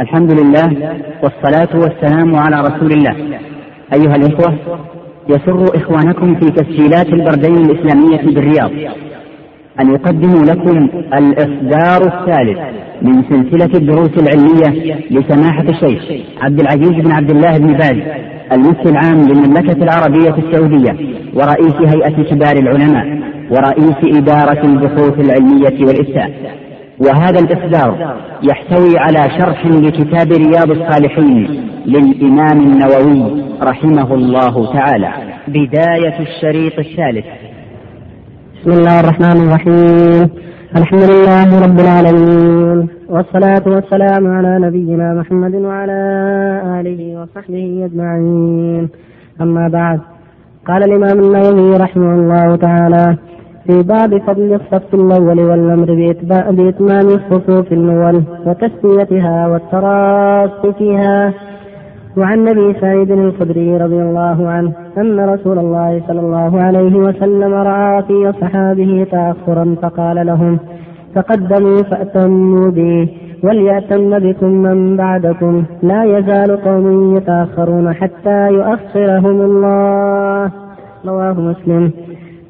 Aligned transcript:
الحمد 0.00 0.32
لله 0.40 0.96
والصلاة 1.22 1.68
والسلام 1.74 2.36
على 2.36 2.60
رسول 2.60 2.92
الله. 2.92 3.16
أيها 3.94 4.16
الإخوة 4.16 4.58
يسر 5.28 5.64
إخوانكم 5.76 6.34
في 6.34 6.50
تسجيلات 6.50 7.06
البردين 7.06 7.56
الإسلامية 7.56 8.34
بالرياض. 8.34 8.70
أن 9.80 9.90
يقدموا 9.90 10.44
لكم 10.44 10.88
الإصدار 11.14 12.00
الثالث 12.02 12.58
من 13.02 13.22
سلسلة 13.22 13.78
الدروس 13.78 14.10
العلمية 14.18 14.94
لسماحة 15.10 15.62
الشيخ 15.62 16.02
عبد 16.40 16.60
العزيز 16.60 17.04
بن 17.04 17.12
عبد 17.12 17.30
الله 17.30 17.58
بن 17.58 17.72
باز 17.72 18.02
المفتي 18.52 18.88
العام 18.88 19.28
للمملكة 19.28 19.82
العربية 19.84 20.34
السعودية 20.38 20.96
ورئيس 21.34 21.94
هيئة 21.94 22.22
كبار 22.22 22.56
العلماء 22.56 23.06
ورئيس 23.50 24.16
إدارة 24.18 24.66
البحوث 24.66 25.20
العلمية 25.20 25.86
والإفتاء. 25.86 26.30
وهذا 26.98 27.38
الإصدار 27.40 28.16
يحتوي 28.42 28.98
على 28.98 29.30
شرح 29.38 29.66
لكتاب 29.66 30.32
رياض 30.32 30.70
الصالحين 30.70 31.68
للإمام 31.86 32.60
النووي 32.60 33.42
رحمه 33.62 34.14
الله 34.14 34.72
تعالى. 34.72 35.08
بداية 35.48 36.20
الشريط 36.20 36.78
الثالث. 36.78 37.26
بسم 38.60 38.70
الله 38.70 39.00
الرحمن 39.00 39.48
الرحيم. 39.48 40.30
الحمد 40.76 41.02
لله 41.02 41.64
رب 41.64 41.80
العالمين 41.80 42.88
والصلاة 43.08 43.62
والسلام 43.66 44.26
على 44.26 44.58
نبينا 44.66 45.14
محمد 45.14 45.54
وعلى 45.54 46.00
آله 46.80 47.22
وصحبه 47.22 47.88
أجمعين. 47.90 48.88
أما 49.40 49.68
بعد 49.68 50.00
قال 50.66 50.82
الإمام 50.82 51.18
النووي 51.18 51.76
رحمه 51.76 52.14
الله 52.14 52.56
تعالى 52.56 53.16
في 53.66 53.82
باب 53.82 54.18
فضل 54.18 54.54
الصف 54.54 54.94
الأول 54.94 55.40
والأمر 55.40 55.94
بإتمام 56.50 57.06
الصفوف 57.08 57.72
الأول 57.72 58.22
وتسويتها 58.46 59.48
والتراص 59.48 60.74
فيها. 60.78 61.32
وعن 62.16 62.48
ابي 62.48 62.74
سعيد 62.80 63.10
الخدري 63.10 63.76
رضي 63.76 64.02
الله 64.02 64.48
عنه 64.48 64.72
أن 64.98 65.20
رسول 65.20 65.58
الله 65.58 66.02
صلى 66.08 66.20
الله 66.20 66.62
عليه 66.62 66.96
وسلم 66.96 67.54
رأى 67.54 68.02
في 68.02 68.30
اصحابه 68.30 69.06
تأخرا 69.10 69.76
فقال 69.82 70.26
لهم 70.26 70.58
تقدموا 71.14 71.82
فأتموا 71.82 72.70
بي 72.70 73.08
وليأتم 73.44 74.18
بكم 74.18 74.46
من 74.46 74.96
بعدكم. 74.96 75.64
لا 75.82 76.04
يزال 76.04 76.56
قوم 76.64 77.16
يتأخرون 77.16 77.92
حتى 77.92 78.48
يؤخرهم 78.48 79.40
الله. 79.40 80.50
رواه 81.06 81.32
مسلم. 81.32 81.90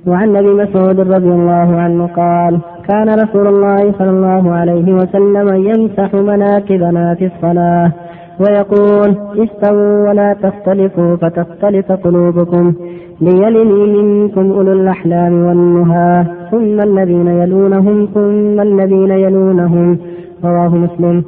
وعن 0.06 0.36
أبي 0.36 0.54
مسعود 0.54 1.00
رضي 1.00 1.28
الله 1.28 1.80
عنه 1.80 2.06
قال 2.06 2.58
كان 2.88 3.08
رسول 3.08 3.46
الله 3.46 3.92
صلى 3.98 4.10
الله 4.10 4.52
عليه 4.52 4.92
وسلم 4.94 5.48
يمسح 5.54 6.14
مناكبنا 6.14 7.14
في 7.14 7.26
الصلاة 7.26 7.92
ويقول 8.40 9.16
استووا 9.38 10.08
ولا 10.08 10.32
تختلفوا 10.32 11.16
فتختلف 11.16 11.92
قلوبكم 11.92 12.74
ليلني 13.20 14.02
منكم 14.02 14.52
أولو 14.52 14.72
الأحلام 14.72 15.32
والنهى 15.46 16.24
ثم 16.50 16.80
الذين 16.80 17.28
يلونهم 17.28 18.08
ثم 18.14 18.60
الذين 18.60 19.10
يلونهم 19.10 19.98
رواه 20.44 20.68
مسلم. 20.68 21.24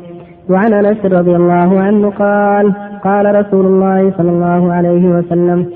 وعن 0.51 0.73
أنس 0.73 1.05
رضي 1.05 1.37
الله 1.37 1.81
عنه 1.81 2.11
قال 2.11 2.73
قال 3.05 3.35
رسول 3.41 3.67
الله 3.67 4.13
صلى 4.19 4.31
الله 4.31 4.73
عليه 4.73 5.05
وسلم 5.09 5.67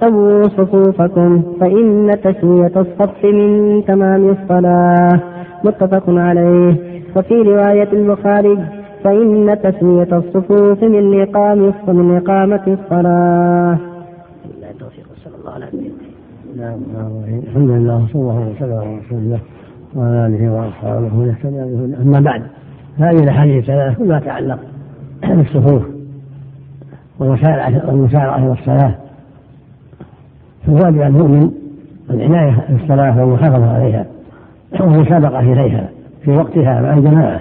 سووا 0.00 0.42
صفوفكم 0.42 1.42
فإن 1.60 2.10
تسوية 2.24 2.72
الصف 2.76 3.24
من 3.24 3.84
تمام 3.84 4.30
الصلاة. 4.30 5.20
متفق 5.64 6.04
عليه. 6.08 6.76
وفي 7.16 7.34
رواية 7.34 7.92
البخاري 7.92 8.58
فإن 9.04 9.58
تسوية 9.62 10.08
الصفوف 10.12 10.82
من 10.82 11.20
إقام 11.22 11.72
من 11.88 12.16
إقامة 12.16 12.62
الصلاة. 12.66 13.78
نعم 16.56 16.78
الحمد 17.46 17.70
لله 17.70 18.04
وصلى 18.04 18.22
الله 18.22 18.50
وسلم 18.50 18.78
على 18.78 18.96
رسول 18.96 19.18
الله 19.18 19.40
وعلى 19.96 20.26
آله 20.26 20.52
وأصحابه 20.52 21.14
ومن 21.14 21.28
اهتدى 21.28 21.62
أما 22.02 22.20
بعد 22.20 22.42
هذه 22.98 23.22
الأحاديث 23.22 23.56
الثلاث 23.56 23.98
كلها 23.98 24.20
تعلق 24.20 24.58
بالصفوف 25.22 25.82
والمسارعه 27.20 27.68
إلى 28.38 28.94
الصلاه 30.68 30.80
فواجب 30.80 31.02
المؤمن 31.02 31.50
العناية 32.10 32.66
بالصلاة 32.68 33.20
والمحافظة 33.20 33.74
عليها 33.74 34.06
والمسابقة 34.80 35.40
إليها 35.40 35.88
في 36.24 36.30
وقتها 36.30 36.80
مع 36.80 36.94
الجماعة 36.94 37.40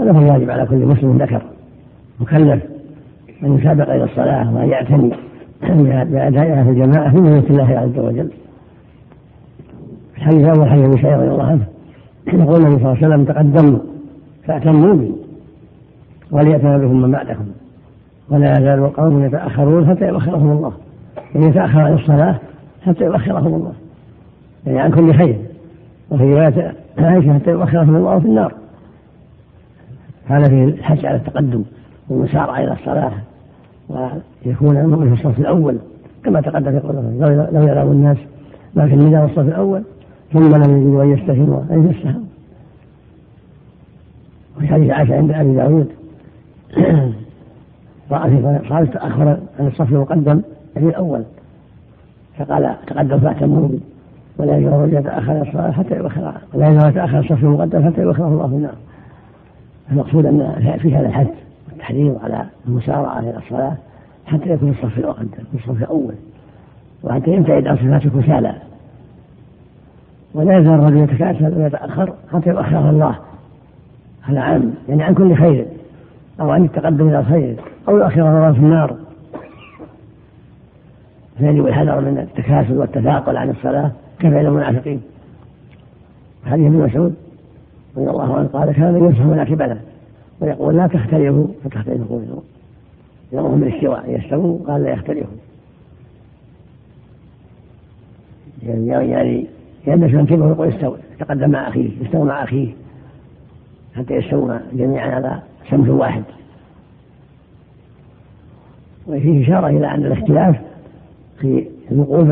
هذا 0.00 0.12
هو 0.12 0.18
الواجب 0.18 0.50
على 0.50 0.66
كل 0.66 0.76
مسلم 0.76 1.18
ذكر 1.18 1.42
مكلف 2.20 2.62
أن 3.42 3.58
يسابق 3.58 3.90
إلى 3.90 4.04
الصلاة 4.04 4.54
وأن 4.54 4.68
يعتني 4.68 5.12
بأدائها 6.04 6.64
في 6.64 6.70
الجماعة 6.70 7.10
في 7.10 7.16
ملة 7.16 7.44
الله 7.50 7.78
عز 7.78 7.98
وجل. 7.98 8.30
الحديث 10.16 10.48
الأول 10.48 10.70
حديث 10.70 11.04
أبي 11.04 11.14
رضي 11.14 11.28
الله 11.28 11.44
عنه 11.44 11.66
يقول 12.26 12.56
النبي 12.56 12.82
صلى 12.82 12.92
الله 12.92 12.96
عليه 12.96 13.06
وسلم 13.06 13.24
تقدموا 13.24 13.78
فاعتموا 14.46 14.94
بي 14.94 15.12
وليأتنا 16.30 16.78
بكم 16.78 17.02
من 17.02 17.10
بعدكم 17.10 17.44
ولا 18.30 18.52
يزال 18.52 18.78
القوم 18.78 19.24
يتأخرون 19.24 19.88
حتى 19.88 20.08
يؤخرهم 20.08 20.50
الله 20.50 20.72
أن 21.36 21.42
يتأخر 21.42 21.80
عن 21.80 21.94
الصلاة 21.94 22.38
حتى 22.86 23.04
يؤخرهم 23.04 23.54
الله. 23.54 23.72
يعني 24.66 24.80
عن 24.80 24.90
كل 24.90 25.14
خير. 25.14 25.36
وفي 26.10 26.24
رواية 26.24 26.74
عائشة 26.98 27.34
حتى 27.34 27.50
يؤخرهم 27.50 27.96
الله 27.96 28.18
في 28.18 28.26
النار. 28.26 28.54
هذا 30.26 30.48
في 30.48 30.64
الحث 30.64 31.04
على 31.04 31.16
التقدم 31.16 31.62
والمسارعة 32.08 32.58
إلى 32.58 32.72
الصلاة. 32.72 33.12
ويكون 33.88 34.76
المؤمن 34.76 35.14
في 35.14 35.26
الصف 35.26 35.38
الأول 35.38 35.78
كما 36.24 36.40
تقدم 36.40 36.80
في 36.80 36.86
قوله 36.86 37.48
لو 37.52 37.66
يعلم 37.66 37.92
الناس 37.92 38.16
ما 38.74 38.86
في 38.86 38.94
النداء 38.94 39.22
والصف 39.22 39.38
الأول 39.38 39.82
ثم 40.32 40.54
لم 40.54 40.76
يجدوا 40.76 41.02
أن 41.02 41.10
يستهموا 41.10 41.62
أن 41.70 41.90
يستهموا 41.90 42.26
وفي 44.56 44.68
حديث 44.68 44.90
عائشة 44.90 45.16
عند 45.16 45.30
أبي 45.30 45.54
داود 45.54 45.88
رأى 48.12 48.30
في 48.30 48.60
صلاة 48.68 48.84
تأخر 48.84 49.38
عن 49.58 49.66
الصف 49.66 49.92
المقدم 49.92 50.40
في 50.74 50.80
الأول. 50.80 51.22
فقال 52.38 52.74
تقدم 52.86 53.18
فاعتموا 53.18 53.68
بي 53.68 53.80
ولا 54.38 54.58
يجوز 54.58 54.94
يتأخر 54.94 55.42
الصلاة 55.42 55.70
حتى 55.70 55.96
يؤخر 55.96 56.32
ولا 56.54 56.68
يجوز 56.68 56.84
يتأخر 56.84 57.18
الصف 57.18 57.44
المقدم 57.44 57.84
حتى 57.84 58.02
يؤخره 58.02 58.28
الله 58.28 58.48
في 58.48 58.54
النار. 58.54 58.74
المقصود 59.92 60.26
أن 60.26 60.78
في 60.82 60.96
هذا 60.96 61.06
الحث 61.06 61.28
والتحريض 61.68 62.18
على 62.22 62.44
المسارعة 62.68 63.18
إلى 63.18 63.36
الصلاة 63.36 63.76
حتى 64.26 64.50
يكون 64.50 64.70
الصف 64.70 64.98
المقدم 64.98 65.44
الصف 65.54 65.82
الأول 65.82 66.14
وحتى 67.02 67.30
يبتعد 67.30 67.66
عن 67.66 67.76
صفات 67.76 68.06
الكسالى. 68.06 68.54
ولا 70.34 70.58
يزال 70.58 70.74
الرجل 70.74 70.96
يتكاسل 70.96 71.58
ويتأخر 71.58 72.12
حتى 72.32 72.50
يؤخره 72.50 72.90
الله 72.90 73.16
هذا 74.22 74.40
عام 74.40 74.74
يعني 74.88 75.02
عن 75.02 75.14
كل 75.14 75.34
خير 75.34 75.66
أو 76.40 76.50
عن 76.50 76.64
التقدم 76.64 77.08
إلى 77.08 77.18
الخير 77.18 77.56
أو 77.88 77.96
يؤخره 77.96 78.28
الله 78.28 78.52
في 78.52 78.58
النار. 78.58 78.96
فيجب 81.38 81.66
الحذر 81.66 82.00
من 82.00 82.18
التكاسل 82.18 82.78
والتثاقل 82.78 83.36
عن 83.36 83.50
الصلاة 83.50 83.92
كفعل 84.18 84.46
المنافقين؟ 84.46 85.00
حديث 86.46 86.66
ابن 86.66 86.76
مسعود 86.76 87.14
رضي 87.96 88.10
الله 88.10 88.36
عنه 88.36 88.46
قال 88.46 88.72
كان 88.72 88.96
يمسح 88.96 89.20
مناكبنا 89.20 89.78
ويقول 90.40 90.76
لا 90.76 90.86
تختلفوا 90.86 91.46
فتختلف 91.64 92.08
قلوبكم 92.08 92.42
يأمرهم 93.32 93.60
بالاستواء 93.60 94.04
يستووا 94.10 94.58
قال 94.66 94.82
لا 94.82 94.90
يختلفوا. 94.90 95.36
يعني 98.62 99.10
يعني 99.10 99.46
يلبس 99.86 100.14
منكبه 100.14 100.46
ويقول 100.46 100.68
استوى 100.68 100.98
يتقدم 101.14 101.50
مع 101.50 101.68
أخيه 101.68 101.90
يستوى 102.02 102.24
مع 102.24 102.42
أخيه 102.42 102.72
حتى 103.96 104.14
يستووا 104.14 104.58
جميعا 104.72 105.10
على 105.10 105.42
سمت 105.70 105.88
واحد. 105.88 106.22
وفيه 109.06 109.44
إشارة 109.44 109.66
إلى 109.66 109.86
أن 109.94 110.06
الاختلاف 110.06 110.65
في 111.40 111.68
الوقوف 111.92 112.28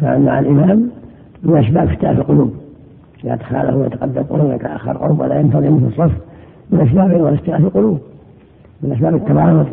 مع 0.00 0.38
الإمام 0.38 0.90
من 1.42 1.64
أسباب 1.64 1.88
اختلاف 1.88 2.18
القلوب. 2.18 2.54
إذا 3.24 3.36
تخالف 3.36 3.74
ويتقدم 3.74 4.22
قلوب 4.22 4.50
ويتأخر 4.50 4.96
قلوب 4.96 5.20
ولا 5.20 5.40
ينتظم 5.40 5.80
في 5.80 5.86
الصف 5.86 6.16
من 6.70 6.80
أسباب 6.80 7.10
أيضا 7.10 7.34
اختلاف 7.34 7.60
القلوب 7.60 8.00
من 8.82 8.92
أسباب 8.92 9.14
التباعد. 9.14 9.66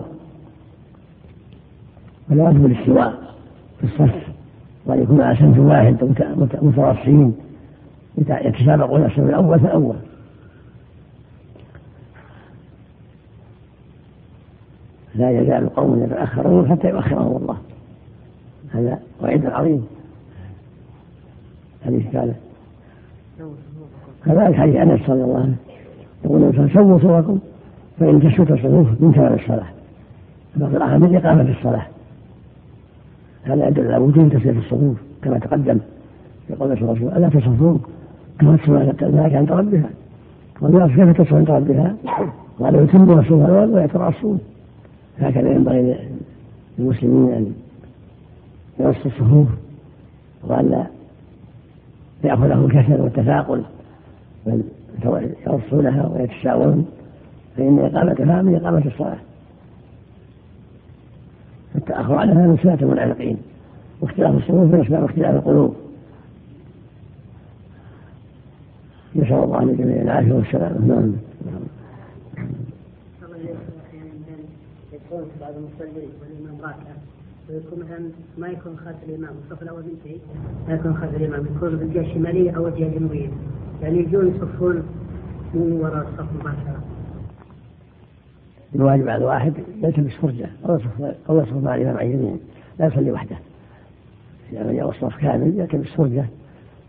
ولا 2.29 2.49
يجب 2.49 2.65
الاستواء 2.65 3.13
في 3.79 3.83
الصف 3.83 4.27
وأن 4.85 5.01
يكون 5.01 5.21
على 5.21 5.37
سمت 5.37 5.57
واحد 5.57 6.15
متراصين 6.61 7.35
يتسابقون 8.17 9.05
الصف 9.05 9.19
الأول 9.19 9.59
فالأول. 9.59 9.95
لا 15.15 15.41
يزال 15.41 15.69
قوم 15.69 16.03
يتأخرون 16.03 16.69
حتى 16.69 16.89
يؤخرهم 16.89 17.37
الله. 17.37 17.57
هذا 18.75 18.99
وعيد 19.21 19.45
عظيم. 19.45 19.85
حديث 21.85 22.15
قال 22.15 22.33
كذلك 24.25 24.55
حديث 24.55 24.75
أنس 24.75 25.09
رضي 25.09 25.23
الله 25.23 25.39
عنه 25.39 25.55
يقول 26.25 26.71
سووا 26.73 26.99
صوركم 26.99 27.39
فإن 27.99 28.21
تسوت 28.21 28.51
الصفوف 28.51 28.87
من 28.99 29.13
تمام 29.15 29.33
الصلاة. 29.33 29.67
بعض 30.55 30.75
الأحاديث 30.75 31.13
إقامة 31.13 31.49
الصلاة 31.57 31.85
هذا 33.43 33.67
يدل 33.67 33.85
على 33.87 33.97
وجود 33.97 34.29
تسوية 34.29 34.57
الصفوف 34.57 34.97
كما 35.21 35.39
تقدم 35.39 35.79
في 36.47 36.55
قول 36.55 36.71
الرسول 36.71 37.07
ألا 37.07 37.29
تصفون 37.29 37.81
كما 38.39 38.57
تصفون 38.57 38.93
الملائكة 39.01 39.37
عند 39.37 39.51
ربها. 39.51 39.89
والناس 40.61 40.91
كيف 40.91 41.21
تصفون 41.21 41.37
عند 41.37 41.51
ربها؟ 41.51 41.95
قالوا 42.59 42.81
يتموا 42.81 43.19
الصفوف 43.19 43.49
الأول 43.49 43.69
ويتراصون. 43.69 44.39
هكذا 45.19 45.51
ينبغي 45.51 45.97
للمسلمين 46.79 47.33
أن 47.33 47.53
يرصوا 48.79 49.11
الصفوف 49.11 49.47
وأن 50.43 50.69
لا 50.69 50.85
يأخذهم 52.23 52.65
الكسل 52.65 53.01
والتثاقل 53.01 53.63
بل 54.45 54.63
يرصونها 55.47 56.07
ويتساوون 56.07 56.85
فإن 57.57 57.79
إقامتها 57.79 58.41
من 58.41 58.55
إقامة 58.55 58.85
الصلاة. 58.85 59.17
التأخر 61.75 62.15
عنها 62.15 62.47
من 62.47 62.57
سنة 62.63 62.77
المنافقين 62.81 63.37
واختلاف 64.01 64.35
الصفوف 64.35 64.73
من 64.73 64.81
أسباب 64.81 65.03
اختلاف 65.03 65.35
القلوب. 65.35 65.75
نسأل 69.15 69.33
الله 69.33 69.59
أن 69.61 69.69
الجميع 69.69 70.01
العافية 70.01 70.33
والسلامة 70.33 70.85
نعم. 70.87 71.13
يكون 74.93 75.25
بعض 75.41 75.53
المصلين 75.55 76.09
والإمام 76.21 76.61
راكع. 76.61 77.14
ويكون 77.49 77.79
مثلا 77.79 78.09
ما 78.37 78.47
يكون 78.47 78.77
خلف 78.77 78.95
الإمام. 79.09 79.33
الصف 79.45 79.63
الأول 79.63 79.83
منتهي 79.83 80.17
ما 80.67 80.73
يكون 80.73 80.95
خلف 80.95 81.15
الإمام. 81.15 81.45
يكون 81.55 81.75
بالجهة 81.75 82.01
الشمالية 82.01 82.51
أو 82.51 82.67
الجهة 82.67 82.87
الجنوبية. 82.87 83.27
يعني 83.81 83.99
يجون 83.99 84.27
يصفون 84.27 84.83
من 85.53 85.79
وراء 85.81 86.07
الصف 86.07 86.33
مباشرة. 86.39 86.83
الواجب 88.75 89.09
على 89.09 89.21
الواحد 89.21 89.53
يلتمس 89.83 90.15
فرجة. 90.15 90.49
أو 90.69 90.75
يصف 90.75 91.01
أو 91.29 91.39
يصف 91.39 91.53
مع 91.63 91.75
الإمام 91.75 91.97
عن 91.97 92.05
يمينه 92.05 92.37
لا 92.79 92.85
يصلي 92.85 93.11
وحده. 93.11 93.35
إذا 94.51 94.63
من 94.63 94.75
جاء 94.75 94.89
الصف 94.89 95.17
كامل 95.17 95.59
يلتمس 95.59 95.87
فرجة. 95.87 96.25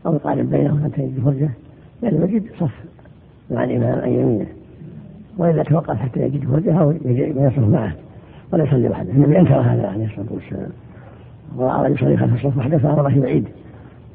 أو 0.06 0.14
يقارب 0.14 0.50
بينهم 0.50 0.85
حتى 0.85 1.02
يجد 1.02 1.20
فرجة 1.25 1.50
يعني 2.02 2.19
يجد 2.19 2.44
صف 2.61 2.75
مع 3.50 3.64
الإمام 3.64 4.00
عن 4.00 4.09
يمينه 4.09 4.47
وإذا 5.38 5.62
توقف 5.62 5.97
حتى 5.97 6.20
يجد 6.20 6.44
فرجة 6.44 6.81
أو 6.81 6.94
يصف 7.06 7.59
معه. 7.59 7.94
ولا 8.53 8.65
يصلي 8.65 8.89
وحده. 8.89 9.13
النبي 9.13 9.39
أنكر 9.39 9.55
هذا 9.55 9.89
عليه 9.89 10.05
الصلاة 10.05 10.27
والسلام. 10.31 10.71
وأراد 11.57 11.93
يصلي 11.93 12.17
خلف 12.17 12.35
الصف 12.35 12.59
وحده 12.59 12.79
فأمر 12.79 13.11
في 13.11 13.21
بعيد 13.21 13.45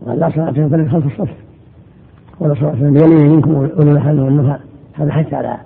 وقال 0.01 0.19
لا 0.19 0.29
صلاة 0.29 0.53
ينفرد 0.57 0.87
خلف 0.87 1.05
الصف. 1.05 1.33
ولا 2.39 2.53
صلاة 2.53 2.71
بيمين 2.71 3.29
منكم 3.29 3.55
أولو 3.55 3.91
الحل 3.91 4.19
والنهى 4.19 4.57
هذا 4.93 5.11
حث 5.11 5.33
على 5.33 5.57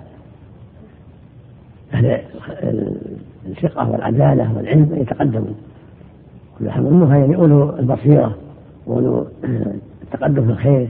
أهل 1.94 2.20
الثقة 3.46 3.90
والعدالة 3.90 4.56
والعلم 4.56 4.92
أن 4.92 5.00
يتقدموا. 5.00 5.54
كل 6.58 6.70
حمل 6.70 6.86
النهى 6.86 7.20
يعني 7.20 7.36
أولو 7.36 7.78
البصيرة 7.78 8.36
وأولو 8.86 9.26
التقدم 10.02 10.44
في 10.44 10.50
الخير. 10.50 10.88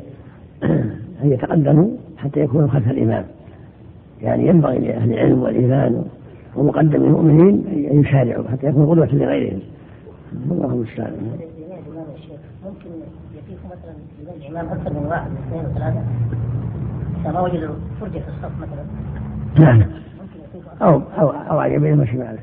أن 1.23 1.33
يتقدموا 1.33 1.89
حتى 2.17 2.41
يكونوا 2.41 2.69
خلف 2.69 2.91
الإمام. 2.91 3.25
يعني 4.23 4.47
ينبغي 4.47 4.79
لأهل 4.79 5.13
العلم 5.13 5.43
والإيمان 5.43 6.05
ومقدم 6.57 7.05
المؤمنين 7.05 7.65
أن 7.91 8.01
يسارعوا 8.01 8.49
حتى 8.49 8.67
يكونوا 8.67 8.91
قدوة 8.91 9.09
لغيرهم. 9.13 9.61
الله 10.51 10.67
المستعان. 10.67 11.13
ممكن 12.65 12.91
يكون 13.35 13.71
مثلا 13.71 13.95
الإمام 14.37 14.79
أكثر 14.79 14.93
من 14.93 15.07
واحد 15.07 15.31
من 15.31 15.37
اثنين 15.37 15.65
وثلاثة 15.65 16.03
إذا 17.21 17.33
ما 17.33 17.41
وجدوا 17.41 17.75
فرجة 18.01 18.19
في 18.19 18.29
الصف 18.29 18.53
مثلا 18.61 18.85
نعم. 19.59 19.83
أو 20.83 21.01
أو 21.19 21.31
أو 21.31 21.59
على 21.59 21.75
يمينه 21.75 22.03
وشماله. 22.03 22.39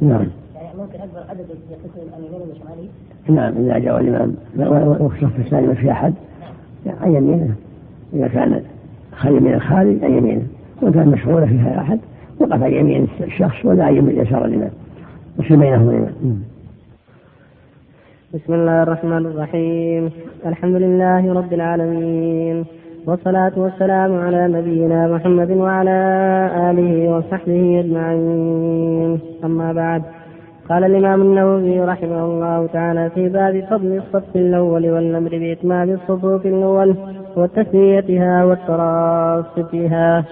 نعم. 0.00 0.26
يعني 0.54 0.68
ممكن 0.78 1.00
أكبر 1.00 1.30
عدد 1.30 1.46
يقسم 1.70 2.14
عن 2.14 2.24
يمينه 2.24 2.44
وشماله 2.50 2.88
نعم 3.28 3.64
إذا 3.64 3.78
جاء 3.78 4.00
الإمام 4.00 4.34
والصف 5.00 5.38
الثاني 5.38 5.66
ما 5.66 5.74
في 5.74 5.90
أحد 5.90 6.14
عن 6.86 7.14
يمينه. 7.14 7.54
إذا 8.14 8.28
كان 8.28 8.62
خالي 9.12 9.40
من 9.40 9.54
الخالي 9.54 10.04
عن 10.04 10.12
يمينه. 10.12 10.46
وكان 10.82 11.08
مشغولة 11.08 11.46
فيها 11.46 11.80
أحد 11.80 12.00
وقف 12.50 12.62
عن 12.62 12.72
يمين 12.72 13.08
الشخص 13.20 13.64
ولا 13.64 13.84
عن 13.84 13.96
يمين 13.96 14.20
يسار 14.20 14.44
الإمام 14.44 14.70
وفي 15.38 15.56
بينهما 15.56 15.90
الإمام 15.90 16.42
بسم 18.34 18.54
الله 18.54 18.82
الرحمن 18.82 19.26
الرحيم. 19.26 20.10
الحمد 20.46 20.74
لله 20.74 21.32
رب 21.34 21.52
العالمين. 21.52 22.64
والصلاة 23.06 23.52
والسلام 23.56 24.18
على 24.18 24.48
نبينا 24.48 25.08
محمد 25.14 25.50
وعلى 25.50 25.98
آله 26.70 26.92
وصحبه 27.12 27.80
أجمعين. 27.80 29.20
أما 29.44 29.72
بعد 29.72 30.02
قال 30.68 30.84
الإمام 30.84 31.22
النووي 31.22 31.80
رحمه 31.80 32.24
الله 32.24 32.66
تعالى 32.66 33.10
في 33.10 33.28
باب 33.28 33.64
فضل 33.70 33.96
الصف 34.02 34.36
الأول 34.36 34.90
والأمر 34.90 35.30
بإتمام 35.30 35.90
الصفوف 35.90 36.46
الأول 36.46 36.94
وتسميتها 37.36 38.44
والتراص 38.44 39.58
فيها 39.70 40.24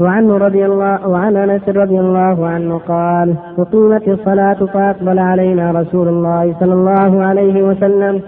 وعنه 0.00 0.36
رضي 0.36 0.66
الله 0.66 1.08
وعن 1.08 1.36
أنس 1.36 1.68
رضي 1.68 2.00
الله 2.00 2.46
عنه 2.46 2.78
قال 2.78 3.34
أقيمت 3.58 4.08
الصلاة 4.08 4.54
فأقبل 4.54 5.18
علينا 5.18 5.70
رسول 5.70 6.08
الله 6.08 6.54
صلى 6.60 6.74
الله 6.74 7.24
عليه 7.24 7.62
وسلم. 7.62 8.20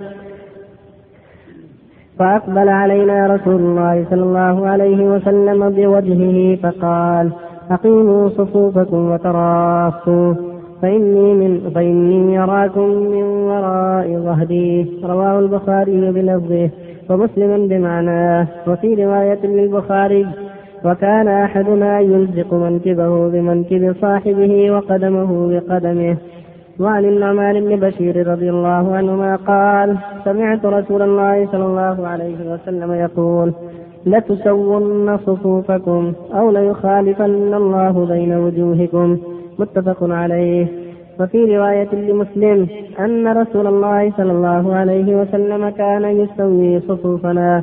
فأقبل 2.19 2.69
علينا 2.69 3.27
رسول 3.27 3.61
الله 3.61 4.05
صلى 4.11 4.23
الله 4.23 4.67
عليه 4.67 5.01
وسلم 5.09 5.71
بوجهه 5.71 6.57
فقال 6.63 7.31
أقيموا 7.71 8.29
صفوفكم 8.29 9.11
وتراصوا 9.11 10.35
فإني 10.83 11.35
من 11.35 11.71
فإني 11.75 12.35
يراكم 12.35 12.89
من 12.89 13.23
وراء 13.23 14.09
ظهري. 14.19 15.01
رواه 15.05 15.39
البخاري 15.39 16.11
بلفظه 16.11 16.71
ومسلم 17.11 17.69
بمعناه. 17.69 18.47
وفي 18.67 19.05
رواية 19.05 19.47
للبخاري 19.47 20.27
وكان 20.85 21.29
أحدنا 21.29 22.01
يلزق 22.01 22.55
منكبه 22.55 23.29
بمنكب 23.29 23.97
صاحبه 24.01 24.71
وقدمه 24.71 25.49
بقدمه. 25.49 26.17
وعن 26.81 27.05
النعمان 27.05 27.61
بن 27.65 27.77
بشير 27.77 28.27
رضي 28.27 28.51
الله 28.51 28.97
عنهما 28.97 29.37
قال 29.37 29.97
سمعت 30.25 30.67
رسول 30.67 31.03
الله 31.03 31.47
صلى 31.53 31.67
الله 31.67 32.09
عليه 32.09 32.53
وسلم 32.53 32.93
يقول 32.93 33.53
لتسون 34.07 35.17
صفوفكم 35.17 36.13
أو 36.35 36.51
ليخالفن 36.51 37.55
الله 37.55 38.07
بين 38.07 38.33
وجوهكم. 38.35 39.19
متفق 39.59 39.99
عليه. 40.03 40.67
وفي 41.21 41.57
رواية 41.57 41.95
لمسلم 41.95 42.67
أن 43.01 43.29
رسول 43.29 43.67
الله 43.67 44.11
صلى 44.17 44.33
الله 44.33 44.75
عليه 44.75 45.17
وسلم 45.17 45.69
كان 45.69 46.05
يسوي 46.05 46.81
صفوفنا. 46.81 47.63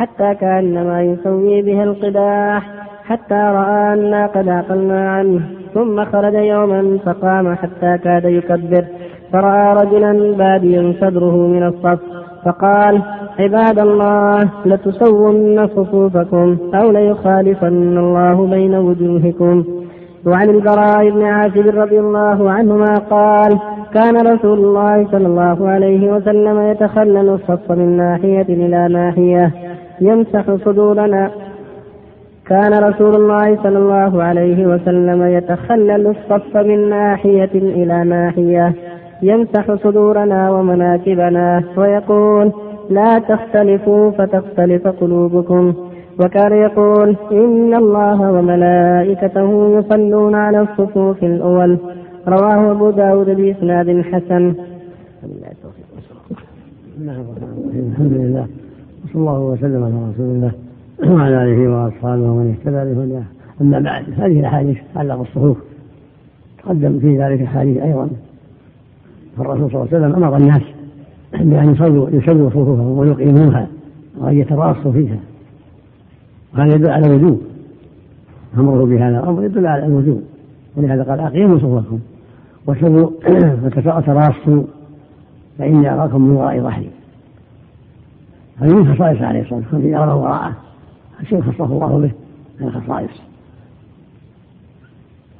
حتى 0.00 0.34
كأنما 0.34 1.02
يسوي 1.02 1.62
بها 1.62 1.84
القداح 1.84 2.62
حتى 3.04 3.34
رأى 3.34 3.94
أنا 3.94 4.26
قد 4.26 4.48
عقلنا 4.48 5.10
عنه 5.10 5.40
ثم 5.74 6.04
خرج 6.04 6.34
يوما 6.34 6.98
فقام 7.04 7.54
حتى 7.54 7.98
كاد 8.04 8.24
يكبر. 8.24 8.84
فرأى 9.32 9.74
رجلا 9.74 10.12
باديا 10.36 10.94
صدره 11.00 11.36
من 11.36 11.62
الصف 11.62 12.00
فقال 12.44 13.02
عباد 13.38 13.78
الله 13.78 14.48
لتسون 14.66 15.66
صفوفكم 15.66 16.56
أو 16.74 16.90
ليخالفن 16.90 17.98
الله 17.98 18.46
بين 18.46 18.74
وجوهكم. 18.74 19.64
وعن 20.26 20.48
البراء 20.50 21.10
بن 21.10 21.22
عازب 21.22 21.78
رضي 21.78 22.00
الله 22.00 22.50
عنهما 22.50 22.94
قال 23.10 23.58
كان 23.94 24.26
رسول 24.26 24.58
الله 24.58 25.06
صلى 25.12 25.26
الله 25.26 25.68
عليه 25.68 26.12
وسلم 26.12 26.60
يتخلل 26.60 27.28
الصف 27.28 27.72
من 27.72 27.96
ناحية 27.96 28.48
إلى 28.48 28.88
ناحية. 28.88 29.69
يمسح 30.00 30.54
صدورنا. 30.64 31.30
كان 32.46 32.72
رسول 32.72 33.14
الله 33.14 33.62
صلى 33.62 33.78
الله 33.78 34.22
عليه 34.22 34.66
وسلم 34.66 35.22
يتخلل 35.22 36.06
الصف 36.06 36.56
من 36.56 36.88
ناحية 36.88 37.50
إلى 37.54 38.04
ناحية. 38.04 38.74
يمسح 39.22 39.74
صدورنا 39.74 40.50
ومناكبنا 40.50 41.62
ويقول 41.76 42.52
لا 42.90 43.18
تختلفوا 43.18 44.10
فتختلف 44.10 44.88
قلوبكم. 44.88 45.74
وكان 46.20 46.52
يقول 46.52 47.16
إن 47.32 47.74
الله 47.74 48.32
وملائكته 48.32 49.78
يصلون 49.78 50.34
على 50.34 50.60
الصفوف 50.60 51.24
الأول. 51.24 51.78
رواه 52.28 52.70
أبو 52.70 52.90
داود 52.90 53.26
بإسناد 53.26 54.02
حسن. 54.02 54.54
الحمد 57.88 58.12
لله. 58.12 58.46
وصلى 59.10 59.20
الله 59.20 59.40
وسلم 59.40 59.84
على 59.84 60.12
رسول 60.12 60.26
الله 60.26 60.52
وعلى 61.14 61.44
آله 61.44 61.68
وأصحابه 61.70 62.22
ومن 62.22 62.50
اهتدى 62.50 62.94
بهداه. 62.94 63.22
أما 63.60 63.78
بعد 63.78 64.04
هذه 64.16 64.40
الأحاديث 64.40 64.78
تعلق 64.94 65.20
الصفوف 65.20 65.56
تقدم 66.62 66.98
في 66.98 67.18
ذلك 67.18 67.42
احاديث 67.42 67.76
أيضا. 67.76 68.10
فالرسول 69.36 69.70
صلى 69.70 69.82
الله 69.82 69.88
عليه 69.92 70.06
وسلم 70.06 70.24
أمر 70.24 70.36
الناس 70.36 70.62
بأن 71.32 71.72
يصلوا 71.72 72.10
يسووا 72.10 72.50
صفوفهم 72.50 72.98
ويقيموها 72.98 73.68
وأن 74.18 74.38
يتراصوا 74.38 74.92
فيها. 74.92 75.18
وهذا 76.54 76.74
يدل 76.74 76.90
على 76.90 77.14
وجوب 77.14 77.40
أمره 78.58 78.84
بهذا 78.84 79.20
الأمر 79.20 79.44
يدل 79.44 79.66
على 79.66 79.86
الوجوب. 79.86 80.22
ولهذا 80.76 81.02
قال 81.02 81.20
أقيموا 81.20 81.58
صفوفكم 81.58 81.98
وسروا 82.66 83.10
وتراصوا 83.64 84.62
فإني 85.58 85.92
أراكم 85.92 86.22
من 86.22 86.36
وراء 86.36 86.60
ظهري. 86.60 86.99
هذه 88.60 88.74
من 88.74 88.94
خصائص 88.94 89.22
عليه 89.22 89.40
الصلاة 89.40 89.60
والسلام 89.60 89.86
يرى 89.86 90.12
وراءه. 90.12 90.56
شيء 91.22 91.40
خصه 91.40 91.64
الله 91.64 91.98
به 91.98 92.10
من 92.60 92.66
الخصائص. 92.66 93.10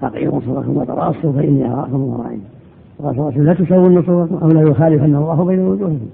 أقيموا 0.03 0.41
صفوفكم 0.41 0.77
وتراصوا 0.77 1.33
فإني 1.33 1.73
أراكم 1.73 2.01
ورائي 2.01 2.41
وقال 2.99 3.15
صلى 3.15 3.23
الله 3.23 3.25
عليه 3.25 3.35
وسلم 3.35 3.45
لا 3.45 3.55
تسوون 3.55 4.03
صفوفكم 4.03 4.37
أو 4.37 4.49
لا 4.49 4.71
يخالفن 4.71 5.15
الله 5.17 5.45
بين 5.45 5.61
وجوهكم. 5.61 6.09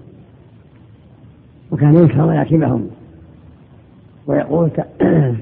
وكان 1.71 1.95
ينكر 1.95 2.27
مناكبهم 2.27 2.87
ويقول 4.27 4.71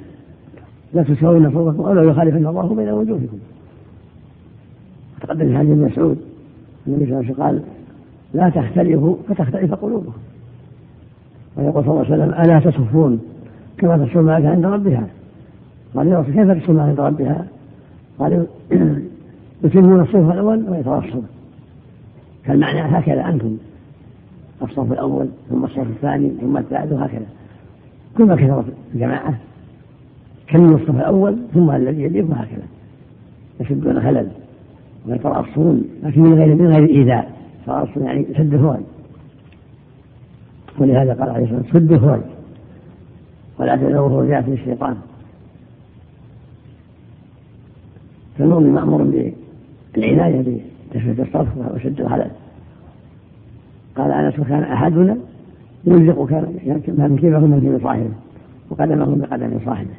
لا 0.95 1.03
تسوون 1.03 1.53
صوبكم 1.53 1.83
أو 1.83 1.93
لا 1.93 2.03
يخالفن 2.03 2.47
الله 2.47 2.75
بين 2.75 2.91
وجوهكم. 2.91 3.39
تقدم 5.21 5.49
في 5.49 5.59
حديث 5.59 5.71
ابن 5.71 5.85
مسعود 5.85 6.19
النبي 6.87 7.05
صلى 7.05 7.21
الله 7.21 7.25
عليه 7.25 7.33
وسلم 7.33 7.45
قال 7.45 7.63
لا 8.35 8.49
تختلفوا 8.49 9.17
فتختلف 9.29 9.75
قلوبكم. 9.75 10.13
ويقول 11.57 11.85
صلى 11.85 11.93
الله 11.93 12.05
عليه 12.05 12.15
وسلم 12.15 12.45
ألا 12.45 12.71
تصفون 12.71 13.21
كما 13.79 13.97
تصف 13.97 14.17
الملائكه 14.17 14.51
عند 14.51 14.67
ربها؟ 14.67 15.07
قال 15.95 16.07
يا 16.07 16.19
رسول 16.19 16.35
كيف 16.35 16.51
تصف 16.51 16.79
عند 16.79 17.01
ربها؟ 17.01 17.47
قال 18.19 18.47
يتمون 19.65 20.01
الصف 20.01 20.31
الأول 20.31 20.65
ويتوسطون 20.69 21.27
فالمعنى 22.45 22.81
هكذا 22.81 23.29
أنتم 23.29 23.57
الصف 24.63 24.93
الأول 24.93 25.29
ثم 25.51 25.65
الصف 25.65 25.79
الثاني 25.79 26.33
ثم 26.41 26.57
الثالث 26.57 26.93
وهكذا. 26.93 27.27
كلما 28.17 28.37
كثرت 28.37 28.65
الجماعة 28.95 29.35
كملوا 30.47 30.79
الصف 30.79 30.97
الأول 30.97 31.39
ثم 31.55 31.71
الذي 31.71 32.03
يليه 32.03 32.23
وهكذا. 32.23 32.63
يسدون 33.61 34.01
خلل 34.01 34.29
ويتراصون 35.09 35.85
لكن 36.03 36.23
من 36.23 36.35
غير 36.35 36.55
من 36.55 36.67
غير 36.73 36.89
إيذاء. 36.89 37.35
تراصون 37.67 38.03
يعني 38.03 38.27
سد 38.37 38.55
الفرج 38.55 38.81
ولهذا 40.79 41.15
قال 41.15 41.31
عليه 41.31 41.45
الصلاة 41.45 41.61
والسلام 41.61 41.83
سد 41.87 41.93
الفرج 41.93 42.21
ولا 43.59 43.77
تدعوا 43.77 44.09
فرجات 44.09 44.49
للشيطان 44.49 44.97
فالمؤمن 48.39 48.73
مأمور 48.73 49.31
بالعناية 49.95 50.61
بتسويه 50.91 51.23
الصف 51.23 51.47
وشد 51.75 52.01
الخلل. 52.01 52.31
قال 53.97 54.11
أنس 54.11 54.39
وكان 54.39 54.63
أحدنا 54.63 55.17
يلزق 55.85 56.27
كان 56.27 57.17
كيفه 57.17 57.39
من 57.39 57.61
كيف 57.61 57.83
صاحبه 57.83 58.11
وقدمه 58.71 59.17
بقدم 59.17 59.59
صاحبه. 59.67 59.91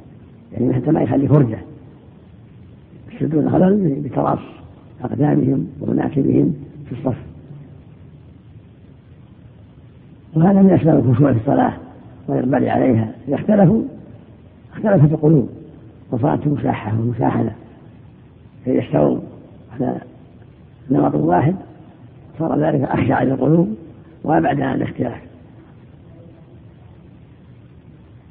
يعني 0.54 0.74
حتى 0.74 0.92
ما 0.92 1.02
يخلي 1.02 1.28
فرجة. 1.28 1.58
يشدون 3.14 3.50
خلل 3.50 4.02
بتراص 4.04 4.40
أقدامهم 5.04 5.68
ومناكبهم 5.82 6.54
في 6.86 6.92
الصف 6.92 7.18
وهذا 10.36 10.62
من 10.62 10.70
أسباب 10.70 11.10
الخشوع 11.10 11.34
في 11.34 11.40
الصلاة 11.40 11.74
والإقبال 12.28 12.70
عليها. 12.70 13.12
إذا 13.28 13.36
اختلفوا 13.36 13.82
اختلفت 14.74 15.12
القلوب 15.12 15.50
وصارت 16.12 16.48
مشاحة 16.48 17.00
ومشاحنة. 17.00 17.56
فيستووا 18.64 19.20
على 19.74 20.02
نمط 20.92 21.16
واحد 21.16 21.56
صار 22.40 22.60
ذلك 22.60 22.82
اخشع 22.82 23.24
للقلوب 23.24 23.76
وابعد 24.24 24.62
عن 24.62 24.76
الاختلاف. 24.76 25.22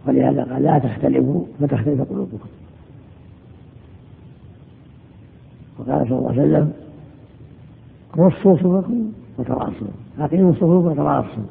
ولهذا 0.07 0.45
قال 0.45 0.63
لا 0.63 0.79
تختلفوا 0.79 1.45
فتختلف 1.61 2.01
قلوبكم. 2.01 2.49
وقال 5.79 6.09
صلى 6.09 6.19
الله 6.19 6.31
عليه 6.31 6.43
وسلم 6.43 6.73
رصوا 8.19 8.57
صفوفكم 8.57 9.13
وتراصوا 9.39 9.87
أقيموا 10.19 10.51
الصفوف 10.51 10.85
وتراصوا 10.85 11.43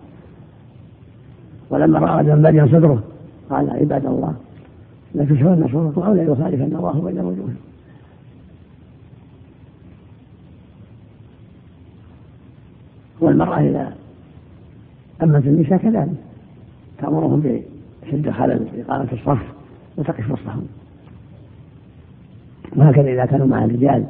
ولما 1.73 1.99
رأى 1.99 2.23
ذنبا 2.23 2.67
صدره 2.67 3.03
قال 3.49 3.69
عباد 3.69 4.05
الله 4.05 4.33
لا 5.15 5.25
تشهرن 5.25 5.67
صفوفكم 5.67 6.01
أو 6.01 6.13
لا 6.13 6.23
يخالفن 6.23 6.75
الله 6.75 7.01
بين 7.01 7.19
وجوهكم 7.19 7.55
والمرأة 13.19 13.59
إذا 13.59 13.93
أمت 15.23 15.45
النساء 15.45 15.77
كذلك 15.77 16.09
تأمرهم 16.97 17.61
شد 18.11 18.29
خلل 18.29 18.67
إقامة 18.77 19.07
الصف 19.13 19.41
وتقف 19.97 20.31
وسطهم. 20.31 20.67
وهكذا 22.75 23.13
إذا 23.13 23.25
كانوا 23.25 23.47
مع 23.47 23.65
الرجال 23.65 24.05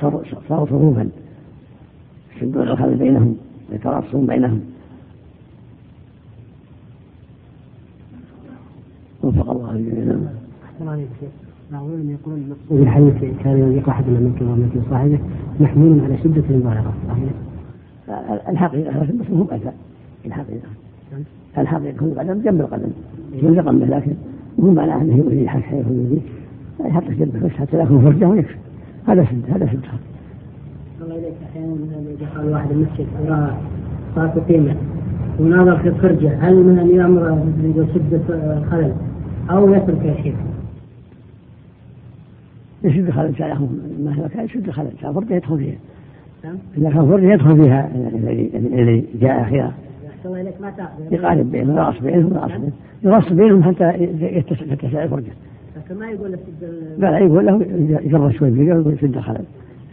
صاروا 0.00 0.22
صفوفا 0.48 1.08
يشدون 2.36 2.68
الخلل 2.68 2.94
بينهم 2.96 3.36
ويتراصون 3.70 4.26
بينهم 4.26 4.60
وفق 9.22 9.50
الله 9.50 9.70
الجميع 9.70 10.16
معقول 11.72 12.10
يقولون 12.10 12.40
المقصود 12.40 12.80
الحديث 12.80 13.14
كان 13.44 13.58
يضيق 13.58 13.88
أحدنا 13.88 14.20
منك 14.20 14.42
ومنك 14.42 14.72
صاحبه 14.90 15.18
محمول 15.60 16.00
على 16.00 16.18
شدة 16.18 16.42
المبالغة؟ 16.50 16.94
الحقيقة 18.48 19.06
شده 19.06 19.24
مو 19.36 19.46
الحقيقة. 20.26 20.68
الحقيقة 21.58 21.88
يكون 21.88 22.08
القدم 22.08 22.40
جنب 22.42 22.60
القدم. 22.60 22.88
يلزق 23.32 23.70
به 23.70 23.86
لكن 23.86 24.12
مو 24.58 24.70
معناه 24.70 25.02
أنه 25.02 25.16
يؤذي 25.16 25.48
حتى 25.48 25.76
يؤذي 25.76 26.22
يحط 26.84 27.04
جنبه 27.10 27.38
بس 27.46 27.50
حتى 27.50 27.76
ياكل 27.76 28.00
فرجه 28.00 28.28
ويكفي. 28.28 28.56
هذا 29.06 29.24
سد 29.24 29.50
هذا 29.54 29.66
سد 29.66 29.80
الله 31.02 31.14
إليك 31.14 31.34
أحيانا 31.50 31.74
دخل 32.20 32.48
واحد 32.48 32.70
المسجد 32.70 33.06
وراى 33.26 33.50
صلاة 34.14 34.34
قيمه 34.48 34.74
وناظر 35.40 35.78
في 35.78 35.88
الفرجة 35.88 36.38
هل 36.40 36.64
من 36.64 36.78
ان 36.78 36.90
يامر 36.90 37.42
يسد 37.64 38.20
الخلل 38.30 38.92
أو 39.50 39.74
يترك 39.74 40.04
يا 40.04 40.22
شيخ؟ 40.22 40.34
يشد 42.84 43.06
الخلل 43.06 43.26
ان 43.26 43.34
شاء 43.34 43.52
الله 43.52 43.68
ما 44.04 44.28
كان 44.28 44.44
يشد 44.44 44.68
الخلل 44.68 44.90
كان 45.02 45.12
فرجه 45.12 45.34
يدخل 45.34 45.58
فيها 45.58 45.78
نعم. 46.44 46.56
إذا 46.78 46.90
كان 46.90 47.06
فرجه 47.06 47.32
يدخل 47.32 47.64
فيها 47.64 47.90
الذي 48.54 49.06
جاء 49.20 49.42
تأخذ 49.42 49.72
يقارب 51.10 51.50
بينهم 51.50 51.76
يراص 51.76 52.00
بينهم 52.00 52.32
يراص 52.32 52.50
بينهم 52.50 52.72
يراص 53.02 53.32
بينهم 53.32 53.62
حتى 53.62 53.94
يتسع 54.72 55.04
الفرجة 55.04 55.32
لكن 55.76 56.00
ما 56.00 56.10
يقول 56.10 56.32
له 56.32 56.38
لا 56.98 57.18
يقول 57.18 57.46
له 57.46 57.66
يجرب 58.04 58.30
شوي 58.30 58.50
بيده 58.50 58.74
ويقول 58.74 58.98
شد 59.00 59.18
خلل 59.18 59.44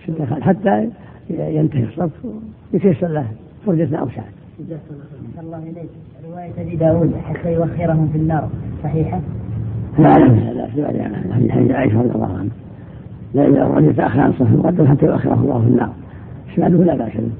شد 0.07 0.25
خلل 0.25 0.43
حتى 0.43 0.89
ينتهي 1.29 1.83
الصف 1.83 2.11
ويتيسر 2.73 3.07
له 3.07 3.27
فرجة 3.65 3.97
أوسع. 3.97 4.21
الله 5.39 5.57
إليك 5.57 5.89
رواية 6.29 6.51
أبي 6.57 6.75
داود 6.75 7.15
حتى 7.15 7.53
يوخرهم 7.53 8.09
في 8.13 8.17
النار 8.17 8.49
صحيحة؟ 8.83 9.21
لا 9.99 10.19
لا 10.19 10.53
لا 10.53 10.67
في 10.67 11.51
حديث 11.51 11.71
عائشة 11.71 12.01
رضي 12.01 12.11
الله 12.11 12.37
عنها 12.37 12.66
لا 13.33 13.47
إذا 13.47 13.61
الرجل 13.61 13.89
يتأخر 13.89 14.19
عن 14.19 14.29
الصف 14.29 14.53
المقدم 14.53 14.87
حتى 14.87 15.05
يؤخره 15.05 15.33
الله 15.33 15.61
في 15.61 15.67
النار. 15.67 15.89
إسناده 16.53 16.83
لا 16.83 16.95
بأس 16.95 17.11
به. 17.13 17.31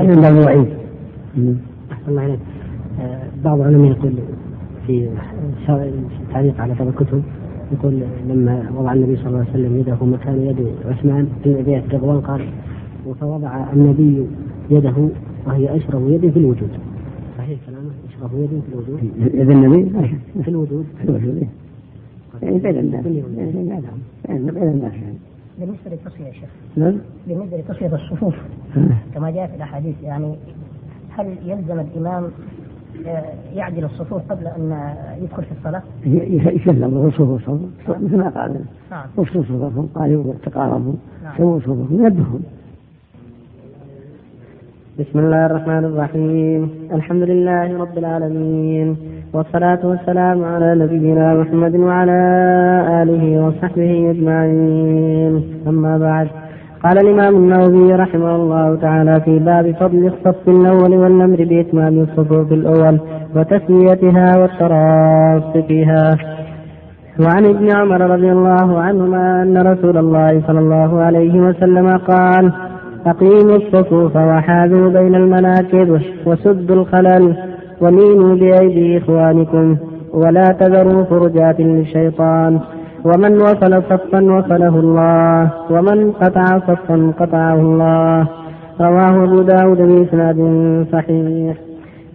هذا 0.00 0.02
من 0.02 0.20
باب 0.20 0.36
الوعيد. 0.38 0.66
أحسن 1.92 2.08
الله 2.08 2.22
عليك 2.22 2.38
آه، 3.00 3.22
بعض 3.44 3.60
العلماء 3.60 3.90
يقول 3.90 4.12
في 4.86 5.08
تعليق 6.32 6.60
على 6.60 6.74
بعض 6.74 6.88
الكتب 6.88 7.22
يقول 7.72 8.00
لما 8.28 8.70
وضع 8.76 8.92
النبي 8.92 9.16
صلى 9.16 9.26
الله 9.26 9.38
عليه 9.38 9.50
وسلم 9.50 9.78
يده 9.78 10.04
مكان 10.06 10.40
يد 10.40 10.66
عثمان 10.84 11.26
في 11.44 11.62
بيت 11.62 11.94
رضوان 11.94 12.20
قال 12.20 12.40
فوضع 13.20 13.72
النبي 13.72 14.26
يده 14.70 15.08
وهي 15.46 15.76
اشرف 15.76 16.02
يد 16.02 16.30
في 16.30 16.38
الوجود. 16.38 16.70
صحيح 17.38 17.58
كلامه؟ 17.66 17.90
اشرف 18.08 18.32
يد 18.32 18.48
في 18.48 18.72
الوجود. 18.72 19.00
يد 19.34 19.50
النبي؟ 19.50 19.90
في 20.44 20.48
الوجود. 20.48 20.86
في 20.98 21.04
الوجود. 21.04 21.46
يعني 22.42 22.58
بين 22.58 22.78
الناس. 22.78 23.06
يعني 24.28 24.50
بين 24.50 24.62
الناس. 24.62 24.92
يعني 24.94 25.18
بالنسبة 25.58 25.90
للتصفية 25.90 26.24
يا 26.24 26.32
شيخ. 26.32 26.48
نعم. 26.76 26.94
بالنسبة 27.28 27.56
لتصفية 27.56 27.94
الصفوف 27.94 28.34
كما 29.14 29.30
جاء 29.30 29.46
في 29.46 29.56
الأحاديث 29.56 29.94
يعني 30.02 30.34
هل 31.10 31.36
يلزم 31.46 31.80
الإمام 31.80 32.30
آه، 33.06 33.24
يعدل 33.54 33.84
الصفوف 33.84 34.22
قبل 34.32 34.46
أن 34.46 34.94
يدخل 35.22 35.42
في 35.42 35.52
الصلاة؟ 35.58 35.82
يسلم 36.56 37.06
الصفوف. 37.06 37.50
مثل 37.88 38.16
ما 38.16 38.28
قال. 38.28 38.60
نعم. 38.90 39.06
وصلوا 39.16 39.44
صفوفهم 39.44 39.88
قالوا 39.94 40.34
تقاربوا 40.42 40.94
نعم. 41.24 41.36
سووا 41.36 41.60
صفوفهم 41.60 42.06
نبههم 42.06 42.40
بسم 45.00 45.18
الله 45.18 45.46
الرحمن 45.46 45.84
الرحيم. 45.84 46.70
الحمد 46.92 47.22
لله 47.22 47.78
رب 47.78 47.98
العالمين. 47.98 48.96
والصلاة 49.32 49.78
والسلام 49.84 50.44
على 50.44 50.74
نبينا 50.74 51.34
محمد 51.34 51.74
وعلى 51.76 52.20
آله 53.02 53.46
وصحبه 53.46 54.10
أجمعين. 54.10 55.44
أما 55.68 55.98
بعد 55.98 56.28
قال 56.84 56.98
الإمام 56.98 57.36
النووي 57.36 57.94
رحمه 57.94 58.36
الله 58.36 58.76
تعالى 58.76 59.20
في 59.20 59.38
باب 59.38 59.74
فضل 59.80 60.06
الصف 60.06 60.48
الأول 60.48 60.92
والأمر 60.94 61.36
بإتمام 61.36 62.00
الصفوف 62.00 62.52
الأول 62.52 63.00
وتسويتها 63.36 64.38
والتراص 64.38 65.64
فيها. 65.66 66.16
وعن 67.20 67.46
ابن 67.46 67.76
عمر 67.76 68.00
رضي 68.00 68.32
الله 68.32 68.80
عنهما 68.80 69.42
أن 69.42 69.58
رسول 69.58 69.96
الله 69.98 70.42
صلى 70.46 70.58
الله 70.58 71.00
عليه 71.00 71.40
وسلم 71.40 71.96
قال 71.96 72.52
أقيموا 73.06 73.56
الصفوف 73.56 74.16
وحاذوا 74.16 74.88
بين 74.90 75.14
المناكب 75.14 76.00
وسدوا 76.26 76.76
الخلل. 76.76 77.47
ولينوا 77.80 78.34
بأيدي 78.34 78.98
إخوانكم 78.98 79.76
ولا 80.12 80.44
تذروا 80.60 81.04
فرجات 81.04 81.60
للشيطان. 81.60 82.60
ومن 83.04 83.32
وصل 83.42 83.82
صفا 83.90 84.20
وصله 84.34 84.74
الله 84.80 85.50
ومن 85.70 86.12
قطع 86.12 86.44
صفا 86.58 87.12
قطعه 87.20 87.54
الله. 87.54 88.28
رواه 88.80 89.24
أبو 89.24 89.42
داود 89.42 89.80
بإسناد 89.90 90.38
صحيح. 90.92 91.56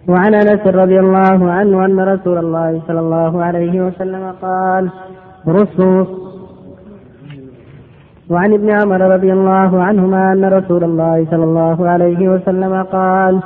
وعن 0.08 0.34
أنس 0.34 0.66
رضي 0.66 1.00
الله 1.00 1.50
عنه 1.50 1.84
أن 1.84 2.00
رسول 2.00 2.38
الله 2.38 2.80
صلى 2.86 3.00
الله 3.00 3.42
عليه 3.42 3.86
وسلم 3.86 4.32
قال 4.42 4.88
رصوا 5.48 6.04
وعن 8.30 8.52
ابن 8.52 8.70
عمر 8.70 9.00
رضي 9.00 9.32
الله 9.32 9.82
عنهما 9.82 10.32
أن 10.32 10.44
رسول 10.44 10.84
الله 10.84 11.26
صلى 11.30 11.44
الله 11.44 11.88
عليه 11.88 12.28
وسلم 12.28 12.82
قال 12.82 13.40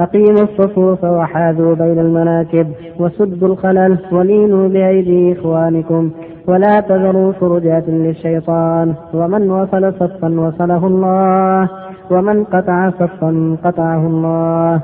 أقيموا 0.00 0.42
الصفوف 0.42 1.04
وحاذوا 1.04 1.74
بين 1.74 1.98
المناكب 1.98 2.66
وسدوا 3.00 3.48
الخلل 3.48 3.98
ولينوا 4.12 4.68
بأيدي 4.68 5.32
إخوانكم 5.32 6.10
ولا 6.48 6.80
تذروا 6.80 7.32
فرجات 7.32 7.88
للشيطان 7.88 8.94
ومن 9.14 9.50
وصل 9.50 9.92
صفا 9.92 10.40
وصله 10.40 10.86
الله 10.86 11.68
ومن 12.10 12.44
قطع 12.44 12.90
صفا 12.90 13.56
قطعه 13.64 14.06
الله 14.06 14.80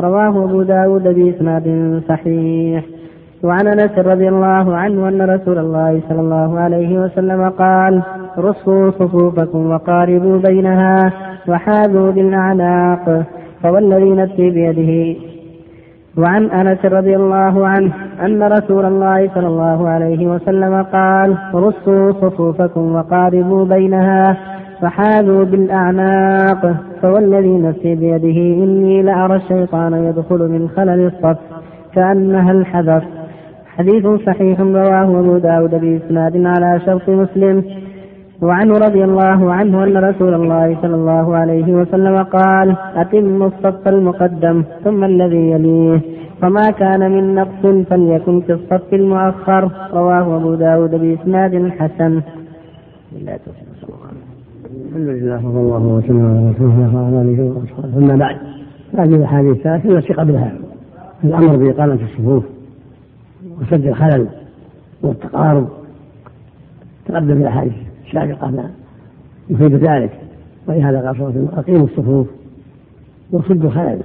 رواه 0.00 0.44
أبو 0.44 0.62
داود 0.62 1.02
بإسناد 1.02 2.00
صحيح 2.08 2.84
وعن 3.42 3.66
أنس 3.66 3.98
رضي 3.98 4.28
الله 4.28 4.76
عنه 4.76 5.08
أن 5.08 5.22
رسول 5.22 5.58
الله 5.58 6.00
صلى 6.08 6.20
الله 6.20 6.58
عليه 6.58 6.98
وسلم 6.98 7.48
قال 7.48 8.02
رصوا 8.38 8.90
صفوفكم 8.90 9.70
وقاربوا 9.70 10.38
بينها 10.38 11.12
وحاذوا 11.48 12.10
بالأعناق 12.10 13.22
فوالذي 13.62 14.10
نفسي 14.10 14.50
بيده. 14.50 15.20
وعن 16.18 16.50
أنس 16.50 16.84
رضي 16.84 17.16
الله 17.16 17.66
عنه 17.66 17.92
أن 18.24 18.42
رسول 18.42 18.84
الله 18.84 19.30
صلى 19.34 19.46
الله 19.46 19.88
عليه 19.88 20.26
وسلم 20.26 20.82
قال 20.82 21.36
رصوا 21.54 22.12
صفوفكم 22.12 22.94
وقاربوا 22.94 23.64
بينها 23.64 24.36
فحاذوا 24.82 25.44
بالاعناق 25.44 26.74
فوالذي 27.02 27.58
نفسي 27.58 27.94
بيده 27.94 28.64
إني 28.64 29.02
لأرى 29.02 29.36
الشيطان 29.36 29.94
يدخل 29.94 30.38
من 30.38 30.68
خلل 30.68 31.06
الصف 31.06 31.38
كأنها 31.94 32.52
الحذف. 32.52 33.04
حديث 33.76 34.06
صحيح 34.06 34.60
رواه 34.60 35.20
أبو 35.20 35.38
داود 35.38 35.70
بإسناد 35.70 36.46
على 36.46 36.80
شرط 36.86 37.08
مسلم. 37.08 37.64
وعنه 38.42 38.78
رضي 38.78 39.04
الله 39.04 39.52
عنه 39.52 39.84
أن 39.84 39.96
رسول 39.96 40.34
الله 40.34 40.78
صلى 40.82 40.94
الله 40.94 41.36
عليه 41.36 41.74
وسلم 41.74 42.22
قال 42.22 42.76
أتم 42.94 43.42
الصف 43.42 43.88
المقدم 43.88 44.64
ثم 44.84 45.04
الذي 45.04 45.50
يليه. 45.50 46.00
فما 46.40 46.70
كان 46.70 47.10
من 47.10 47.34
نقص 47.34 47.86
فليكن 47.90 48.40
في 48.40 48.52
الصف 48.52 48.94
المؤخر. 48.94 49.70
رواه 49.92 50.36
أبو 50.36 50.54
داود 50.54 50.90
بإسناد 50.90 51.68
حسن. 51.68 52.22
الحمد 54.86 55.08
لله 55.08 55.38
صلى 55.42 55.60
الله 55.60 55.82
وسلم 55.86 56.26
على 56.26 56.50
رسول 56.50 56.70
الله 56.70 56.94
وعلى 56.94 57.22
آله 57.22 57.54
وصحبه 57.56 57.88
ثم 57.94 58.16
بعد 58.16 58.36
هذه 58.98 59.14
الأحاديث 59.14 59.56
الثلاث 59.56 59.86
التي 59.86 60.12
قبلها. 60.12 60.52
الأمر 61.24 61.56
بإقامة 61.56 61.98
الصفوف 62.02 62.44
وسد 63.60 63.86
الخلل 63.86 64.26
والتقارب. 65.02 65.68
تقدم 67.06 67.32
الأحاديث. 67.32 67.85
السابقة 68.06 68.50
ما 68.50 68.70
يفيد 69.50 69.74
ذلك 69.74 70.20
ولهذا 70.66 71.06
قال 71.06 71.16
صلى 71.16 71.26
الله 71.26 71.32
عليه 71.32 71.40
وسلم 71.40 71.58
أقيموا 71.58 71.86
الصفوف 71.86 72.26
وصدوا 73.32 73.70
خلل 73.70 74.00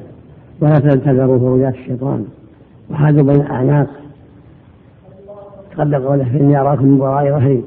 ولا 0.61 0.79
تنتظروا 0.79 1.39
فرجات 1.39 1.75
الشيطان 1.75 2.25
وحاذوا 2.91 3.23
بين 3.23 3.41
الأعناق 3.41 3.87
تقدم 5.71 6.07
قوله 6.07 6.23
فإني 6.23 6.57
أراكم 6.57 6.85
من 6.85 7.01
وراء 7.01 7.29
ظهري 7.29 7.63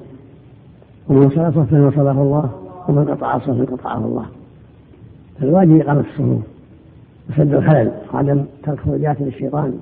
ومن 1.08 1.26
وصل 1.26 1.52
صفا 1.52 1.86
وصله 1.86 2.10
الله 2.10 2.50
ومن 2.88 3.04
قطع 3.04 3.38
صفا 3.38 3.64
قطعه 3.64 3.98
الله. 3.98 4.26
فالواجب 5.40 5.80
إقامة 5.80 6.00
الصفوف 6.00 6.42
وسد 7.30 7.54
الخلل 7.54 7.92
وعدم 8.14 8.44
ترك 8.62 8.80
فرجات 8.80 9.20
للشيطان. 9.20 9.80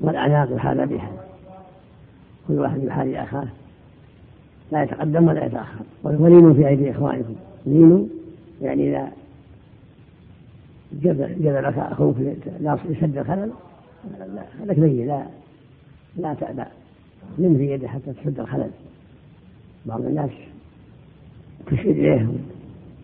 والأعناق 0.00 0.56
يحاذى 0.56 0.86
بها. 0.86 1.10
كل 2.48 2.58
واحد 2.58 2.84
يحاذي 2.84 3.22
أخاه. 3.22 3.46
لا 4.72 4.82
يتقدم 4.82 5.28
ولا 5.28 5.46
يتأخر. 5.46 5.84
ولينوا 6.04 6.54
في 6.54 6.68
أيدي 6.68 6.90
إخوانكم. 6.90 7.34
لينوا 7.66 8.04
يعني 8.62 8.88
إذا 8.90 9.08
جذلك 11.02 11.78
أخوك 11.78 12.16
لسد 12.60 13.18
الخلل 13.18 13.50
لك 14.66 14.78
لي 14.78 15.04
لا 15.04 15.22
لا 16.16 16.34
تأبى. 16.34 16.62
لم 17.38 17.56
في 17.56 17.70
يده 17.72 17.88
حتى 17.88 18.12
تسد 18.12 18.40
الخلل. 18.40 18.70
بعض 19.86 20.00
الناس 20.00 20.30
تشير 21.66 21.90
إليه 21.90 22.28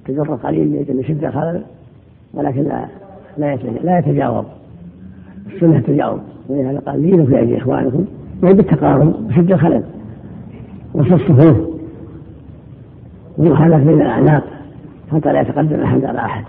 تجر 0.05 0.35
قليل 0.35 0.75
يريد 0.75 0.91
أن 0.91 1.01
يسد 1.01 1.25
الخلل 1.25 1.63
ولكن 2.35 2.63
لا 2.63 2.89
لا 3.39 3.57
لا 3.57 3.99
يتجاوب. 3.99 4.45
السنة 5.55 5.81
تجاوب. 5.81 6.21
ولهذا 6.49 6.79
قال 6.79 7.03
لينوا 7.03 7.27
في 7.27 7.39
أيدي 7.39 7.59
إخوانكم 7.59 8.05
يعني 8.43 8.55
بالتقارب 8.55 9.31
وسد 9.31 9.53
الخلل. 9.53 9.85
وفي 10.95 11.15
الصفوف 11.15 11.57
ويخالف 13.39 13.87
بين 13.87 14.01
الأعناق 14.01 14.45
حتى 15.13 15.33
لا 15.33 15.41
يتقدم 15.41 15.81
أحد 15.81 16.05
على 16.05 16.19
أحد. 16.19 16.45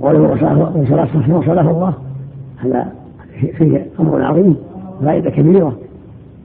ولو 0.00 0.32
وصل 0.32 0.98
الصف 1.00 1.28
وصله 1.28 1.70
الله 1.70 1.94
هذا 2.58 2.92
فيه 3.58 3.86
أمر 4.00 4.22
عظيم 4.22 4.56
فائدة 5.04 5.30
كبيرة. 5.30 5.78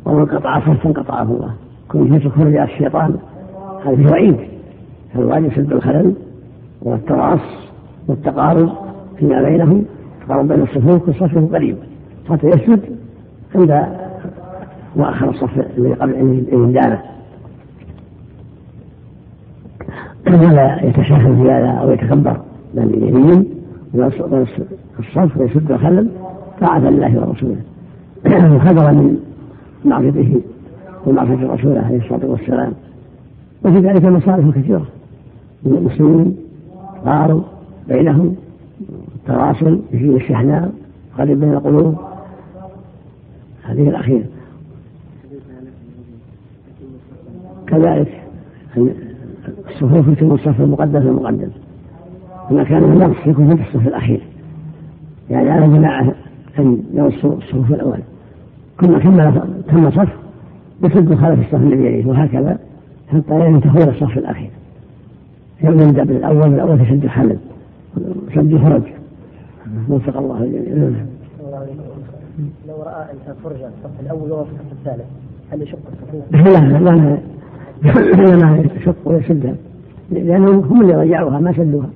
ومن 0.06 0.26
قطع 0.26 0.60
صفا 0.60 0.90
قطعه 0.90 1.24
الله. 1.24 1.54
كن 1.90 2.14
يترك 2.14 2.38
رجاء 2.38 2.64
الشيطان 2.64 3.16
هذا 3.86 3.96
فيه 3.96 4.08
وعيد 4.12 4.38
فالواجب 5.14 5.54
سد 5.56 5.72
الخلل 5.72 6.14
والتراص 6.82 7.40
والتقارب 8.08 8.70
فيما 9.18 9.42
بينهم 9.42 9.86
تقارب 10.26 10.48
بين 10.48 10.62
الصفوف 10.62 11.08
والصف 11.08 11.54
قريب 11.54 11.78
حتى 12.30 12.48
يسجد 12.48 12.80
عند 13.56 14.03
وآخر 14.96 15.30
الصف 15.30 15.78
الذي 15.78 15.94
قبل 15.94 16.14
ان 16.14 16.74
دانه 16.74 17.02
ولا 20.28 20.86
يتشهد 20.86 21.36
في 21.36 21.52
هذا 21.52 21.68
أو 21.68 21.92
يتكبر 21.92 22.42
بل 22.74 23.04
يمين 23.04 23.46
الصف 25.00 25.38
ويسد 25.38 25.72
الخلل 25.72 26.08
طاعة 26.62 26.80
لله 26.80 27.20
ورسوله. 27.20 27.62
وحذر 28.56 28.92
من 28.92 29.18
معرفته 29.86 30.42
ومعرفة 31.06 31.34
الرسول 31.34 31.78
عليه 31.78 31.98
الصلاة 31.98 32.26
والسلام. 32.26 32.74
وفي 33.66 33.80
ذلك 33.80 34.06
مصالح 34.06 34.58
كثيرة 34.58 34.86
من 35.64 35.78
المسلمين 35.78 36.36
قاروا 37.06 37.42
بينهم 37.88 38.36
تواصل 39.28 39.80
يشيل 39.94 40.16
الشحناء 40.16 40.72
قريب 41.18 41.40
بين 41.40 41.54
القلوب. 41.54 41.96
هذه 43.64 43.90
الأخيرة. 43.90 44.26
كذلك. 47.78 48.22
الصفوف 49.70 50.08
يتم 50.08 50.32
الصف 50.32 50.62
المقدم 50.62 51.02
في 51.02 51.08
المقدم 51.08 51.50
وما 52.52 52.64
كان 52.64 52.84
من 52.84 52.98
نقص 52.98 53.28
يكون 53.28 53.56
في 53.56 53.62
الصف 53.62 53.88
الأخير. 53.88 54.22
يعني 55.30 55.50
على 55.50 55.68
جماعة 55.68 56.14
أن 56.60 56.84
ينصوا 56.94 57.36
الصفوف 57.38 57.72
الأول. 57.72 58.00
كل 58.80 59.00
كمل 59.00 59.42
تم 59.68 59.92
صف 59.92 60.10
يسد 60.84 61.16
خلف 61.16 61.40
الصف 61.40 61.56
الذي 61.56 61.86
يليه 61.86 62.06
وهكذا 62.08 62.60
حتى 63.08 63.46
ينتهي 63.46 63.84
إلى 63.84 63.92
الصف 63.92 64.18
الأخير. 64.18 64.50
يبدأ 65.64 66.04
بالأول 66.04 66.50
بالأول 66.50 66.80
تشد 66.80 67.04
الحلل 67.04 67.38
شد 68.36 68.54
الفرج 68.54 68.84
وفق 69.90 70.18
الله 70.18 70.44
الجميع. 70.44 71.06
لو 72.68 72.76
رأى 72.84 73.06
انسان 73.14 73.36
فرجه 73.44 73.68
الصف 73.68 74.00
الأول 74.00 74.32
وهو 74.32 74.44
في 74.44 74.52
الصف 74.52 74.72
الثالث 74.72 75.06
هل 75.52 75.62
يشق 75.62 75.78
الصفوف؟ 75.92 76.36
لا 76.36 76.80
لا. 76.80 77.18
إنما 77.84 78.64
يشق 78.76 78.96
ويسدها 79.06 79.56
لأنهم 80.12 80.60
هم 80.60 80.82
اللي 80.82 80.94
رجعوها 80.94 81.40
ما 81.40 81.54
سدوها 81.54 81.90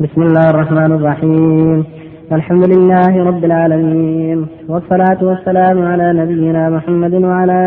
بسم 0.00 0.22
الله 0.22 0.50
الرحمن 0.50 0.92
الرحيم. 0.92 1.84
الحمد 2.32 2.64
لله 2.76 3.24
رب 3.24 3.44
العالمين. 3.44 4.46
والصلاة 4.68 5.24
والسلام 5.24 5.82
على 5.82 6.12
نبينا 6.12 6.70
محمد 6.70 7.14
وعلى 7.14 7.60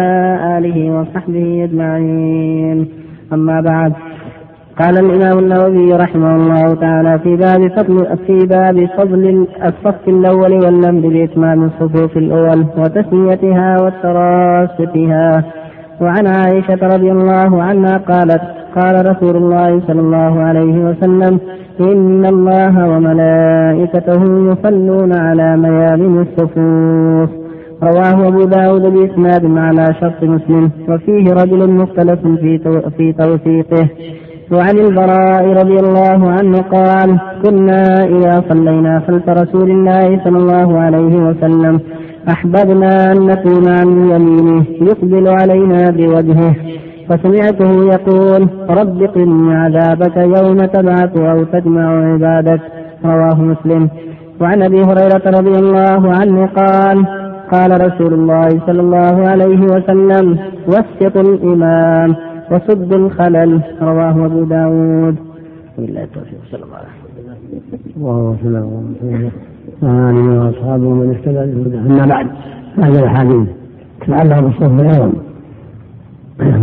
آله 0.57 0.91
وصحبه 0.99 1.63
أجمعين. 1.63 2.87
أما 3.33 3.61
بعد 3.61 3.93
قال 4.79 4.97
الإمام 4.99 5.39
النووي 5.39 5.93
رحمه 5.93 6.35
الله 6.35 6.73
تعالى 6.73 7.19
في 7.19 7.35
باب 7.35 7.71
فضل 7.77 8.17
في 8.27 8.45
باب 8.45 8.87
فضل 8.97 9.47
الصف 9.65 10.07
الأول 10.07 10.53
والأمر 10.53 11.09
بإتمام 11.09 11.63
الصفوف 11.63 12.17
الأول 12.17 12.65
وتسميتها 12.77 13.77
والتراص 13.81 14.89
فيها 14.93 15.43
وعن 16.01 16.27
عائشة 16.27 16.79
رضي 16.95 17.11
الله 17.11 17.63
عنها 17.63 17.97
قالت 17.97 18.41
قال 18.75 19.05
رسول 19.11 19.35
الله 19.35 19.81
صلى 19.87 19.99
الله 19.99 20.39
عليه 20.39 20.85
وسلم 20.85 21.39
إن 21.81 22.25
الله 22.25 22.89
وملائكته 22.89 24.21
يصلون 24.51 25.13
على 25.17 25.57
ميامن 25.57 26.21
الصفوف. 26.21 27.29
رواه 27.83 28.27
أبو 28.27 28.43
داود 28.43 28.81
بإسناد 28.81 29.57
على 29.57 29.85
شرط 30.01 30.23
مسلم. 30.23 30.71
وفيه 30.89 31.33
رجل 31.33 31.69
مختلف 31.69 32.19
في 32.97 33.13
توثيقه. 33.19 33.89
وعن 34.51 34.77
البراء 34.79 35.43
رضي 35.61 35.79
الله 35.79 36.31
عنه 36.31 36.57
قال 36.57 37.19
كنا 37.43 38.03
إذا 38.03 38.43
صلينا 38.49 39.01
خلف 39.07 39.29
رسول 39.29 39.71
الله 39.71 40.23
صلى 40.23 40.37
الله 40.37 40.79
عليه 40.79 41.15
وسلم 41.15 41.79
أحببنا 42.29 43.11
أن 43.11 43.25
نكون 43.25 43.67
عن 43.67 43.87
يمينه 44.11 44.65
يقبل 44.81 45.27
علينا 45.27 45.89
بوجهه 45.89 46.55
فسمعته 47.09 47.71
يقول 47.93 48.47
رب 48.69 49.03
قني 49.03 49.55
عذابك 49.55 50.17
يوم 50.17 50.65
تبعث 50.65 51.17
أو 51.19 51.43
تجمع 51.43 52.13
عبادك. 52.13 52.61
رواه 53.05 53.41
مسلم. 53.41 53.89
وعن 54.41 54.63
أبي 54.63 54.81
هريرة 54.81 55.21
رضي 55.25 55.55
الله 55.59 56.13
عنه 56.19 56.45
قال 56.45 57.05
قال 57.51 57.71
رسول 57.71 58.13
الله 58.13 58.49
صلى 58.67 58.81
الله 58.81 59.27
عليه 59.29 59.61
وسلم 59.61 60.37
وسط 60.67 61.17
الإمام. 61.17 62.34
وسد 62.51 62.93
الخلل 62.93 63.61
رواه 63.81 64.25
أبو 64.25 64.43
داود. 64.43 65.15
بالله 65.77 66.03
التوفيق 66.03 66.39
صلى 66.51 66.63
الله 66.63 66.75
عليه 66.75 66.87
وسلم. 66.87 67.95
الله 67.97 68.65
وسلم. 69.01 69.31
وآله 69.81 70.45
وأصحابه 70.45 70.89
من 70.89 71.09
اهتدى 71.09 71.53
بهداه 71.53 71.79
أما 71.79 72.05
بعد 72.05 72.27
هذه 72.77 72.99
الأحاديث 72.99 73.47
تتعلق 74.01 74.39
بالصف 74.39 74.79
الأول 74.81 75.13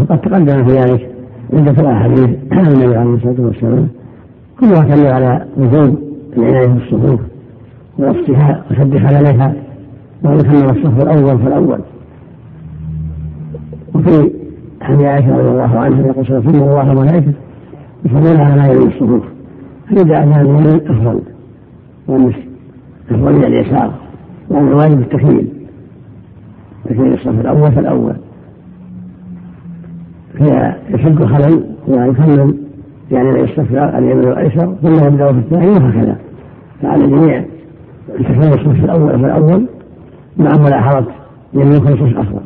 وقد 0.00 0.20
تقدم 0.20 0.64
في 0.64 0.72
ذلك 0.72 1.08
عدة 1.52 1.92
أحاديث 1.92 2.30
عن 2.52 2.66
النبي 2.66 2.96
عليه 2.96 3.14
الصلاة 3.14 3.40
والسلام. 3.40 3.88
كلها 4.60 4.82
تدل 4.82 5.06
على 5.06 5.46
وجود 5.56 5.98
العناية 6.36 6.66
بالصفوف 6.66 7.20
ووصفها 7.98 8.64
وسد 8.70 8.98
خللها 8.98 9.54
وأن 10.24 10.38
يكمل 10.40 10.64
الصف 10.64 11.02
الأول 11.02 11.38
فالأول 11.38 11.80
وفي 13.94 14.30
حديث 14.82 15.02
عائشة 15.02 15.38
رضي 15.38 15.48
الله 15.48 15.78
عنها 15.78 16.06
يقول 16.06 16.26
صلى 16.26 16.38
الله 16.38 16.78
عليه 16.78 16.90
وملائكته 16.90 17.32
يصلون 18.04 18.40
على 18.40 18.72
يلي 18.72 18.84
الصفوف. 18.84 19.22
فيدعى 19.88 20.22
أن 20.22 20.32
اليمين 20.32 20.90
أفضل 20.90 21.20
وأن 22.08 22.32
أفضل 23.10 23.36
إلى 23.36 23.46
اليسار 23.46 23.92
وأن 24.48 24.68
الواجب 24.68 25.00
التكميل. 25.00 25.48
تكميل 26.84 27.12
الصف 27.12 27.40
الأول 27.40 27.72
فالأول. 27.72 28.14
فيشد 30.32 31.20
الخلل 31.22 31.64
ويكمل 31.88 32.54
يعني 33.10 33.44
الصف 33.44 33.72
اليمين 33.72 34.28
والايسر 34.28 34.74
ثم 34.82 35.06
يبدأ 35.06 35.32
في 35.32 35.38
الثاني 35.38 35.70
وهكذا. 35.70 36.16
فعلى 36.82 37.04
الجميع 37.04 37.44
تكمل 38.08 38.52
الصف 38.52 38.84
الأول 38.84 39.20
فالأول 39.20 39.66
مع 40.36 40.52
ملاحظه 40.52 41.06
يمين 41.54 41.78
كل 41.78 41.92
صف 41.92 42.18
افضل 42.18 42.40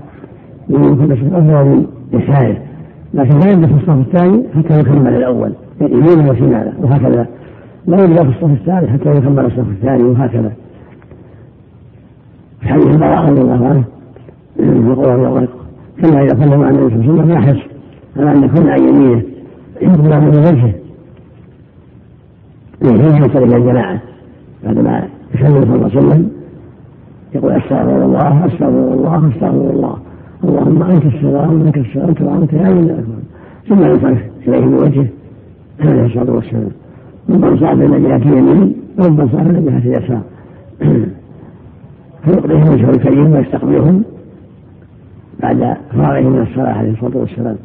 يمين 0.69 0.97
كل 0.97 1.17
صف 1.17 1.35
افضل 1.35 1.87
يساره 2.13 2.57
لكن 3.15 3.39
لا 3.39 3.51
يبدا 3.51 3.67
في 3.67 3.75
الصف 3.75 3.91
الثاني 3.91 4.43
حتى 4.55 4.81
يكمل 4.81 5.15
الأول. 5.15 5.53
يمينه 5.81 6.31
وشماله 6.31 6.73
وهكذا. 6.81 7.27
لا 7.87 8.05
يبدا 8.05 8.23
في 8.25 8.29
الصف 8.29 8.45
الثالث 8.45 8.91
حتى 8.91 9.11
يكمل 9.11 9.45
الصف 9.45 9.69
الثاني 9.69 10.03
وهكذا. 10.03 10.53
حديث 12.63 12.87
البراء 12.87 13.31
رضي 13.31 13.41
الله 13.41 13.67
عنه 13.67 13.85
يقول 14.59 14.99
رضي 14.99 15.15
الله 15.15 15.39
عنه 15.39 15.49
كما 16.03 16.23
إذا 16.23 16.45
صلى 16.45 16.57
مع 16.57 16.69
النبي 16.69 16.89
صلى 16.89 17.01
الله 17.01 17.13
عليه 17.13 17.23
وسلم 17.23 17.31
يحرص 17.31 17.63
على 18.17 18.33
أن 18.33 18.45
يكون 18.45 18.69
عن 18.69 18.79
يمينه 18.79 19.23
يقبل 19.81 20.21
من 20.21 20.29
وجهه. 20.29 20.75
يحين 22.83 23.25
يصل 23.25 23.43
إلى 23.43 23.57
الجماعة. 23.57 24.01
بعدما 24.65 25.09
يسلم 25.35 25.61
صلى 25.61 25.75
الله 25.75 25.91
عليه 25.97 25.99
وسلم. 25.99 26.31
يقول 27.35 27.53
أستغفر 27.53 28.05
الله 28.05 28.47
أستغفر 28.47 28.69
الله 28.69 29.29
أستغفر 29.29 29.71
الله. 29.71 29.97
اللهم 30.45 30.83
انت 30.83 31.05
السلام 31.05 31.55
منك 31.55 31.79
السلام 31.79 32.13
تبارك 32.13 32.53
يا 32.53 32.71
من 32.71 33.23
ثم 33.69 33.85
ينصرف 33.85 34.23
إليه 34.49 34.67
بوجهه 34.67 35.07
عليه 35.81 36.07
الصلاة 36.07 36.33
والسلام. 36.33 36.71
ربما 37.31 37.57
صعد 37.61 37.81
إلى 37.81 38.01
جهة 38.01 38.37
يمين 38.39 38.77
وربما 38.99 39.29
صعد 39.33 39.47
إلى 39.47 39.61
جهة 39.61 39.87
يسار. 39.87 40.23
فيقضيهم 42.25 42.69
وجهه 42.69 42.91
الكريم 42.91 43.33
ويستقبلهم 43.33 44.03
بعد 45.41 45.77
فراغه 45.93 46.29
من 46.29 46.43
الصلاة 46.43 46.73
عليه 46.73 46.93
الصلاة 46.93 47.17
والسلام. 47.17 47.57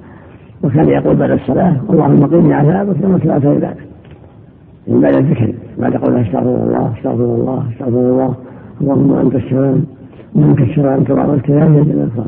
وكان 0.63 0.89
يقول 0.89 1.15
بعد 1.15 1.31
الصلاة 1.31 1.75
اللهم 1.89 2.25
قني 2.25 2.53
عذابك 2.53 3.01
يوم 3.03 3.17
تبعث 3.17 3.45
عبادك 3.45 3.77
يعني 4.87 5.01
بعد 5.01 5.15
الذكر 5.15 5.53
بعد 5.79 5.95
قول 5.95 6.15
أستغفر 6.15 6.63
الله 6.63 6.93
أستغفر 6.97 7.23
الله 7.23 7.63
أستغفر 7.71 7.99
الله 7.99 8.35
اللهم 8.81 9.13
أنت 9.13 9.35
السلام 9.35 9.83
ومنك 10.35 10.61
السلام 10.61 11.03
تبارك 11.03 11.49
يا 11.49 11.59
ذا 11.59 12.25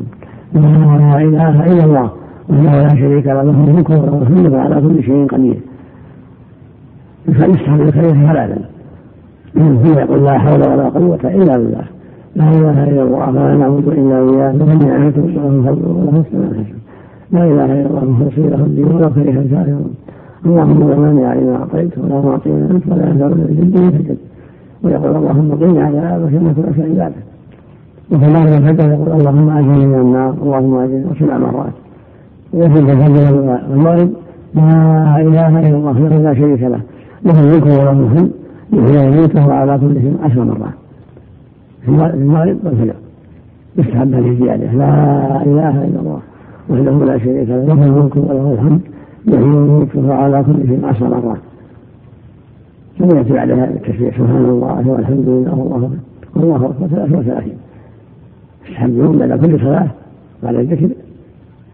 الجلال 0.54 1.00
لا 1.10 1.18
إله 1.18 1.72
إلا 1.72 1.84
الله 1.84 2.10
وحده 2.48 2.82
لا 2.82 2.88
شريك 2.88 3.26
له 3.26 3.42
له 3.42 3.50
الملك 3.50 3.90
وله 3.90 4.18
الحمد 4.22 4.52
وعلى 4.52 4.80
كل 4.80 5.02
شيء 5.02 5.26
قدير. 5.26 5.58
فيستحب 7.26 7.80
الخير 7.80 8.12
ثلاثا 8.12 8.58
ثم 9.54 9.98
يقول 9.98 10.24
لا 10.24 10.38
حول 10.38 10.60
ولا 10.60 10.88
قوة 10.88 11.20
إلا 11.24 11.56
بالله. 11.56 11.84
لا 12.36 12.48
إله 12.50 12.84
إلا 12.84 13.02
الله 13.02 13.30
لا 13.30 13.56
نعبد 13.56 13.88
إلا 13.88 14.16
إياه 14.18 14.52
له 14.52 14.72
النعمة 14.72 15.12
وله 15.16 15.48
الفضل 15.48 15.86
وله 15.86 16.18
الثناء 16.18 16.64
لا 17.32 17.44
إله 17.44 17.64
إلا 17.64 17.86
الله 17.90 18.04
مخلصين 18.04 18.50
له 18.50 18.56
الدين 18.56 18.84
ولو 18.84 19.10
كره 19.10 19.40
الكافرون 19.44 19.94
اللهم 20.46 20.90
لا 20.90 20.96
مانع 20.96 21.34
لما 21.34 21.56
أعطيت 21.56 21.98
ولا 21.98 22.20
معطي 22.20 22.50
أنت 22.50 22.84
ولا 22.88 23.08
ينفع 23.08 23.26
ذا 23.26 23.46
الجد 23.48 23.80
منك 23.80 24.16
ويقول 24.82 25.16
اللهم 25.16 25.50
قني 25.60 25.80
عذابك 25.82 26.32
إنك 26.34 26.58
لك 26.58 26.78
عبادك 26.78 27.24
وثلاثة 28.10 28.72
فجأة 28.72 28.92
يقول 28.92 29.20
اللهم 29.20 29.50
أجرني 29.50 29.86
من 29.86 30.00
النار 30.00 30.34
اللهم 30.42 30.74
أجرني 30.74 31.04
وسبع 31.10 31.38
مرات 31.38 31.72
ويثبت 32.52 32.90
الفجر 32.90 33.58
المغرب 33.72 34.10
لا 34.54 35.20
إله 35.20 35.48
إلا 35.60 35.76
الله 35.76 36.18
لا 36.18 36.34
شريك 36.34 36.62
له. 36.62 36.80
له 37.24 37.40
الملك 37.40 37.66
وله 37.66 37.90
الحمد 37.90 38.30
يحيي 38.72 38.98
ويميت 38.98 39.36
على 39.36 39.78
كل 39.78 39.94
شيء 39.94 40.16
عشر 40.22 40.44
مرات. 40.44 40.74
في 41.84 41.90
المغرب 41.90 42.56
والفجر. 42.64 42.94
يستحب 43.78 44.14
هذه 44.14 44.28
الزيادة. 44.28 44.72
لا 44.72 44.90
إله 45.42 45.84
إلا 45.84 46.00
الله 46.00 46.20
وحده 46.70 47.04
لا 47.04 47.18
شريك 47.18 47.48
له. 47.48 47.64
له 47.64 47.86
الملك 47.86 48.16
وله 48.16 48.52
الحمد 48.52 48.80
يحيي 49.26 49.44
ويميت 49.44 49.88
على 49.96 50.44
كل 50.46 50.68
شيء 50.68 50.80
عشر 50.84 51.08
مرات. 51.08 51.38
ثم 52.98 53.16
يأتي 53.16 53.32
بعدها 53.32 53.64
التشريع 53.70 54.10
سبحان 54.10 54.44
الله 54.44 54.88
والحمد 54.88 55.28
لله 55.28 55.54
والله 55.54 55.76
أكبر 55.76 55.96
والله 56.36 56.66
أكبر 56.66 56.86
33 56.86 57.52
يحمدون 58.74 59.18
بعد 59.18 59.46
كل 59.46 59.60
صلاة 59.60 59.86
بعد 60.42 60.54
الذكر. 60.54 60.88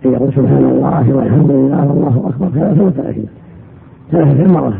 أن 0.07 0.13
يقول 0.13 0.33
سبحان 0.33 0.65
الله 0.65 1.17
والحمد 1.17 1.51
لله 1.51 1.89
والله 1.89 2.29
أكبر 2.29 2.49
كذا 2.55 2.83
وثلاثين 2.83 3.27
ثلاثين 4.11 4.37
ثلاثة 4.37 4.53
مرات 4.53 4.73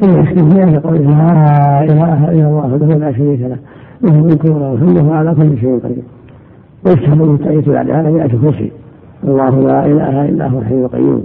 ثم 0.00 0.20
يختم 0.20 0.48
بها 0.48 0.78
قوله 0.78 1.00
لا 1.00 1.84
إله 1.84 2.30
إلا 2.30 2.48
الله 2.48 2.66
وحده 2.66 2.86
لا 2.86 3.12
شريك 3.12 3.40
له. 3.40 3.56
له 4.02 4.14
الملك 4.14 4.44
وله 4.44 4.72
الحمد 4.74 4.96
وهو 4.96 5.12
على 5.12 5.34
كل 5.34 5.58
شيء 5.60 5.78
قدير. 5.84 6.02
ويفتح 6.86 7.08
من 7.08 7.38
تأييد 7.44 7.68
بعد 7.68 7.90
هذا 7.90 8.10
مئة 8.10 8.28
كرسي. 8.28 8.72
الله 9.24 9.60
لا 9.60 9.86
إله 9.86 10.28
إلا 10.28 10.48
هو 10.48 10.58
الحي 10.58 10.74
القيوم. 10.74 11.24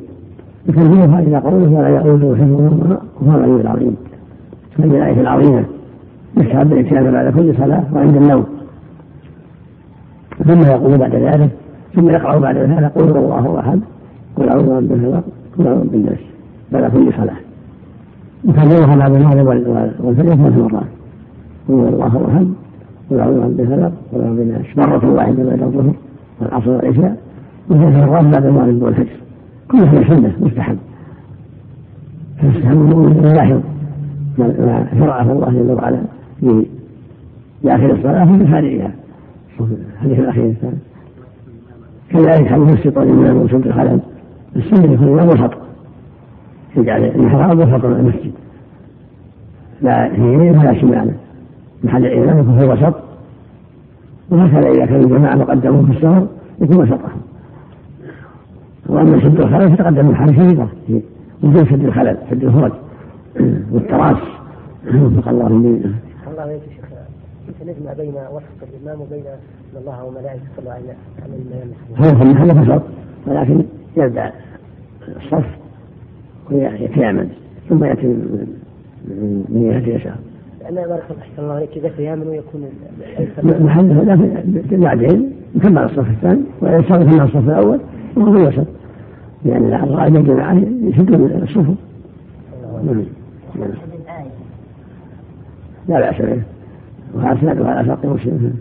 يكملها 0.70 1.20
إلى 1.20 1.38
قوله 1.38 1.72
ولا 1.72 1.88
يؤوده 1.88 2.36
حفظهما 2.36 2.98
وهو 3.22 3.38
العلي 3.38 3.62
العظيم. 3.62 3.96
هذه 4.80 4.98
الآية 4.98 5.22
العظيمة. 5.22 5.64
يستحب 6.38 6.74
الاتيان 6.74 7.12
بعد 7.12 7.34
كل 7.34 7.56
صلاة 7.58 7.84
وعند 7.94 8.16
النوم. 8.16 8.46
ثم 10.46 10.62
يقول 10.62 10.98
بعد 10.98 11.16
ذلك 11.16 11.50
ثم 11.96 12.10
يقرأ 12.10 12.40
بعد 12.40 12.58
ذلك 12.58 12.92
قل 12.96 13.10
هو 13.10 13.18
الله 13.18 13.60
أحد 13.60 13.80
قل 14.38 14.50
أعوذ 14.50 14.66
برب 14.66 14.92
الفلق 14.92 15.24
قل 15.58 15.68
أعوذ 15.68 15.88
بالناس 15.88 16.20
بعد 16.72 16.92
كل 16.92 17.14
صلاة. 17.18 17.36
يكررها 18.44 18.96
بعد 18.96 19.16
المغرب 19.16 19.48
والفجر 20.00 20.36
ثلاث 20.36 20.58
مرات. 20.58 20.84
قل 21.68 21.74
هو 21.74 21.88
الله 21.88 22.28
أحد 22.28 22.48
قل 23.12 23.20
أعوذ 23.20 23.40
برب 23.40 23.60
الفلق 23.60 23.92
قل 24.14 24.22
أعوذ 24.22 24.38
بالناس 24.38 24.78
مرة 24.78 25.14
واحدة 25.14 25.44
بعد 25.44 25.62
الظهر 25.62 25.94
والعصر 26.42 26.70
والعشاء 26.70 27.18
وثلاث 27.70 28.08
مرات 28.08 28.26
بعد 28.26 28.46
المغرب 28.46 28.82
والفجر. 28.82 29.18
كل 29.72 29.80
شيء 29.80 30.08
سنة 30.08 30.34
مستحب. 30.42 30.78
فيستحب 32.42 32.82
المؤمن 32.82 33.18
ان 33.18 33.26
يلاحظ 33.26 33.60
ما 34.38 34.88
شرعه 35.00 35.32
الله 35.32 35.50
جل 35.50 35.72
وعلا 35.72 36.02
في 36.40 36.66
اخر 37.66 37.92
الصلاة 37.92 38.38
في 38.38 38.48
خارجها 38.48 38.92
الحديث 39.60 40.20
الاخير 40.20 40.46
الثاني 40.46 40.78
كذلك 42.10 42.48
حديث 42.48 42.70
السطر 42.70 43.04
الامام 43.04 43.38
وسد 43.38 43.68
الخلل. 43.68 44.00
السنة 44.56 44.94
يكون 44.94 45.08
الإمام 45.08 45.28
وسط 45.28 45.52
يجعل 46.78 47.04
المحراب 47.04 47.60
وفق 47.60 47.86
المسجد. 47.86 48.32
لا 49.82 50.06
يمين 50.06 50.58
ولا 50.58 50.74
شمالا 50.74 51.12
محل 51.84 52.06
الإمام 52.06 52.40
يكون 52.40 52.60
في 52.60 52.66
الوسط. 52.66 52.96
وهكذا 54.30 54.70
إذا 54.70 54.86
كان 54.86 55.00
الجماعة 55.00 55.36
مقدمون 55.36 55.86
في 55.86 55.92
السفر 55.92 56.28
يكون 56.62 56.78
وسطهم. 56.78 57.22
وأما 58.90 59.20
سد 59.20 59.40
الخلل 59.40 59.78
فتقدم 59.78 60.10
الحرف 60.10 60.40
في 60.40 61.02
وجود 61.44 61.70
سد 61.70 61.86
الخلل 61.86 62.18
سد 62.30 62.44
الفرج. 62.44 62.72
والتراس. 63.72 64.18
وفق 64.88 65.30
الله 65.30 65.50
من 65.50 65.96
الله 66.28 66.60
نجمع 67.64 67.94
بين 67.94 68.14
وصف 68.32 68.64
الإمام 68.64 69.02
وبين 69.02 69.24
أن 69.28 69.78
الله 69.82 70.04
وملائكته 70.04 70.46
صلى 70.58 70.64
الله 70.64 70.74
عليه 70.74 70.84
وسلم. 70.84 71.74
هو 71.98 72.18
في 72.18 72.24
محل 72.24 72.82
ولكن 73.28 73.64
يبدأ 73.98 74.32
الصف 75.18 75.46
ويتيامن 76.52 77.30
ثم 77.70 77.84
يأتي 77.84 78.08
من 79.50 79.72
يهدي 79.72 79.92
يسار 79.92 80.16
أنا 80.70 80.88
بارك 80.88 81.04
الله 81.12 81.22
أحسن 81.22 81.44
الله 81.44 81.54
عليك 81.54 81.78
إذا 81.78 81.90
تيامن 81.90 82.28
ويكون 82.28 82.70
محله 83.44 84.04
لكن 84.04 84.80
بعدين 84.80 85.34
يكمل 85.56 85.84
الصف 85.84 86.10
الثاني 86.10 86.42
ويصرف 86.62 87.14
من 87.14 87.22
الصف 87.22 87.50
الأول 87.50 87.80
وهو 88.16 88.34
في 88.34 88.40
الوسط. 88.40 88.68
لأن 89.46 89.74
الغالب 89.74 90.16
الجماعة 90.16 90.62
يشدون 90.82 91.44
الصفوف 91.44 91.78
لا 95.88 96.00
بأس 96.00 96.22
به. 96.22 96.42
وأسنده 97.14 97.68
على 97.68 97.88
شرط 97.88 98.06
مسلم 98.06 98.54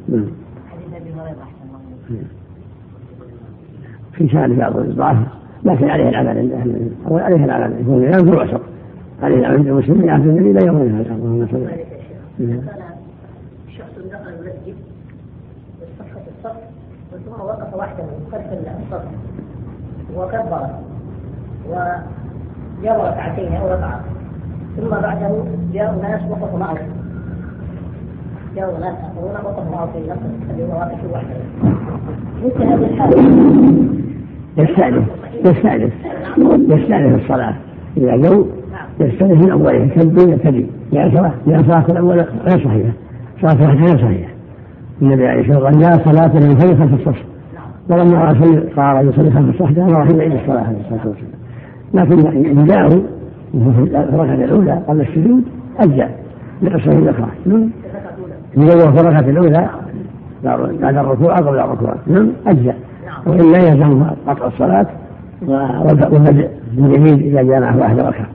في 4.13 4.29
شأن 4.29 4.57
بعض 4.57 4.77
الضعف 4.77 5.17
لكن 5.65 5.91
عليه 5.91 6.09
العمل 6.09 6.29
عند 6.39 6.53
أهل 6.53 6.71
العلم. 6.71 6.97
أو 7.07 7.19
عليه 7.19 7.45
العمل 7.45 7.81
يكون 7.81 8.11
في 8.11 8.31
الوسط 8.31 8.61
عليه 9.23 9.37
العمل 9.37 9.57
عند 9.57 9.67
المسلمين 9.67 10.11
عهد 10.11 10.27
النبي 10.27 10.53
لا 10.53 10.67
يوم 10.67 10.77
هذا. 10.77 11.15
اللهم 11.15 11.47
صل 11.47 11.67
شخص 13.69 13.95
دخل 14.13 14.29
المسجد 14.29 14.77
واستفحت 15.81 16.23
الصف 16.39 16.57
ثم 17.11 17.43
وقف 17.43 17.75
وحده 17.75 18.05
خلف 18.33 18.47
الصف 18.53 19.05
وكبر. 20.17 20.67
وجاب 21.69 23.01
ركعتين 23.01 23.53
أو 23.53 23.73
ركعه 23.73 24.01
ثم 24.77 24.89
بعده 24.89 25.45
جاء 25.73 25.99
ناس 26.03 26.23
وقفوا 26.31 26.59
معه. 26.59 26.79
يستأنف. 34.59 35.05
يستأنف. 35.45 35.93
الصلاة. 37.23 37.55
إذا 37.97 38.17
جو 38.17 38.47
يستأنف 39.01 39.45
من 39.45 39.51
أوله 39.51 39.73
يكبر 39.73 40.29
يبتدي 40.33 40.67
لأن 40.93 41.11
صلاة 41.11 41.33
لأن 41.47 41.63
صلاة 41.63 41.87
الأول 41.89 42.17
غير 42.19 42.65
صحيحة. 42.65 42.93
صلاة 43.43 43.53
الواحد 43.53 43.77
غير 43.77 43.99
صحيحة. 43.99 44.33
النبي 45.03 45.27
عليه 45.29 45.41
الصلاة 45.41 45.65
والسلام 45.65 45.81
لا 45.81 46.05
صلاة 46.05 46.39
لمن 46.41 46.61
خلف 46.61 46.95
الصف 46.95 47.23
ولما 47.91 48.19
رأى 48.19 48.59
قال 48.77 49.09
يصلي 49.09 49.31
خلف 49.31 49.49
الصف 49.49 49.79
قال 49.79 49.93
راح 49.99 50.11
يعيد 50.11 50.33
الصلاة 50.33 50.61
عليه 50.61 50.81
الصلاة 50.81 51.09
والسلام. 51.09 51.43
لكن 51.95 52.47
إن 52.59 52.65
جاءوا 52.65 53.03
في 53.53 53.97
الركعة 53.97 54.35
الأولى 54.35 54.83
قبل 54.89 55.01
السجود 55.01 55.45
أجزاء 55.79 56.23
لقصة 56.63 56.99
الأخرى 56.99 57.29
نعم 58.57 58.69
في 58.69 59.01
الركعة 59.01 59.21
الأولى 59.21 59.71
بعد 60.81 60.97
الركوع 60.97 61.37
قبل 61.37 61.59
الركوع 61.59 61.95
نعم 62.07 62.33
أجزاء 62.47 62.77
وإلا 63.27 63.59
يلزم 63.59 64.05
قطع 64.27 64.47
الصلاة 64.47 64.87
والبدء 65.47 66.51
باليمين 66.73 67.21
إذا 67.21 67.43
جاء 67.43 67.61
معه 67.61 67.79
واحد 67.79 67.99
ركعة 67.99 68.27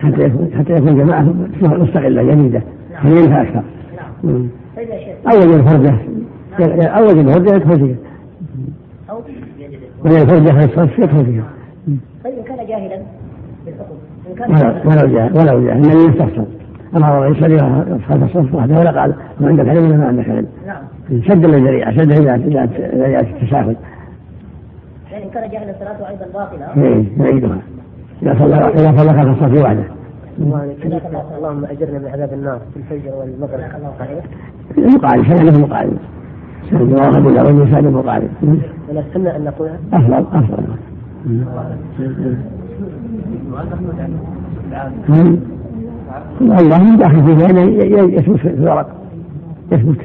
حتى 0.00 0.22
يكون 0.22 0.50
حتى 0.58 0.72
يكون 0.72 0.96
جماعة 0.96 1.34
مستقلة 1.62 2.22
جديدة. 2.22 2.62
يمينها 3.04 3.42
أكثر؟ 3.42 3.62
أول 5.32 5.54
الفردة 5.54 5.94
أول 6.86 7.18
الفردة 7.18 7.56
يدخل 7.56 7.78
فيها 7.78 7.96
ولا 10.04 10.22
الفردة 10.22 10.52
في 10.52 10.64
الصف 10.64 10.98
يدخل 10.98 11.24
فيها 11.24 11.44
طيب 12.24 12.44
كان 12.44 12.66
جاهلا 12.66 13.02
بالحكم. 13.66 14.88
ولو 14.88 15.14
جاهل 15.14 15.36
ولو 15.36 15.66
جاهل 15.66 15.76
النبي 15.76 16.04
يستفسر 16.04 16.44
أمر 16.96 17.26
يصلي 17.26 17.58
خلف 18.08 18.22
الصف 18.22 18.54
وحده 18.54 18.78
ولا 18.80 19.00
قال 19.00 19.14
ما 19.40 19.48
عندك 19.48 19.68
علم 19.68 19.86
ولا 19.86 19.96
ما 19.96 20.06
عندك 20.06 20.28
علم. 20.28 20.46
نعم. 20.66 21.22
شد 21.22 21.44
الذريعة 21.44 21.92
شد 21.92 22.12
إلى 22.12 22.34
إلى 22.34 23.20
التساهل. 23.20 23.76
يعني 25.12 25.24
إن 25.24 25.30
كان 25.30 25.50
جاهلا 25.50 25.74
صلاته 25.80 26.08
أيضا 26.08 26.26
باطلة. 26.34 26.84
إيه 26.84 27.04
يعيدها 27.18 27.58
إذا 28.22 28.34
صلى 28.38 28.54
إذا 28.54 28.96
صلى 28.96 29.12
خلف 29.12 29.42
الصف 29.42 29.64
وحده 29.64 29.84
اللهم 31.38 31.64
أجرنا 31.64 31.98
من 31.98 32.08
عذاب 32.12 32.32
النار 32.32 32.60
في 32.74 32.80
الفجر 32.80 33.14
والمغرب. 33.14 33.60
المقارب 34.78 35.24
شيء 35.24 35.42
له 35.42 35.56
واحد 36.72 37.26
ولا 37.26 37.42
رجل 37.42 37.72
سند 37.72 37.86
مقارب 37.86 38.28
ولا 38.90 39.00
السنة 39.00 39.36
أن 39.36 39.44
نقولها 39.44 39.78
أفضل 39.92 40.24
أفضل. 40.32 40.64
الله 46.40 46.96
داخل 46.96 47.24
في 47.24 47.34
بين 47.34 47.58
يثبت 48.12 48.36
في 48.36 48.48
الورق. 48.48 48.88
يثبت. 49.72 50.00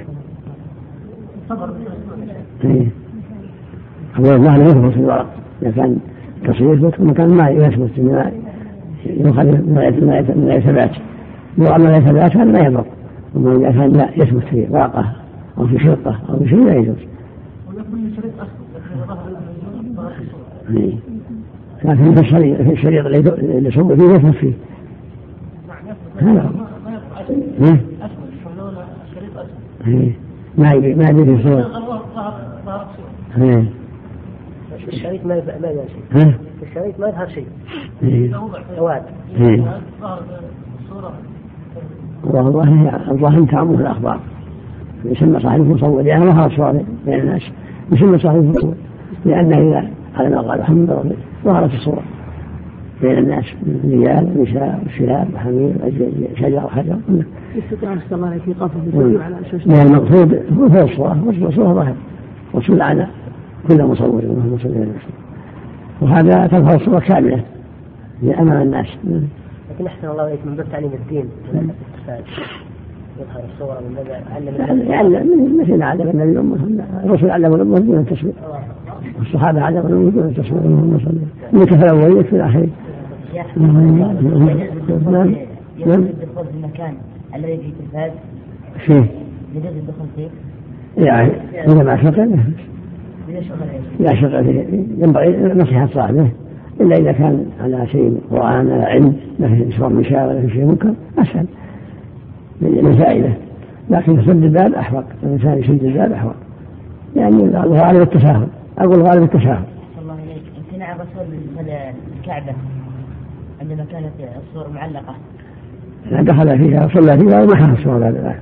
هو 4.15 4.35
الله 4.35 4.57
لا 4.57 4.65
يثبت 4.65 4.93
في 4.93 4.99
الورق. 4.99 5.27
إذا 5.61 5.71
كان 5.71 5.97
تصير 6.43 6.73
يثبت 6.73 6.99
ومكان 6.99 7.29
ما 7.29 7.49
يثبت 7.49 7.97
يؤخذ 9.05 9.45
من 9.45 9.77
غير 10.47 10.61
ثبات 10.61 10.91
لو 11.57 11.67
أما 11.67 11.89
غير 11.89 12.01
ثبات 12.01 12.37
هذا 12.37 12.51
ما 12.51 12.59
يضر. 12.59 12.85
أما 13.35 13.55
إذا 13.55 13.71
كان 13.71 13.91
لا 13.91 14.09
يثبت 14.15 14.43
في 14.43 14.67
ورقة 14.69 15.05
أو 15.57 15.67
في 15.67 15.79
شرطة 15.79 16.19
أو 16.29 16.39
في 16.39 16.49
شيء 16.49 16.65
لا 16.65 16.75
يجوز 16.75 16.95
لكن 21.85 22.15
في 22.15 22.21
الشريط 22.21 22.61
في 22.61 22.73
الشريط 22.73 23.05
اللي 23.05 23.71
صب 23.71 23.95
فيه 23.95 24.03
يثبت 24.03 24.35
فيه. 24.35 24.53
ما 30.57 30.71
يبي 30.73 30.95
ما 30.95 31.05
في 31.07 31.43
صور 31.43 31.65
الشريط 34.87 35.25
ما 35.25 35.35
ما 35.61 35.67
يظهر 35.69 35.85
شيء 35.87 36.31
في 36.59 36.65
الشريط 36.69 36.99
ما 36.99 37.07
يظهر 37.07 37.27
شيء 37.27 37.47
سواد 38.75 39.03
والله 42.23 43.01
الظاهر 43.11 43.45
تعمه 43.45 43.79
الاخبار 43.79 44.19
يسمى 45.05 45.39
صاحب 45.39 45.61
المصور 45.61 46.01
لأنه 46.01 46.25
ظهر 46.25 46.45
الصور 46.45 46.71
بين 47.05 47.19
الناس 47.19 47.41
يسمى 47.91 48.19
صاحب 48.19 48.35
المصور 48.35 48.75
لأنه 49.25 49.57
اذا 49.57 49.89
على 50.15 50.29
ما 50.29 50.41
قال 50.41 50.63
لله 50.69 51.15
ظهرت 51.45 51.73
الصور 51.73 52.03
بين 53.05 53.17
الناس 53.17 53.45
رجال 53.85 54.41
نساء 54.41 54.83
شباب 54.97 55.27
حمير 55.35 55.73
شجر 56.35 56.59
حجر. 56.59 56.97
يستطيع 57.55 57.93
ان 57.93 57.99
الله 58.11 58.27
عليك 58.27 58.47
يقف 58.47 58.71
على 59.67 59.83
المقصود 59.83 60.41
هو 60.59 60.69
في 60.69 60.83
الصورة 60.83 61.23
والصورة 61.27 61.73
ظاهر. 61.73 61.95
والرسول 62.53 62.81
على 62.81 63.07
كل 63.67 63.83
مصور 63.83 64.19
اللهم 64.19 64.57
صل 64.63 64.75
على 64.75 64.91
وهذا 66.01 66.47
تظهر 66.47 66.75
الصورة 66.75 66.99
كاملة 66.99 67.43
أمام 68.39 68.61
الناس. 68.61 68.87
لكن 69.69 69.85
أحسن 69.85 70.07
الله 70.09 70.27
إليك 70.27 70.39
من 70.45 70.55
باب 70.55 70.65
تعليم 70.71 70.91
الدين. 70.93 71.25
يظهر 73.19 73.43
الصورة 73.53 73.79
من 73.89 73.95
باب 73.95 74.21
علم 74.35 74.81
يعلم 74.91 75.59
مثل 75.61 75.81
علم 75.81 76.09
النبي 76.09 76.31
الأمة 76.31 76.55
الرسول 77.05 77.29
علم 77.31 77.55
الأمة 77.55 77.79
دون 77.79 77.97
التصوير 77.97 78.33
والصحابة 79.19 79.61
علموا 79.61 79.89
الأمة 79.89 80.11
دون 80.11 80.23
التصوير 80.23 80.61
اللهم 80.61 80.99
صل 80.99 81.17
إنك 81.53 81.73
في 81.73 81.85
الأولين 81.85 82.23
في 82.23 82.35
الآخرين 82.35 82.71
نعم 83.35 84.17
نعم 85.85 85.99
الدخول 85.99 86.45
في 86.45 86.57
المكان 86.57 86.93
الذي 87.35 87.57
فيه 87.57 87.71
تلفاز 87.79 88.11
فيه 88.79 89.05
يجوز 89.55 89.77
الدخول 89.77 90.07
فيه؟ 90.15 90.27
يعني 90.97 91.31
إذا 91.67 91.83
ما 91.83 92.03
شغل 92.03 92.39
لا 93.99 94.15
شغل 94.15 94.65
ينبغي 94.99 95.53
نصيحة 95.53 95.87
صاحبه 95.87 96.29
إلا 96.81 96.95
إذا 96.95 97.11
كان 97.11 97.45
على 97.61 97.87
شيء 97.87 98.21
قرآن 98.31 98.71
على 98.71 98.83
علم 98.83 99.15
ما 99.39 99.47
في 99.47 99.83
من 99.83 100.03
شاء 100.03 100.27
ولا 100.27 100.41
في 100.41 100.49
شيء 100.49 100.65
منكر 100.65 100.93
أسهل 101.17 101.45
من 102.61 102.97
فائدة 102.97 103.29
لكن 103.89 104.21
سد 104.21 104.43
الباب 104.43 104.73
أحوط 104.73 105.03
الإنسان 105.23 105.59
يسد 105.59 105.83
الباب 105.83 106.11
أحوط 106.11 106.35
يعني 107.15 107.43
الغالب 107.43 108.01
التساهل 108.01 108.47
أقول 108.77 108.99
الغالب 108.99 109.23
التساهل 109.23 109.63
الله 110.01 110.13
إليك 110.13 110.43
امتنع 110.57 110.95
الرسول 110.95 111.35
من 111.57 111.69
الكعبة 112.19 112.53
عندما 113.69 113.85
كانت 113.91 114.13
الصور 114.37 114.69
معلقة. 114.69 115.15
دخل 116.11 116.57
فيها 116.57 116.85
وصلى 116.85 117.17
فيها 117.17 117.43
ومحاها 117.43 117.73
الصور 117.73 117.99
بعد 117.99 118.35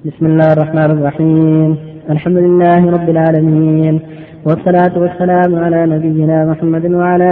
بسم 0.06 0.26
الله 0.26 0.54
الرحمن 0.54 0.92
الرحيم. 0.92 1.78
الحمد 2.10 2.38
لله 2.38 2.92
رب 2.92 3.10
العالمين. 3.10 4.00
والصلاة 4.46 5.00
والسلام 5.00 5.56
على 5.64 5.86
نبينا 5.86 6.46
محمد 6.46 6.92
وعلى 6.92 7.30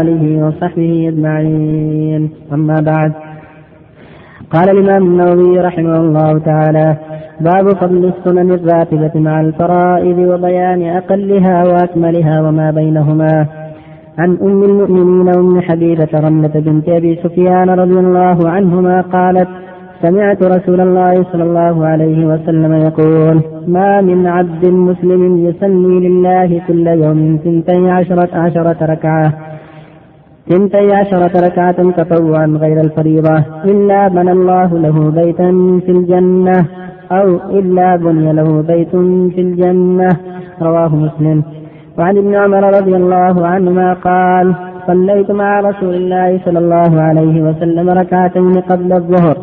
آله 0.00 0.46
وصحبه 0.46 1.08
أجمعين. 1.08 2.30
أما 2.52 2.80
بعد 2.80 3.12
قال 4.50 4.70
الإمام 4.70 5.06
النووي 5.06 5.60
رحمه 5.60 5.96
الله 5.96 6.38
تعالى 6.38 6.96
باب 7.40 7.68
فضل 7.68 8.12
السنن 8.12 8.50
الراتبة 8.50 9.20
مع 9.20 9.40
الفرائض 9.40 10.18
وبيان 10.18 10.82
أقلها 10.82 11.64
وأكملها 11.64 12.42
وما 12.48 12.70
بينهما. 12.70 13.46
عن 14.18 14.38
أم 14.42 14.62
المؤمنين 14.62 15.28
أم 15.28 15.60
حبيبة 15.60 16.08
رملة 16.14 16.54
بنت 16.54 16.88
أبي 16.88 17.18
سفيان 17.24 17.70
رضي 17.70 17.98
الله 17.98 18.38
عنهما 18.48 19.00
قالت 19.00 19.48
سمعت 20.02 20.42
رسول 20.42 20.80
الله 20.80 21.24
صلى 21.32 21.42
الله 21.42 21.86
عليه 21.86 22.26
وسلم 22.26 22.72
يقول 22.72 23.40
ما 23.66 24.00
من 24.00 24.26
عبد 24.26 24.66
مسلم 24.66 25.46
يصلي 25.46 26.08
لله 26.08 26.60
كل 26.68 26.86
يوم 26.86 27.38
ثنتي 27.44 27.90
عشرة 27.90 28.28
عشرة 28.38 28.86
ركعة. 28.92 29.32
ثنتي 30.48 30.92
عشرة 30.92 31.46
ركعة 31.46 31.90
تطوعا 31.90 32.46
غير 32.46 32.80
الفريضة 32.80 33.44
إلا 33.64 34.08
بنى 34.08 34.32
الله 34.32 34.78
له 34.78 35.10
بيتا 35.10 35.50
في 35.86 35.92
الجنة. 35.92 36.66
أو 37.12 37.28
إلا 37.58 37.96
بني 37.96 38.32
له 38.32 38.62
بيت 38.62 38.96
في 39.34 39.40
الجنة. 39.40 40.08
رواه 40.62 40.96
مسلم. 40.96 41.42
وعن 41.98 42.16
ابن 42.16 42.34
عمر 42.34 42.78
رضي 42.78 42.96
الله 42.96 43.46
عنهما 43.46 43.92
قال 43.92 44.54
صليت 44.86 45.30
مع 45.30 45.60
رسول 45.60 45.94
الله 45.94 46.40
صلى 46.44 46.58
الله 46.58 47.00
عليه 47.00 47.42
وسلم 47.42 47.90
ركعتين 47.90 48.52
قبل 48.52 48.92
الظهر 48.92 49.36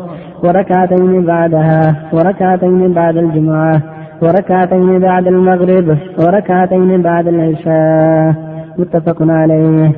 وركعتين 0.44 1.24
بعدها 1.24 1.96
وركعتين 2.12 2.92
بعد 2.92 3.16
الجمعة 3.16 3.82
وركعتين 4.22 4.98
بعد 4.98 5.26
المغرب 5.26 5.96
وركعتين 6.18 7.02
بعد 7.02 7.28
العشاء. 7.28 8.34
متفق 8.78 9.16
عليه. 9.22 9.92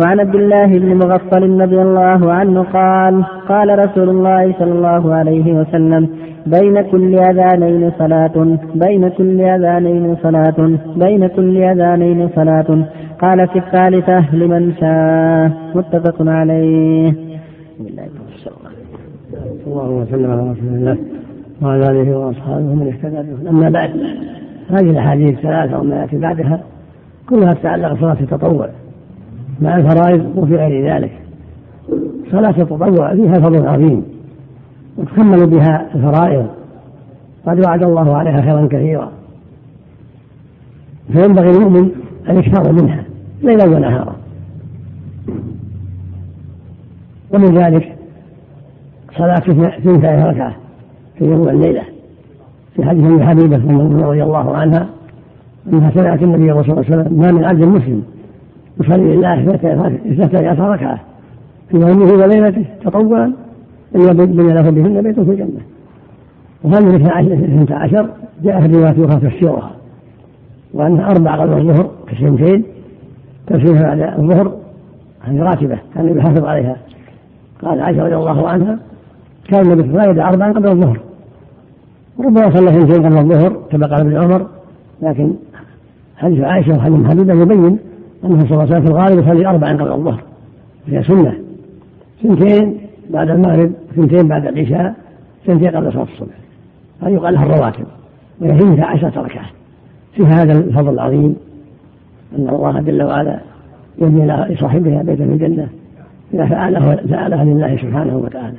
وعن 0.00 0.20
عبد 0.20 0.34
الله 0.34 0.66
بن 0.66 0.94
مغفل 0.94 1.60
رضي 1.60 1.82
الله 1.82 2.32
عنه 2.32 2.62
قال 2.62 3.24
قال 3.48 3.78
رسول 3.78 4.08
الله 4.08 4.54
صلى 4.58 4.72
الله 4.72 5.14
عليه 5.14 5.52
وسلم 5.52 6.08
بين 6.46 6.82
كل 6.82 7.14
أذانين 7.14 7.92
صلاة 7.98 8.56
بين 8.74 9.08
كل 9.08 9.40
أذانين 9.40 10.16
صلاة 10.22 10.78
بين 10.96 11.26
كل 11.26 11.56
أذانين 11.56 12.28
صلاة. 12.36 12.84
قال 13.20 13.48
في 13.48 13.58
الثالثة 13.58 14.34
لمن 14.34 14.74
شاء. 14.80 15.50
متفق 15.74 16.16
عليه. 16.20 17.14
الله 19.66 19.90
وسلم 19.90 20.30
على 20.30 20.40
رسول 20.40 20.74
الله 20.74 20.96
وعلى 21.62 21.90
آله 21.90 22.18
وأصحابه 22.18 22.74
من 22.74 22.86
اهتدى 22.86 23.48
أما 23.48 23.70
بعد 23.70 23.90
هذه 24.70 24.90
الأحاديث 24.90 25.38
الثلاثه 25.38 25.78
وما 25.80 25.96
يأتي 25.96 26.18
بعدها. 26.18 26.60
كلها 27.28 27.54
تتعلق 27.54 27.92
بصلاة 27.92 28.16
التطوع. 28.20 28.68
مع 29.60 29.76
الفرائض 29.76 30.32
وفي 30.36 30.56
غير 30.56 30.94
ذلك. 30.94 31.12
صلاة 32.30 32.50
التطوع 32.50 33.14
فيها 33.14 33.34
فضل 33.34 33.66
عظيم 33.66 34.04
وتكمل 34.96 35.46
بها 35.46 35.86
الفرائض. 35.94 36.46
قد 37.46 37.66
وعد 37.66 37.82
الله 37.82 38.16
عليها 38.16 38.40
خيرا 38.42 38.66
كثيرا. 38.66 39.10
فينبغي 41.12 41.50
المؤمن 41.50 41.90
أن 42.28 42.38
يكثر 42.38 42.72
منها 42.72 43.04
ليلا 43.42 43.64
ونهارا. 43.64 44.16
ومن 47.34 47.58
ذلك 47.58 47.96
صلاة 49.16 49.38
اثنتي 49.38 50.06
ركعة 50.06 50.56
في 51.18 51.24
يوم 51.24 51.40
والليلة 51.40 51.82
في 52.76 52.84
حديث 52.84 53.04
ام 53.04 53.22
حبيبة 53.22 53.56
رضي 54.06 54.22
الله 54.22 54.56
عنها 54.56 54.88
أنها 55.72 55.90
سمعت 55.90 56.22
النبي 56.22 56.52
صلى 56.52 56.60
الله 56.60 56.84
عليه 56.84 57.02
وسلم 57.02 57.18
ما 57.20 57.32
من 57.32 57.44
عبد 57.44 57.62
مسلم 57.62 58.02
يصلي 58.80 59.16
لله 59.16 59.42
اثنتي 59.42 60.46
عشر 60.46 60.70
ركعة 60.70 61.00
في 61.70 61.76
يومه 61.76 62.12
وليلته 62.12 62.64
تطوعا 62.84 63.32
إلا 63.94 64.12
بني 64.12 64.52
له 64.52 64.70
بهن 64.70 65.02
بيت 65.02 65.20
في 65.20 65.30
الجنة. 65.30 65.60
وهذه 66.64 66.96
الاثنتا 67.20 67.74
عشر 67.74 68.10
جاء 68.44 68.60
في 68.60 68.66
الروايات 68.66 68.98
أخرى 68.98 69.20
تفسيرها 69.20 69.70
وأنها 70.74 71.10
أربع 71.10 71.36
قبل 71.36 71.52
الظهر 71.52 71.90
كسنتين 72.06 72.64
تفسيرها 73.46 73.82
بعد 73.82 74.18
الظهر 74.18 74.52
هذه 75.20 75.42
راتبة 75.42 75.78
كان 75.94 76.04
النبي 76.04 76.18
يحافظ 76.18 76.44
عليها. 76.44 76.76
قال 77.62 77.80
عائشة 77.80 78.04
رضي 78.04 78.14
الله 78.14 78.48
عنها 78.48 78.78
كان 79.48 79.60
النبي 79.60 79.82
صلى 79.82 80.10
الله 80.10 80.28
أربعا 80.28 80.52
قبل 80.52 80.68
الظهر. 80.68 81.00
ربما 82.20 82.50
صلى 82.50 82.72
سنتين 82.72 83.06
قبل 83.06 83.18
الظهر 83.18 83.56
كما 83.70 83.86
قال 83.86 84.00
ابن 84.00 84.16
عمر 84.16 84.46
لكن 85.02 85.34
حديث 86.16 86.40
عائشة 86.40 86.76
وحديث 86.76 87.06
حبيبة 87.06 87.42
يبين 87.42 87.78
أنه 88.24 88.38
صلى 88.38 88.50
الله 88.50 88.60
عليه 88.60 88.70
وسلم 88.70 88.82
في 88.82 88.90
الغالب 88.90 89.18
يصلي 89.18 89.46
أربعا 89.46 89.72
قبل 89.72 89.92
الظهر 89.92 90.22
هي 90.86 91.02
سنة. 91.02 91.34
سنتين 92.22 92.78
بعد 93.10 93.30
المغرب 93.30 93.72
سنتين 93.96 94.28
بعد 94.28 94.46
العشاء 94.46 94.94
سنتين 95.46 95.76
قبل 95.76 95.92
صلاة 95.92 96.02
الصبح. 96.02 96.34
هذه 97.02 97.12
يقال 97.12 97.34
لها 97.34 97.44
الرواتب 97.44 97.84
وهي 98.40 98.58
اثنتا 98.58 98.82
عشرة 98.82 99.22
ركعة. 99.22 99.46
في 100.14 100.26
هذا 100.26 100.52
الفضل 100.52 100.94
العظيم 100.94 101.36
أن 102.38 102.48
الله 102.48 102.80
جل 102.80 103.02
وعلا 103.02 103.40
يبني 103.98 104.26
لصاحبها 104.26 105.02
بيتا 105.02 105.24
في 105.24 105.32
الجنة 105.32 105.68
إذا 106.34 106.46
فعله 106.46 106.96
فعلها 106.96 107.44
لله 107.44 107.76
سبحانه 107.76 108.16
وتعالى. 108.16 108.58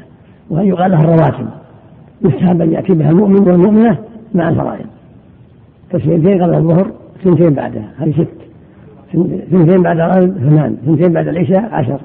وهي 0.49 0.67
يقال 0.67 0.91
لها 0.91 1.01
الرواتب 1.01 1.47
يستحب 2.21 2.61
أن 2.61 2.71
يأتي 2.71 2.93
بها 2.93 3.09
المؤمن 3.09 3.39
والمؤمنة 3.39 3.97
مع 4.35 4.49
الفرائض. 4.49 4.85
فسنتين 5.89 6.43
قبل 6.43 6.55
الظهر 6.55 6.91
سنتين 7.23 7.53
بعدها. 7.53 7.89
هذه 7.97 8.11
ست. 8.11 8.40
سنتين 9.13 9.83
بعد 9.83 9.99
الغرب 9.99 10.37
ثمان 10.37 10.77
سنتين 10.85 11.13
بعد 11.13 11.27
العشاء 11.27 11.69
عشر. 11.71 11.99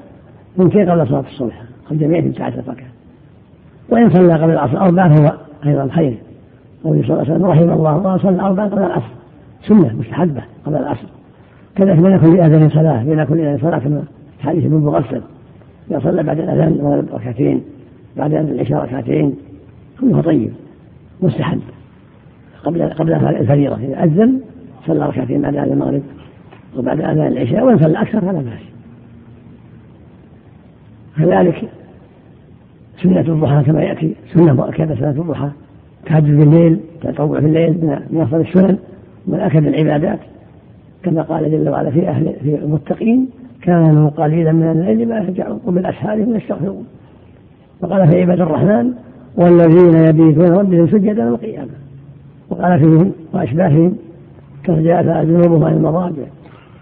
سنتين 0.57 0.89
قبل 0.89 1.07
صلاة 1.07 1.19
الصبح 1.19 1.63
الجميع 1.91 2.21
في 2.21 2.43
عشرة 2.43 2.63
ركعة. 2.67 2.87
وإن 3.89 4.09
صلى 4.09 4.33
قبل 4.33 4.53
العصر 4.53 4.77
أربعة 4.77 5.15
فهو 5.15 5.33
أيضا 5.65 5.87
خير. 5.87 6.17
قوله 6.83 7.01
صلى 7.01 7.09
الله 7.09 7.19
عليه 7.19 7.33
وسلم 7.33 7.45
رحم 7.45 7.69
الله 7.69 7.97
الله 7.97 8.17
صلى 8.17 8.41
أربعة 8.41 8.69
قبل 8.69 8.83
العصر. 8.83 9.11
سنة 9.67 9.95
مستحبة 9.99 10.41
قبل 10.65 10.75
العصر. 10.75 11.07
كذلك 11.75 11.99
بين 11.99 12.17
كل 12.19 12.39
أذان 12.39 12.69
صلاة 12.69 13.03
بين 13.03 13.23
كل 13.23 13.39
أذان 13.39 13.57
صلاة 13.57 13.79
كما 13.79 14.03
في 14.37 14.43
حديث 14.43 14.65
ابن 14.65 14.75
مغفل 14.75 15.21
إذا 15.91 15.99
صلى 15.99 16.23
بعد 16.23 16.39
الأذان 16.39 16.67
المغرب 16.67 17.05
ركعتين 17.13 17.61
بعد 18.17 18.33
أذان 18.33 18.47
العشاء 18.47 18.83
ركعتين 18.83 19.35
كله 19.99 20.21
طيب 20.21 20.51
مستحب. 21.21 21.59
قبل 22.63 22.81
قبل 22.81 23.13
الفريضة. 23.13 23.75
إذا 23.75 24.03
أذن 24.03 24.39
صلى 24.87 25.05
ركعتين 25.05 25.41
بعد 25.41 25.55
أذان 25.55 25.71
المغرب. 25.71 26.01
وبعد 26.77 27.01
أذان 27.01 27.27
العشاء 27.27 27.65
وإن 27.65 27.79
صلى 27.79 28.01
أكثر 28.01 28.21
فلا 28.21 28.41
بأس 28.41 28.59
كذلك 31.17 31.69
سنة 33.03 33.19
الضحى 33.19 33.63
كما 33.63 33.83
يأتي 33.83 34.15
سنة 34.33 34.53
مؤكدة 34.53 34.95
سنة 34.95 35.09
الضحى 35.09 35.49
تهجد 36.05 36.37
بالليل 36.37 36.79
تطوع 37.01 37.39
في 37.39 37.45
الليل 37.45 37.71
من 38.09 38.21
أفضل 38.21 38.41
السنن 38.41 38.77
ومن 39.27 39.39
أكد 39.39 39.65
العبادات. 39.65 40.19
كما 41.03 41.21
قال 41.21 41.51
جل 41.51 41.69
وعلا 41.69 41.91
في 41.91 42.07
أهل 42.07 42.33
في 42.43 42.55
المتقين 42.55 43.29
كانوا 43.61 44.09
قليلا 44.09 44.51
من 44.51 44.71
الليل 44.71 45.09
ما 45.09 45.17
يهجعون 45.17 45.59
وبالأسحار 45.65 46.23
هم 46.23 46.35
يستغفرون. 46.35 46.85
وقال 47.81 48.07
في 48.07 48.21
عباد 48.21 48.41
الرحمن 48.41 48.93
والذين 49.35 49.95
يبيتون 49.95 50.51
ربهم 50.51 50.87
سجدا 50.87 51.31
وقياما 51.31 51.67
وقال 52.49 52.79
فيهم 52.79 53.11
وأشباههم 53.33 53.95
كرجاء 54.65 55.23
جنوبهم 55.23 55.63
عن 55.63 55.73
المضاجع؟ 55.73 56.23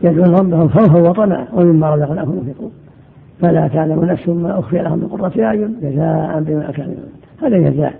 يدعون 0.01 0.36
ربهم 0.36 0.69
خوفا 0.69 1.10
وطمعا 1.10 1.47
ومما 1.53 1.95
رزقناهم 1.95 2.38
ينفقون. 2.38 2.71
فلا 3.41 3.67
تعلم 3.67 4.05
نفس 4.05 4.29
ما 4.29 4.60
أخفي 4.60 4.77
لهم 4.77 4.99
من 4.99 5.08
قرة 5.08 5.43
أعين 5.43 5.75
جزاء 5.81 6.39
بما 6.41 6.71
كانوا 6.71 6.95
هذا 7.41 7.69
جزاء. 7.69 7.93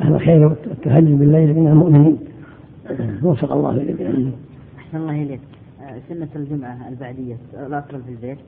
أهل 0.00 0.14
الخير 0.14 0.44
والتهجد 0.44 1.18
بالليل 1.18 1.54
من 1.54 1.68
المؤمنين. 1.68 2.18
وفق 3.24 3.52
الله 3.52 3.70
إليك 3.70 4.00
أحسن 4.78 4.96
الله 4.98 5.22
إليك. 5.22 5.40
سنة 6.08 6.28
الجمعة 6.36 6.88
البعدية 6.88 7.36
الأفضل 7.66 8.00
في 8.02 8.10
البيت. 8.10 8.38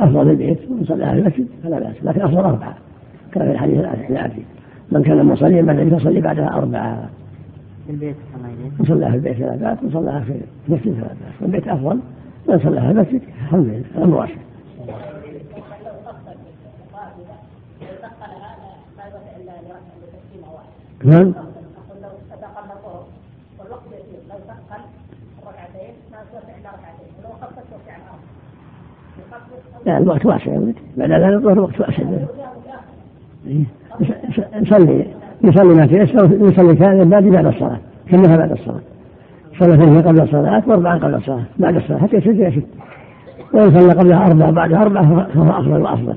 أفضل 0.00 0.24
في 0.24 0.30
البيت 0.30 0.58
ونصليها 0.70 1.12
في 1.12 1.18
المسجد 1.18 1.46
فلا 1.62 1.78
بأس 1.78 1.96
لكن 2.02 2.20
أفضل 2.20 2.38
أربعة. 2.38 2.74
كما 3.32 3.44
في 3.44 3.50
الحديث 3.50 3.78
الآتي. 4.10 4.42
من 4.92 5.02
كان 5.02 5.26
مصليا 5.26 5.62
بعد 5.62 5.88
فصلي 5.88 6.20
بعدها 6.20 6.56
أربعة. 6.56 7.10
في 7.90 7.94
البيت 7.96 8.16
إليك 8.44 8.80
نصليها 8.80 9.10
في 9.10 9.16
البيت 9.16 9.36
ثلاث 9.36 9.60
بأس 9.60 9.78
ونصليها 9.82 10.20
في 10.20 10.40
المسجد 10.68 10.94
ثلاث 10.94 11.12
بأس 11.12 11.42
والبيت 11.42 11.68
أفضل 11.68 12.00
من 12.48 12.58
صلىها 12.58 12.92
في 12.92 12.98
المسجد. 12.98 13.22
الحمد 13.22 13.66
لله. 13.66 13.84
الأمر 13.96 14.16
واسع 14.16 14.34
نعم. 21.04 21.34
لا 29.86 29.98
الوقت 29.98 30.26
واسع 30.26 30.52
يا 30.52 30.58
ولد 30.58 30.76
بعد 30.96 31.10
الظهر 31.12 31.52
الوقت 31.52 31.80
واسع. 31.80 32.02
نصلي. 34.60 35.19
يصلي 35.42 35.74
ما 35.74 35.86
تيسر 35.86 36.30
يصلي 36.40 36.76
كان 36.76 37.08
بعد 37.08 37.24
بعد 37.24 37.46
الصلاة 37.46 37.78
كأنها 38.10 38.36
بعد 38.36 38.52
الصلاة. 38.52 38.80
صلى 39.58 39.74
اثنين 39.74 40.02
قبل 40.02 40.20
الصلاة 40.20 40.62
وأربعا 40.66 40.98
قبل 40.98 41.14
الصلاة 41.14 41.42
بعد 41.58 41.76
الصلاة 41.76 41.98
حتى 41.98 42.16
يسجد 42.16 42.40
يسجد 42.40 42.64
وإن 43.52 43.70
صلى 43.70 43.92
قبلها 43.92 44.26
أربعة 44.26 44.50
بعدها 44.50 44.82
أربعة 44.82 45.26
فهو 45.34 45.50
أفضل 45.50 45.82
وأفضل. 45.82 46.14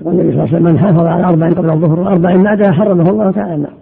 يقول 0.00 0.20
النبي 0.20 0.32
صلى 0.32 0.44
الله 0.44 0.54
عليه 0.54 0.56
وسلم 0.56 0.64
من 0.64 0.78
حافظ 0.78 1.06
على 1.06 1.24
أربع 1.24 1.48
قبل 1.48 1.70
الظهر 1.70 2.00
وأربع 2.00 2.36
بعدها 2.36 2.72
حرمه 2.72 3.10
الله 3.10 3.30
تعالى. 3.30 3.54
النار 3.54 3.72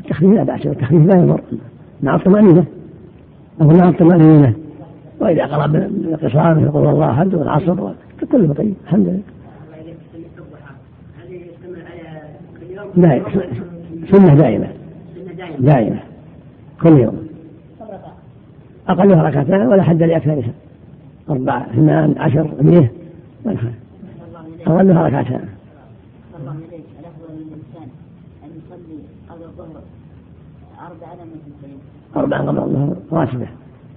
التخفيف 0.00 0.30
لا 0.30 0.42
بأس 0.42 0.66
التخفيف 0.66 1.06
لا 1.06 1.22
يضر. 1.22 1.40
مع 2.02 2.14
الطمأنينة 2.14 2.64
أو 3.60 3.66
مع 3.66 3.88
الطمأنينة 3.88 4.54
وإذا 5.20 5.46
قرأ 5.46 5.66
بالقصار 5.66 6.58
يقول 6.58 6.88
الله 6.88 7.10
أحد 7.10 7.34
والعصر 7.34 7.74
كله 8.32 8.54
طيب 8.54 8.74
الحمد 8.84 9.06
لله. 9.06 9.20
دائما 12.96 13.24
سنة 14.10 14.34
دائمة. 14.34 14.66
دائمة. 15.58 16.00
كل 16.82 16.98
يوم. 16.98 17.28
أقلها 18.88 19.22
ركعتان 19.22 19.66
ولا 19.66 19.82
حد 19.82 20.02
لأكثرها 20.02 20.52
أربعة 21.30 21.66
اثنان 21.70 22.14
عشر 22.18 22.50
مئة. 22.62 22.88
أقلها 24.66 25.06
ركعتان. 25.06 25.44
أربعا 32.16 32.40
قبل 32.40 32.58
الظهر 32.58 32.96
راتبة. 33.12 33.46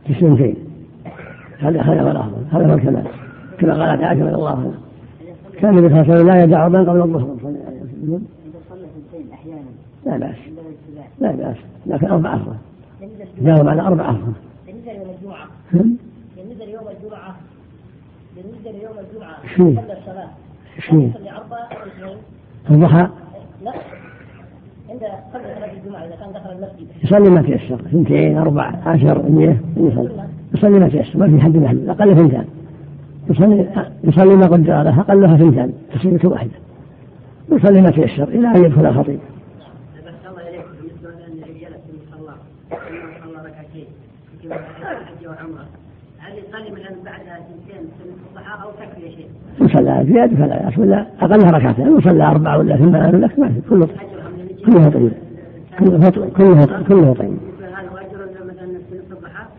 في 0.07 0.13
سنتين 0.13 0.55
هذا 1.59 1.81
هذا 1.81 2.01
هو 2.01 2.11
الأفضل. 2.11 2.43
هذا 2.51 2.71
هو 2.71 2.73
الكمال. 2.73 3.03
كما 3.59 3.87
قالت 3.87 4.03
عائشة 4.03 4.23
رضي 4.25 4.35
الله 4.35 4.49
عنها. 4.49 4.71
كان 5.59 5.77
النبي 5.77 5.89
صلى 5.89 6.01
الله 6.01 6.13
عليه 6.13 6.13
وسلم 6.13 6.27
لا 6.27 6.43
يدع 6.43 6.65
أربعا 6.65 6.83
قبل 6.83 7.01
الظهر. 7.01 7.35
لا 10.05 10.17
بأس. 10.17 10.35
لا 11.19 11.31
بأس. 11.31 11.55
لكن 11.85 12.07
أربع 12.07 12.35
أفضل. 12.35 12.55
جاوب 13.41 13.67
على 13.67 13.81
أربع 13.81 14.09
أفضل. 14.09 14.33
بالنسبة 14.67 14.93
ليوم 14.93 15.09
الجمعة. 15.17 15.47
بالنسبة 16.37 16.65
ليوم 16.65 16.87
الجمعة. 16.87 17.35
بالنسبة 18.35 18.71
ليوم 18.71 18.93
الجمعة. 18.99 19.35
صلى 19.57 19.97
الصلاة. 19.97 20.29
يصلي 20.77 21.31
أربع 21.31 21.57
أو 21.57 21.87
اثنين. 21.87 22.17
الضحى؟ 22.69 23.07
لا. 23.63 23.71
عند 24.89 25.03
قبل 25.33 25.43
صلاة 25.43 25.71
الجمعة 25.73 25.99
إذا 25.99 26.15
كان 26.15 26.33
دخل 26.33 26.51
المسجد. 26.51 26.87
يصلي 27.03 27.29
ما 27.29 27.41
تيسر 27.41 27.75
اثنتين 27.75 28.37
أربع 28.37 28.73
عشر 28.85 29.29
مئة. 29.29 29.57
يصلي. 29.77 30.27
يصلي. 30.53 30.79
ما 30.79 30.89
تيسر 30.89 31.19
ما 31.19 31.27
في 31.27 31.41
حد 31.41 31.57
محدود 31.57 31.89
أقل 31.89 32.15
ثنتان 32.15 32.45
يصلي 33.29 33.87
يصلي 34.03 34.35
ما 34.35 34.47
قدر. 34.47 34.83
له 34.83 34.99
أقلها 34.99 35.37
ثنتان 35.37 35.73
تسليمة 35.93 36.19
واحدة. 36.23 36.51
يصلي 37.51 37.81
ما 37.81 37.89
تيسر 37.89 38.27
إلى 38.27 38.47
أن 38.47 38.63
يدخل 38.65 38.85
الخطيب 38.85 39.19
هل 39.95 40.03
يصلي 40.03 40.51
مثلا 41.01 41.39
بعد 41.41 41.51
سنتين 41.51 41.67
سنة 41.69 42.13
الضحى 42.13 42.37
أو 43.23 43.31
تكفي 43.45 43.83
شيء؟ 49.09 49.27
يصلى 49.61 50.05
زيادة 50.07 50.35
فلا 50.35 50.65
يأس 50.65 50.77
ولا 50.77 51.05
أقلها 51.21 51.51
ركعتين 51.51 51.97
يصلى 51.97 52.23
أربعة 52.23 52.57
ولا 52.57 52.77
ثمان 52.77 53.15
ولا 53.15 53.29
ما 53.37 53.49
في. 53.49 53.61
كله 53.69 53.87
كله 54.65 54.89
طيب 54.89 55.11
كله 55.79 56.09
كله 56.37 56.83
كله 56.87 57.13
طيب 57.13 57.37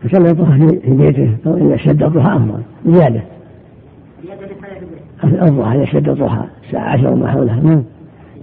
يصلي 0.05 0.31
الضحى 0.31 0.79
في 0.79 0.91
بيته. 0.91 1.37
أو 1.45 1.57
إذا 1.57 1.77
شد 1.77 2.03
الضحى 2.03 2.35
أفضل. 2.35 2.61
زيادة. 2.85 3.21
الضحى 5.23 5.77
إذا 5.77 5.85
شد 5.85 6.09
الضحى 6.09 6.45
الساعة 6.65 6.89
عشر 6.89 7.07
وما 7.07 7.31
حولها. 7.31 7.55
نعم 7.55 7.83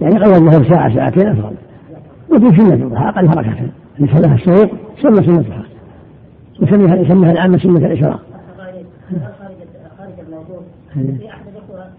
يعني 0.01 0.19
قبل 0.19 0.33
الظهر 0.33 0.69
ساعة 0.69 0.95
ساعتين 0.95 1.27
أفضل. 1.27 1.55
وفي 2.31 2.61
سنة 2.61 2.73
الضحى 2.73 3.09
أقلها 3.09 3.33
ركعتين 3.33 3.71
يصليها 3.99 4.35
الصغير 4.35 4.69
صلى 5.01 5.15
سنة 5.15 5.39
الضحى 5.39 5.72
يسميها 6.63 6.95
يسميها 6.95 7.31
العامة 7.31 7.57
سنة 7.57 7.85
الإشراق. 7.85 8.19
خارج 9.97 10.19
الموضوع 10.19 10.61
في 10.93 11.29
أحد 11.29 11.47
الأخوة 11.47 11.89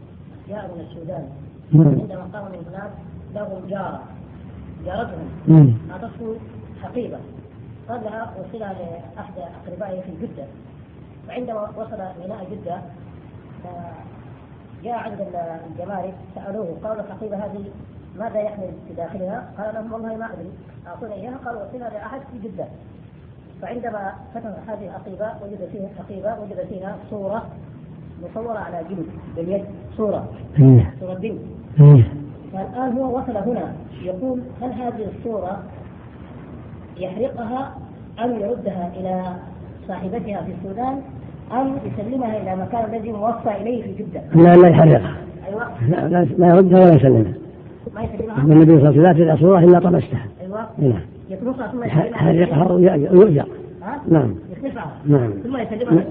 جاء 0.49 0.71
من 0.75 0.81
السودان 0.81 1.29
عندما 1.75 2.25
قام 2.33 2.53
من 2.53 2.65
هناك 2.69 2.91
لهم 3.35 3.67
جارة 3.69 4.03
جارتهم 4.87 5.79
أعطته 5.91 6.37
حقيبة 6.83 7.19
قال 7.89 8.01
لها 8.05 8.35
وصلها 8.39 8.73
لأحد 8.73 9.33
أقربائه 9.39 10.01
في 10.01 10.11
جدة 10.23 10.45
وعندما 11.29 11.61
وصل 11.61 11.99
ميناء 12.23 12.47
جدة 12.53 12.79
جاء 14.85 14.95
عند 14.95 15.19
الجمارك 15.71 16.15
سألوه 16.35 16.77
قالوا 16.85 17.03
الحقيبة 17.03 17.37
هذه 17.37 17.65
ماذا 18.19 18.41
يحمل 18.41 18.71
في 18.89 18.95
داخلها؟ 18.95 19.51
قال 19.59 19.75
لهم 19.75 19.93
والله 19.93 20.17
ما 20.17 20.27
أدري 20.27 20.51
أعطوني 20.87 21.15
إياها 21.15 21.37
قالوا 21.45 21.62
وصلها 21.65 21.91
لأحد 21.91 22.21
في 22.21 22.49
جدة 22.49 22.65
فعندما 23.65 24.12
فتح 24.35 24.45
هذه 24.69 24.87
الحقيبة 24.87 25.27
وجد 25.43 25.69
فيها 25.73 25.89
الحقيبة 25.91 26.43
وجد 26.43 26.67
فيها 26.69 26.97
صورة 27.11 27.43
مصورة 28.23 28.59
على 28.59 28.81
جلد 28.91 29.07
باليد 29.37 29.65
صورة. 29.97 30.29
إيه. 30.59 30.95
صورة 31.01 31.15
بنت 31.15 31.39
إيه. 31.81 32.12
فالآن 32.53 32.93
هو 32.93 33.19
وصل 33.19 33.37
هنا. 33.37 33.73
يقول 34.03 34.41
هل 34.62 34.73
هذه 34.73 35.07
الصورة 35.19 35.62
يحرقها 36.97 37.75
أم 38.25 38.31
يردها 38.41 38.91
إلى 38.97 39.37
صاحبتها 39.89 40.43
في 40.43 40.53
السودان 40.53 41.01
أم 41.53 41.77
يسلمها 41.85 42.43
إلى 42.43 42.57
مكان 42.57 42.95
الذي 42.95 43.12
موصى 43.12 43.51
إليه 43.61 43.83
في 43.83 44.03
جدة؟ 44.03 44.23
لا 44.35 44.57
لا 44.57 44.69
يحرقها. 44.69 45.17
أيوة. 45.49 45.69
لا 45.89 46.09
لا, 46.09 46.25
لا 46.39 46.47
يردها 46.47 46.81
ولا 46.81 46.95
يسلمها. 46.95 47.35
ما 47.95 48.03
يسلمها؟ 48.03 48.39
النبي 48.39 48.65
صلى 48.67 48.77
الله 48.77 48.89
عليه 48.89 49.01
وسلم 49.01 49.03
لا 49.03 49.12
تدع 49.12 49.37
صورة 49.37 49.59
إلا 49.59 49.79
طمستها. 49.79 50.27
أيوة. 50.41 50.67
نعم 50.79 51.14
يطلقها 51.31 51.72
ثم 51.72 51.85
يحرقها 51.85 52.72
ويؤجر 52.72 53.47
نعم. 54.09 54.35
نعم. 55.07 55.31
ثم 55.31 55.57
يسلمها 55.57 56.05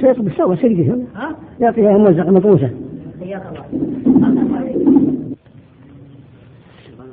شيخ 0.00 0.20
بالسوى 0.20 0.56
سرقه 0.56 0.98
ها؟ 1.16 1.36
يعطيها 1.60 1.98
ممزقه 1.98 2.30
مطروسه 2.30 2.70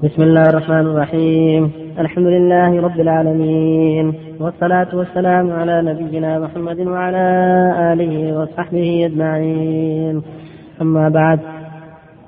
بسم 0.03 0.24
الله 0.24 0.49
الرحمن 0.49 0.80
الرحيم. 0.80 1.72
الحمد 1.99 2.28
لله 2.28 2.82
رب 2.82 2.99
العالمين. 2.99 4.13
والصلاة 4.39 4.88
والسلام 4.93 5.51
على 5.51 5.82
نبينا 5.82 6.39
محمد 6.39 6.80
وعلى 6.80 7.26
آله 7.93 8.39
وصحبه 8.39 9.05
أجمعين. 9.05 10.22
أما 10.82 11.09
بعد 11.09 11.39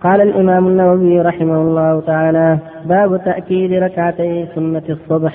قال 0.04 0.22
الإمام 0.22 0.68
النووي 0.68 1.22
رحمه 1.22 1.62
الله 1.62 2.02
تعالى 2.02 2.58
باب 2.86 3.24
تأكيد 3.26 3.74
ركعتي 3.74 4.46
سنة 4.56 4.84
الصبح. 4.90 5.34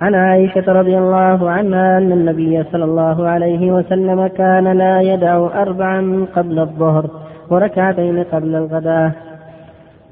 عن 0.00 0.14
عائشة 0.14 0.72
رضي 0.72 0.98
الله 0.98 1.50
عنها 1.50 1.98
أن 1.98 2.12
النبي 2.12 2.62
صلى 2.62 2.84
الله 2.84 3.28
عليه 3.28 3.72
وسلم 3.72 4.26
كان 4.26 4.78
لا 4.78 5.00
يدع 5.00 5.36
أربعا 5.62 6.26
قبل 6.36 6.58
الظهر 6.58 7.06
وركعتين 7.50 8.24
قبل 8.32 8.54
الغداء. 8.54 9.10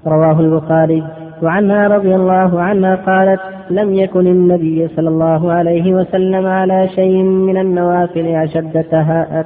رواه 0.07 0.41
البخاري. 0.41 1.03
وعنها 1.43 1.89
رضي 1.89 2.15
الله 2.15 2.61
عنها 2.61 2.95
قالت 2.95 3.41
لم 3.71 3.95
يكن 3.95 4.27
النبي 4.27 4.89
صلى 4.89 5.09
الله 5.09 5.53
عليه 5.53 5.95
وسلم 5.95 6.47
على 6.47 6.89
شيء 6.89 7.23
من 7.23 7.57
النوافل 7.57 8.27
أشد 8.27 8.85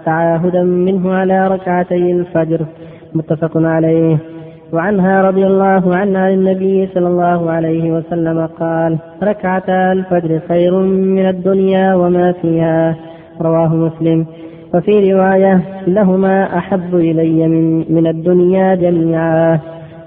تعاهدا 0.05 0.63
منه 0.63 1.15
على 1.15 1.49
ركعتي 1.49 2.11
الفجر. 2.13 2.67
متفق 3.17 3.51
عليه. 3.57 4.19
وعنها 4.73 5.23
رضي 5.23 5.47
الله 5.47 5.97
عنها 5.97 6.31
النبي 6.31 6.89
صلى 6.95 7.09
الله 7.09 7.51
عليه 7.51 7.93
وسلم 7.93 8.47
قال 8.47 8.99
ركعتا 9.23 9.93
الفجر 9.93 10.41
خير 10.49 10.75
من 11.17 11.29
الدنيا 11.29 11.95
وما 11.95 12.33
فيها. 12.33 12.97
رواه 13.41 13.75
مسلم. 13.75 14.27
وفي 14.75 15.13
رواية 15.13 15.61
لهما 15.87 16.59
أحب 16.59 16.95
إلي 16.95 17.49
من, 17.49 17.95
من 17.95 18.07
الدنيا 18.07 18.75
جميعا. 18.75 19.59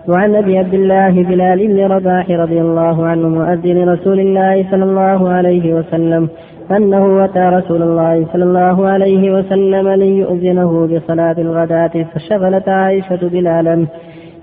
وعن 0.10 0.36
أبي 0.36 0.58
عبد 0.58 0.74
الله 0.74 1.24
بلال 1.24 1.68
بن 1.68 1.80
رباح 1.80 2.30
رضي 2.32 2.62
الله 2.62 3.06
عنه 3.06 3.30
مؤذن 3.30 3.90
رسول 3.90 4.20
الله 4.20 4.66
صلى 4.72 4.84
الله 4.84 5.30
عليه 5.30 5.74
وسلم 5.74 6.30
أنه 6.72 7.26
أتى 7.26 7.40
رسول 7.40 7.82
الله 7.82 8.26
صلى 8.34 8.44
الله 8.44 8.88
عليه 8.88 9.32
وسلم 9.32 9.90
ليؤذنه 9.90 10.88
بصلاة 10.88 11.36
الغداة 11.38 12.06
فشغلت 12.14 12.70
عائشة 12.70 13.20
بلالا 13.22 13.86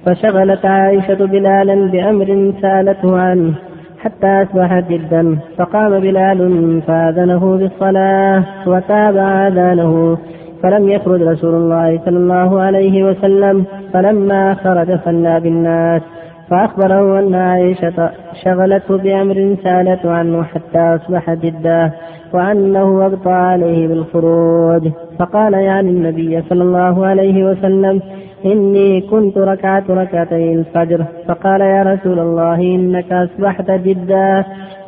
فشغلت 0.06 0.66
عائشة 0.66 1.26
بلالا 1.26 1.90
بأمر 1.90 2.52
سألته 2.62 3.18
عنه 3.18 3.54
حتى 3.98 4.42
أصبح 4.42 4.80
جدا 4.90 5.38
فقام 5.58 6.00
بلال 6.00 6.40
فآذنه 6.86 7.56
بالصلاة 7.56 8.44
وتابع 8.66 9.48
آذانه 9.48 10.18
فلم 10.62 10.88
يخرج 10.88 11.22
رسول 11.22 11.54
الله 11.54 12.00
صلى 12.04 12.16
الله 12.16 12.60
عليه 12.60 13.04
وسلم 13.04 13.64
فلما 13.92 14.54
خرج 14.54 14.98
صلى 15.04 15.40
بالناس. 15.40 16.02
فأخبره 16.50 17.18
أن 17.18 17.34
عائشة 17.34 18.10
شغلته 18.44 18.96
بأمر 18.96 19.56
سألته 19.62 20.10
عنه 20.10 20.42
حتى 20.42 20.78
أصبح 20.78 21.34
جدا 21.34 21.90
وأنه 22.32 23.06
أبطى 23.06 23.32
عليه 23.32 23.88
بالخروج. 23.88 24.88
فقال 25.18 25.54
يعني 25.54 25.90
النبي 25.90 26.42
صلى 26.48 26.62
الله 26.62 27.06
عليه 27.06 27.44
وسلم 27.44 28.00
إني 28.44 29.00
كنت 29.00 29.38
ركعت 29.38 29.90
ركعتي 29.90 30.52
الفجر. 30.54 31.04
فقال 31.28 31.60
يا 31.60 31.82
رسول 31.82 32.18
الله 32.18 32.54
إنك 32.54 33.12
أصبحت 33.12 33.70
جدا 33.70 34.44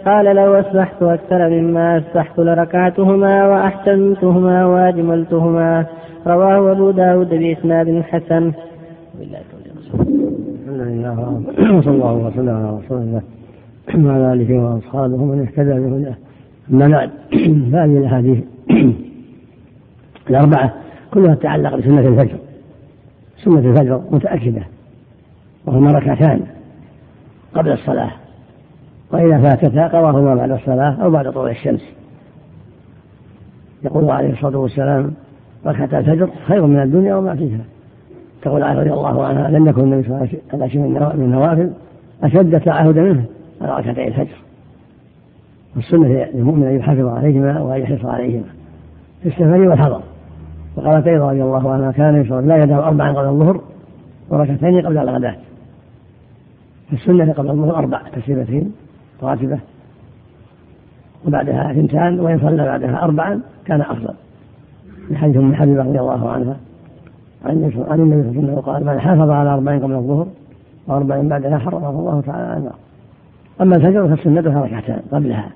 قال 0.06 0.36
لو 0.36 0.60
أصبحت 0.60 1.02
أكثر 1.02 1.48
مما 1.48 1.98
أصبحت 1.98 2.38
لركعتهما 2.38 3.48
وأحسنتهما 3.48 4.66
وأجملتهما. 4.66 5.86
رواه 6.26 6.72
أبو 6.72 6.90
داود 6.90 7.28
بإسناد 7.28 8.02
حسن. 8.02 8.52
الحمد 10.78 10.92
لله 11.58 11.76
وصلى 11.76 11.94
الله 11.94 12.12
وسلم 12.12 12.48
على 12.48 12.78
رسول 12.78 12.98
الله. 12.98 13.22
وعلى 14.08 14.32
آله 14.32 14.58
وأصحابه 14.58 15.14
ومن 15.14 15.40
اهتدى 15.40 15.80
بهداه. 15.80 16.14
أما 16.70 16.88
بعد 16.88 17.10
فهذه 17.72 17.98
الأحاديث 17.98 18.44
الأربعة 20.30 20.74
كلها 21.10 21.34
تتعلق 21.34 21.76
بسنة 21.76 22.00
الفجر. 22.00 22.36
سنة 23.44 23.58
الفجر 23.58 24.02
متأكدة 24.10 24.62
وهما 25.66 25.92
ركعتان 25.92 26.40
قبل 27.54 27.72
الصلاة. 27.72 28.10
وإذا 29.12 29.38
فاتتا 29.38 29.86
قضاهما 29.86 30.34
بعد 30.34 30.50
الصلاة 30.50 31.02
أو 31.02 31.10
بعد 31.10 31.32
طلوع 31.32 31.50
الشمس. 31.50 31.82
يقول 33.84 34.10
عليه 34.10 34.32
الصلاة 34.32 34.58
والسلام 34.58 35.14
ركعتا 35.66 35.98
الفجر 35.98 36.30
خير 36.46 36.66
من 36.66 36.82
الدنيا 36.82 37.14
وما 37.14 37.36
فيها. 37.36 37.60
تقول 38.42 38.62
عائشة 38.62 38.80
رضي 38.80 38.92
الله 38.92 39.24
عنها 39.24 39.50
لم 39.50 39.66
يكن 39.66 39.80
النبي 39.80 40.02
صلى 40.02 40.16
الله 40.16 40.28
عليه 40.52 40.66
وسلم 40.66 41.20
من 41.20 41.24
النوافل 41.24 41.70
أشد 42.22 42.60
تعهدا 42.60 43.02
منه 43.02 43.24
على 43.60 43.76
ركعتي 43.76 44.08
الفجر. 44.08 44.36
والسنة 45.76 46.26
للمؤمن 46.34 46.66
أن 46.66 46.76
يحافظ 46.76 47.06
عليهما 47.06 47.60
وأن 47.60 47.80
يحرص 47.80 48.04
عليهما. 48.04 48.44
في 49.22 49.28
السفر 49.28 49.68
والحضر. 49.68 50.02
وقالت 50.76 51.06
أيضا 51.06 51.30
رضي 51.30 51.42
الله 51.42 51.70
عنها 51.70 51.92
كان 51.92 52.20
يصلي 52.20 52.46
لا 52.46 52.62
يدع 52.62 52.88
أربعا 52.88 53.12
قبل 53.12 53.28
الظهر 53.28 53.60
وركعتين 54.30 54.86
قبل 54.86 54.98
الغداة. 54.98 55.36
في 56.88 56.92
السنة 56.92 57.32
قبل 57.32 57.50
الظهر 57.50 57.76
أربع 57.76 58.02
تسليمتين 58.16 58.72
راتبة. 59.22 59.58
وبعدها 61.26 61.70
اثنتان 61.70 62.20
وإن 62.20 62.38
صلى 62.38 62.64
بعدها 62.64 63.02
أربعا 63.02 63.40
كان 63.64 63.80
أفضل. 63.80 64.14
لحديث 65.10 65.36
أم 65.36 65.54
حبيبة 65.54 65.82
رضي 65.82 66.00
الله 66.00 66.30
عنها. 66.30 66.56
عن 67.44 67.50
النبي 67.50 67.72
صلى 67.72 67.82
الله 67.82 67.92
عليه 67.92 68.30
وسلم 68.30 68.60
قال 68.60 68.84
من 68.84 69.00
حافظ 69.00 69.30
على 69.30 69.54
أربعين 69.54 69.82
قبل 69.82 69.94
الظهر 69.94 70.26
وأربعين 70.86 71.28
بعدها 71.28 71.58
حرمه 71.58 71.90
الله 71.90 72.20
تعالى 72.20 72.46
على 72.46 72.56
النار. 72.56 72.74
أما 73.60 73.76
الفجر 73.76 74.16
فسنتها 74.16 74.62
ركعتان 74.62 75.00
قبلها 75.12 75.50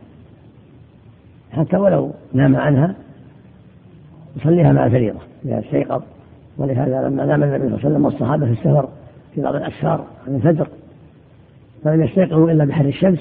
حتى 1.52 1.76
ولو 1.76 2.10
نام 2.32 2.56
عنها 2.56 2.94
يصليها 4.36 4.72
مع 4.72 4.86
الفريضة 4.86 5.18
إذا 5.44 5.58
استيقظ. 5.58 6.02
ولهذا 6.58 7.08
لما 7.08 7.24
نام 7.24 7.42
النبي 7.42 7.58
صلى 7.58 7.66
الله 7.66 7.78
عليه 7.78 7.88
وسلم 7.88 8.04
والصحابة 8.04 8.46
في 8.46 8.52
السفر 8.52 8.88
في 9.34 9.40
بعض 9.40 9.54
الأسفار 9.54 10.04
عن 10.28 10.34
الفجر 10.34 10.68
فلم 11.84 12.02
يستيقظوا 12.02 12.50
إلا 12.50 12.64
بحر 12.64 12.84
الشمس. 12.84 13.20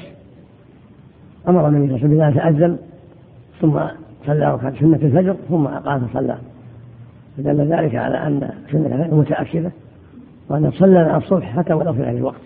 أمر 1.48 1.68
النبي 1.68 2.00
صلى 2.00 2.06
الله 2.06 2.24
عليه 2.24 2.36
وسلم 2.36 2.42
بأن 2.42 2.54
تأذن 2.54 2.78
ثم 3.62 3.80
صلى 4.26 4.54
ركعة 4.54 4.80
سنة 4.80 4.96
الفجر 4.96 5.36
ثم 5.50 5.68
أقام 5.68 6.08
فصلى. 6.08 6.38
فدل 7.38 7.74
ذلك 7.74 7.96
على 7.96 8.18
أن 8.18 8.50
سنة 8.72 8.86
الفجر 8.86 9.16
متأكدة 9.16 9.72
وأن 10.50 10.72
صلى 10.72 11.06
مع 11.06 11.18
الصبح 11.18 11.58
حتى 11.58 11.74
ولو 11.74 11.94
في 11.94 12.04
غير 12.04 12.18
الوقت. 12.18 12.42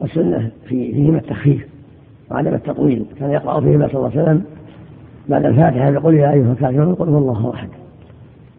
والسنة 0.00 0.50
في 0.68 0.92
فيهما 0.92 1.18
التخفيف 1.18 1.66
وعدم 2.30 2.54
التطويل. 2.54 3.04
كان 3.18 3.30
يقرأ 3.30 3.60
فيهما 3.60 3.88
صلى 3.88 3.96
الله 3.96 4.10
عليه 4.10 4.22
وسلم 4.22 4.44
بعد 5.28 5.44
الفاتحة 5.44 5.88
يقول 5.88 6.14
يا 6.14 6.32
أيها 6.32 6.52
الكافرون 6.52 6.94
قل 6.94 7.08
هو 7.08 7.18
الله 7.18 7.54
أحد. 7.54 7.68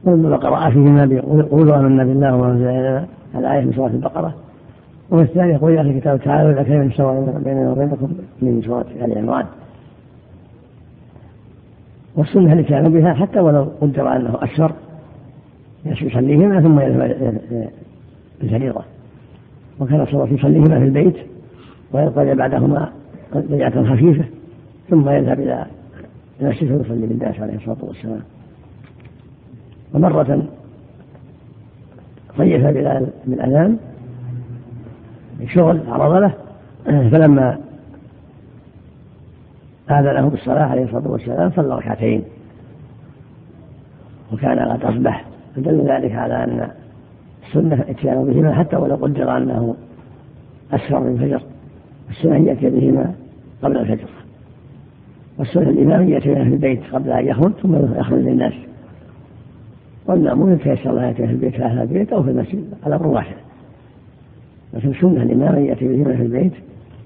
ثم 0.05 0.35
قرأ 0.35 0.69
فيهما 0.69 1.05
بقولوا 1.05 1.75
آمنا 1.75 2.03
بالله 2.03 2.35
وما 2.35 2.51
أنزل 2.51 2.67
إلينا 2.67 3.05
الآية 3.35 3.61
من 3.61 3.73
سورة 3.73 3.91
البقرة. 3.91 4.35
وفي 5.11 5.23
الثاني 5.23 5.53
يقول 5.53 5.73
يا 5.73 5.79
أهل 5.79 5.89
الكتاب 5.89 6.21
تعالوا 6.21 6.51
إلى 6.51 6.63
كلمة 6.63 6.91
سواء 6.93 7.41
بيننا 7.45 7.71
وبينكم 7.71 8.13
من 8.41 8.61
سورة 8.61 8.85
آل 9.01 9.17
عمران. 9.17 9.45
والسنة 12.15 12.53
الاتيان 12.53 12.93
بها 12.93 13.13
حتى 13.13 13.39
ولو 13.39 13.71
قدر 13.81 14.15
أنه 14.15 14.35
أكثر 14.35 14.71
يصليهما 15.85 16.61
ثم 16.61 16.79
يذهب 16.79 17.41
بالفريضة 18.41 18.81
وكان 19.79 20.05
صلى 20.05 20.13
الله 20.13 20.33
يصليهما 20.33 20.79
في 20.79 20.85
البيت 20.85 21.15
ويقضي 21.91 22.35
بعدهما 22.35 22.91
بيعة 23.35 23.83
خفيفة 23.83 24.25
ثم 24.89 25.09
يذهب 25.09 25.39
إلى 25.39 25.65
المسجد 26.41 26.71
ويصلي 26.71 27.07
بالناس 27.07 27.39
عليه 27.39 27.55
الصلاة 27.55 27.77
والسلام. 27.81 28.21
ومرة 29.93 30.43
طيف 32.37 32.65
بلال 32.65 33.07
بالأذان 33.25 33.77
شغل 35.47 35.79
عرض 35.87 36.13
له 36.21 36.33
فلما 37.09 37.57
آذنه 39.89 40.29
بالصلاة 40.29 40.63
عليه 40.63 40.83
الصلاة 40.83 41.11
والسلام 41.11 41.51
صلى 41.51 41.75
ركعتين. 41.75 42.23
وكان 44.33 44.59
قد 44.59 44.85
أصبح. 44.85 45.25
فدل 45.55 45.81
ذلك 45.81 46.11
على 46.11 46.43
أن 46.43 46.67
السنة 47.47 47.85
اتيان 47.89 48.25
بهما 48.25 48.53
حتى 48.53 48.75
ولو 48.75 48.95
قدر 48.95 49.37
أنه 49.37 49.75
أسفر 50.73 50.99
من 50.99 51.13
الفجر 51.13 51.41
السنة 52.09 52.35
أن 52.35 52.45
يأتي 52.45 52.69
بهما 52.69 53.13
قبل 53.63 53.77
الفجر. 53.77 54.09
والسنة 55.39 55.69
الإمام 55.69 56.01
أن 56.01 56.09
يأتي 56.09 56.35
في 56.35 56.41
البيت 56.41 56.83
قبل 56.93 57.11
أن 57.11 57.27
يخرج 57.27 57.51
ثم 57.51 57.75
يخرج 57.99 58.19
للناس. 58.19 58.53
والمأمون 60.05 60.53
يتيسر 60.53 60.91
له 60.91 61.03
يأتي 61.03 61.27
في 61.27 61.33
البيت 61.33 61.55
في 61.55 61.63
أهل 61.63 61.81
البيت 61.81 62.13
أو 62.13 62.23
في 62.23 62.29
المسجد 62.29 62.73
على 62.85 62.95
أمر 62.95 63.07
واحد. 63.07 63.35
لكن 64.73 64.89
السنة 64.89 65.23
الإمام 65.23 65.55
أن 65.55 65.65
يأتي 65.65 65.87
بهما 65.87 66.15
في 66.15 66.21
البيت 66.21 66.53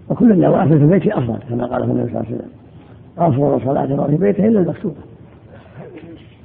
وكل 0.09 0.31
النوافل 0.31 0.77
في 0.77 0.83
البيت 0.83 1.07
أفضل 1.07 1.37
كما 1.49 1.65
قال 1.65 1.83
النبي 1.83 2.09
صلى 2.09 2.09
الله 2.09 2.25
عليه 2.25 2.35
وسلم. 2.35 2.56
أفضل 3.17 3.61
صلاة 3.65 4.07
في 4.07 4.17
بيته 4.17 4.47
إلا 4.47 4.59
المكتوبة. 4.59 4.95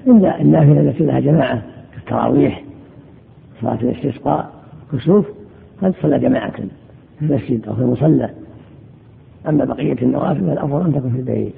إلا 0.06 0.40
النافلة 0.40 0.80
التي 0.80 1.04
لها 1.04 1.20
جماعة 1.20 1.62
كالتراويح 1.94 2.64
صلاة 3.60 3.78
الاستسقاء 3.82 4.50
كسوف 4.92 5.26
قد 5.82 5.94
صلى 6.02 6.18
جماعة 6.18 6.50
في 6.50 6.68
المسجد 7.22 7.68
أو 7.68 7.74
في 7.74 7.80
المصلى. 7.80 8.30
أما 9.48 9.64
بقية 9.64 9.96
النوافل 10.02 10.40
فالأفضل 10.40 10.86
أن 10.86 10.94
تكون 10.94 11.10
في 11.10 11.18
البيت 11.18 11.54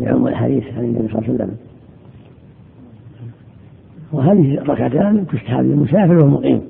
يعم 0.00 0.28
الحديث 0.28 0.64
عن 0.64 0.84
النبي 0.84 1.08
صلى 1.08 1.18
الله 1.18 1.24
عليه 1.24 1.34
وسلم. 1.34 1.56
وهذه 4.12 4.58
الركعتان 4.58 5.26
تستحب 5.26 5.64
للمسافر 5.64 6.16
والمقيم. 6.16 6.62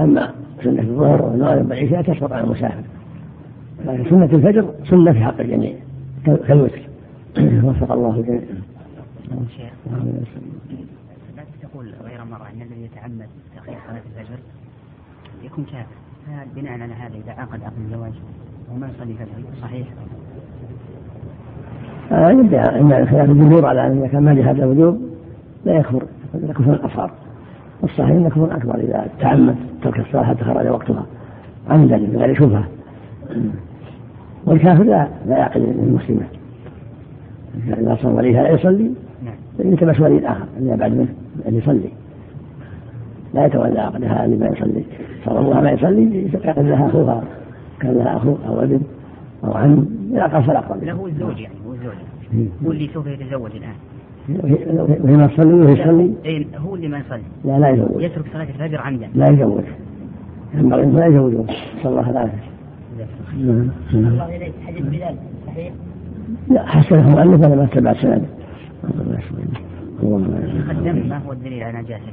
أما 0.00 0.32
سنة 0.64 0.82
الظهر 0.82 1.22
والمغرب 1.22 1.70
والعشاء 1.70 2.02
تسقط 2.02 2.32
على 2.32 2.44
المسافر. 2.44 2.91
لكن 3.86 4.10
سنة 4.10 4.24
الفجر 4.24 4.74
سنة 4.90 5.12
في 5.12 5.24
حق 5.24 5.40
الجميع 5.40 5.74
كالوتر. 6.24 6.82
وفق 7.64 7.92
الله 7.92 8.16
الجميع. 8.16 8.40
لا 11.36 11.42
تقول 11.62 11.94
غير 12.04 12.24
مرة 12.24 12.48
أن 12.54 12.62
الذي 12.62 12.84
يتعمد 12.84 13.26
تأخير 13.54 13.74
صلاة 13.88 14.02
الفجر 14.18 14.38
يكون 15.42 15.64
كافر 15.64 16.02
هل 16.28 16.46
بناء 16.56 16.72
على 16.72 16.92
هذا 16.92 17.14
إذا 17.14 17.32
عقد 17.32 17.62
عقد 17.62 17.78
الزواج 17.86 18.12
وما 18.74 18.88
يصلي 18.88 19.14
فجر 19.14 19.44
صحيح؟ 19.62 19.86
آه 22.12 22.30
يبدأ 22.30 22.72
عند 22.72 23.08
خلاف 23.08 23.30
الجمهور 23.30 23.66
على 23.66 23.86
أن 23.86 23.98
إذا 23.98 24.06
كان 24.06 24.22
ما 24.22 24.32
هذا 24.32 24.64
الوجوب 24.64 25.00
لا 25.64 25.72
يكفر 25.72 26.06
كفر 26.48 26.86
أصغر 26.86 27.10
والصحيح 27.82 28.10
أنه 28.10 28.28
كفر 28.28 28.56
أكبر 28.56 28.74
إذا 28.74 29.06
تعمد 29.20 29.56
ترك 29.82 30.00
الصلاة 30.00 30.24
حتى 30.24 30.44
خرج 30.44 30.66
وقتها. 30.66 31.06
عمدا 31.68 31.96
بغير 31.96 32.34
شبهة. 32.34 32.68
والكافر 34.46 34.82
لا 34.82 35.08
لا 35.26 35.38
يعقل 35.38 35.60
المسلمة 35.60 36.26
إذا 37.68 37.98
صلى 38.02 38.12
وليها 38.12 38.42
لا 38.42 38.50
يصلي 38.50 38.90
نعم. 39.24 39.34
يلتمس 39.58 40.00
ولي 40.00 40.28
آخر 40.28 40.44
أن 40.58 40.68
يبعد 40.68 40.92
منه 40.92 41.08
أن 41.48 41.54
يصلي. 41.54 41.90
لا 43.34 43.46
يتولى 43.46 43.80
عقدها 43.80 44.26
لما 44.26 44.46
يصلي. 44.46 44.84
صار 45.24 45.40
الله 45.40 45.60
ما 45.60 45.70
يصلي 45.70 46.28
كان 46.44 46.68
لها 46.68 46.86
أخوها 46.86 47.22
كان 47.80 47.94
لها 47.94 48.16
أخو 48.16 48.36
أو 48.46 48.62
ابن 48.62 48.80
أو 49.44 49.52
عم 49.52 49.86
إلى 50.10 50.22
قصر 50.22 50.52
لا 50.52 50.92
هو 50.92 51.06
الزوج 51.06 51.40
يعني 51.40 51.54
هو 51.66 51.72
الزوج. 51.72 51.94
هو 52.66 52.72
اللي 52.72 52.90
سوف 52.94 53.06
يتزوج 53.06 53.50
الآن. 53.56 53.74
وهي 55.04 55.16
ما 55.16 55.26
تصلي 55.26 55.54
وهي 55.54 55.74
تصلي؟ 55.74 56.12
اي 56.24 56.46
هو 56.56 56.74
اللي 56.74 56.88
ما 56.88 56.98
يصلي. 56.98 57.22
لا 57.44 57.58
لا 57.58 57.68
يزوج. 57.68 58.02
يترك 58.02 58.24
صلاة 58.32 58.42
الفجر 58.42 58.80
عمدا. 58.80 59.08
لا 59.14 59.28
يزوج. 59.28 59.64
ينبغي 60.54 60.86
لا 60.86 61.06
يزوجون 61.06 61.46
نسأل 61.78 61.90
الله 61.90 62.10
العافية 62.10 62.51
الله 63.94 64.36
إليك. 64.36 64.52
حديث 64.66 64.82
بلال 64.82 65.16
صحيح؟ 65.46 65.72
لا 66.50 66.66
حسنه 66.66 67.22
أنا 67.22 67.36
ما 67.36 67.64
أتبع 67.64 67.92
سنده. 67.92 68.26
ما 70.02 71.20
هو 71.26 71.32
الدليل 71.32 71.62
على 71.62 71.78
نجاسته؟ 71.78 72.12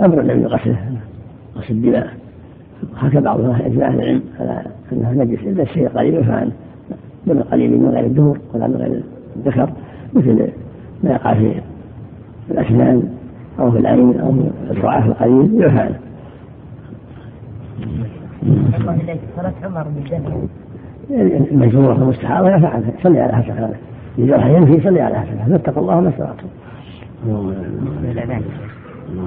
أمر 0.00 0.20
النبي 0.20 0.46
غسله 0.46 0.96
غسل 1.56 1.74
الدماء 1.74 2.14
حكى 2.96 3.20
بعض 3.20 3.40
أهل 3.40 3.82
العلم 3.82 4.22
على 4.40 4.64
انها 4.92 5.12
نجس 5.12 5.38
إلا 5.42 5.62
الشيء 5.62 5.88
قليل 5.88 6.24
فعن 6.24 6.52
دم 7.26 7.40
قليل 7.40 7.80
من 7.80 7.88
غير 7.88 8.06
الدهور 8.06 8.38
ولا 8.54 8.66
من 8.66 8.76
غير 8.76 9.02
الذكر 9.36 9.72
مثل 10.14 10.48
ما 11.04 11.10
يقع 11.10 11.34
في 11.34 11.60
الأسنان 12.50 13.08
أو 13.58 13.70
في 13.70 13.78
العين 13.78 14.20
أو 14.20 14.32
في 14.32 14.50
الرعاة 14.70 15.06
القليل 15.06 15.64
يفعل 15.64 15.94
الله 18.42 18.94
إليك. 18.94 19.20
صلاة 19.36 19.52
عمر 19.64 19.86
بالجنة 19.88 20.48
المجروح 21.52 21.96
المستحاضة 21.96 22.48
يفعلها 22.48 22.92
صلي 23.02 23.20
على 23.20 23.32
حسب 23.32 23.50
هذا 23.50 23.76
إذا 24.18 24.46
ينفي 24.48 24.82
صلي 24.82 25.00
على 25.00 25.20
حسب 25.20 25.38
هذا 25.38 25.56
اتقوا 25.56 25.82
الله 25.82 26.00
ما 26.00 26.08
استطعتم. 26.08 26.46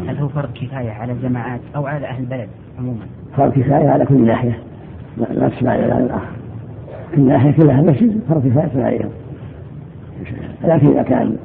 هل 0.08 0.18
هو 0.18 0.28
فرض 0.28 0.50
كفاية 0.54 0.92
على 0.92 1.12
الجماعات 1.12 1.60
أو 1.76 1.86
على 1.86 2.08
أهل 2.08 2.24
البلد 2.24 2.48
عموما؟ 2.80 3.06
فرض 3.38 3.52
كفاية 3.52 3.90
على 3.90 4.06
كل 4.06 4.26
ناحية. 4.26 4.60
لا 5.18 5.50
تسمع 5.50 5.72
على 5.72 5.86
الآخر 5.86 6.32
كل 7.16 7.22
ناحية 7.22 7.52
كلها 7.52 7.82
مسجد 7.82 8.20
فرض 8.30 8.48
كفاية 8.48 8.84
عليهم 8.84 9.10
لكن 10.64 10.88
إذا 10.88 11.04
كان 11.04 11.36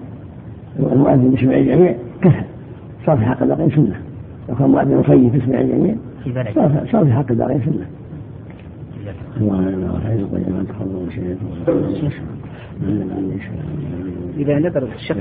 المؤذن 0.78 1.32
يسمع 1.34 1.54
الجميع 1.54 1.94
كفى. 2.22 2.42
صار 3.06 3.16
في 3.16 3.24
حق 3.24 3.42
الباقين 3.42 3.70
سنة. 3.70 4.00
لو 4.48 4.54
كان 4.54 4.70
مؤذن 4.70 4.96
مخيف 4.96 5.34
يسمع 5.34 5.60
الجميع 5.60 5.94
صار 6.92 7.04
في 7.04 7.12
حق 7.12 7.30
الباقين 7.30 7.60
سنة. 7.60 7.86
الله 9.40 9.58
إذا 14.38 14.58
نذر 14.58 14.82
الشخص 14.82 15.18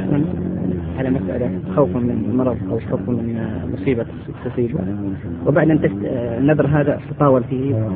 على 0.98 1.10
مسألة 1.10 1.50
خوفا 1.76 2.00
من 2.00 2.36
مرض 2.38 2.58
أو 2.72 2.80
خوفا 2.80 3.12
من 3.12 3.38
مصيبة 3.74 4.06
تصيبه 4.46 4.80
وبعد 5.46 5.70
أن 5.70 5.80
النذر 6.38 6.68
هذا 6.68 7.00
تطاول 7.10 7.44
فيه. 7.44 7.90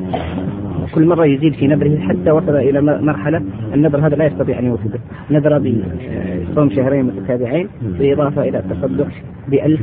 كل 0.94 1.06
مرة 1.06 1.26
يزيد 1.26 1.54
في 1.54 1.66
نذره 1.66 1.98
حتى 1.98 2.30
وصل 2.30 2.56
إلى 2.56 2.80
مرحلة 2.80 3.42
النذر 3.74 4.06
هذا 4.06 4.16
لا 4.16 4.24
يستطيع 4.26 4.58
أن 4.58 4.64
يوفده 4.64 5.00
نذر 5.30 5.58
بصوم 5.58 6.70
شهرين 6.70 7.04
متتابعين 7.04 7.68
بالإضافة 7.98 8.48
إلى 8.48 8.58
التصدق 8.58 9.08
بألف 9.48 9.80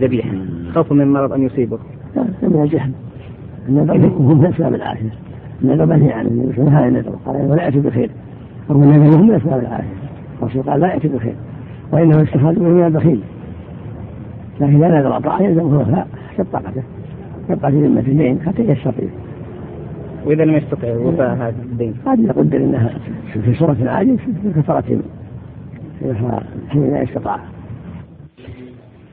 ذبيحة. 0.00 0.34
خوفا 0.74 0.94
من 0.94 1.12
مرض 1.12 1.32
أن 1.32 1.42
يصيبه. 1.42 1.78
من 2.16 2.62
الجهل 2.62 2.90
النذر 3.68 4.06
هو 4.06 4.34
من 4.34 4.46
أسباب 4.46 4.74
العافية. 4.74 5.10
النذر 5.62 5.86
منهي 5.86 6.12
عنه 6.12 6.28
النبي 6.28 6.52
صلى 6.52 6.62
الله 6.62 6.76
عليه 6.76 6.86
وسلم. 6.86 7.02
هذا 7.02 7.10
النذر 7.10 7.18
قال 7.26 7.50
ولا 7.50 7.62
يأتي 7.62 7.80
بخير. 7.80 8.10
رغم 8.70 8.82
النذر 8.82 9.16
هو 9.16 9.22
من 9.22 9.34
أسباب 9.34 9.60
العافية. 9.60 9.94
الرسول 10.42 10.62
قال 10.62 10.80
لا 10.80 10.94
يأتي 10.94 11.08
بخير. 11.08 11.34
وإنه 11.92 12.22
يستفاد 12.22 12.58
من 12.58 12.84
البخيل. 12.86 13.20
لكن 14.60 14.84
إذا 14.84 14.88
نذر 14.88 15.20
طاعة 15.20 15.42
يلزمه 15.42 15.80
وفاء 15.80 16.08
حسب 16.34 16.46
طاقته. 16.52 16.82
يبقى 17.50 17.70
في 17.70 17.86
ذمة 17.86 18.00
الدين 18.00 18.40
حتى 18.46 18.62
يستطيع 18.62 19.08
وإذا 20.26 20.44
لم 20.44 20.54
يستطع 20.54 20.96
وفاء 20.96 21.34
هذا 21.34 21.54
الدين. 21.62 21.94
قد 22.06 22.20
يقدر 22.20 22.56
أنها 22.56 22.90
في 23.32 23.54
صورة 23.54 23.76
عاجز 23.86 24.16
في 24.16 24.52
كفارة 24.56 24.98
حين 26.68 26.90
لا 26.90 27.02
استطاع 27.02 27.38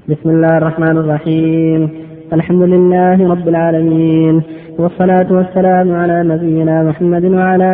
بسم 0.10 0.30
الله 0.30 0.58
الرحمن 0.58 0.98
الرحيم. 0.98 2.01
الحمد 2.34 2.62
لله 2.62 3.30
رب 3.32 3.48
العالمين 3.48 4.42
والصلاة 4.80 5.34
والسلام 5.34 5.96
على 5.96 6.24
نبينا 6.24 6.84
محمد 6.84 7.26
وعلى 7.26 7.72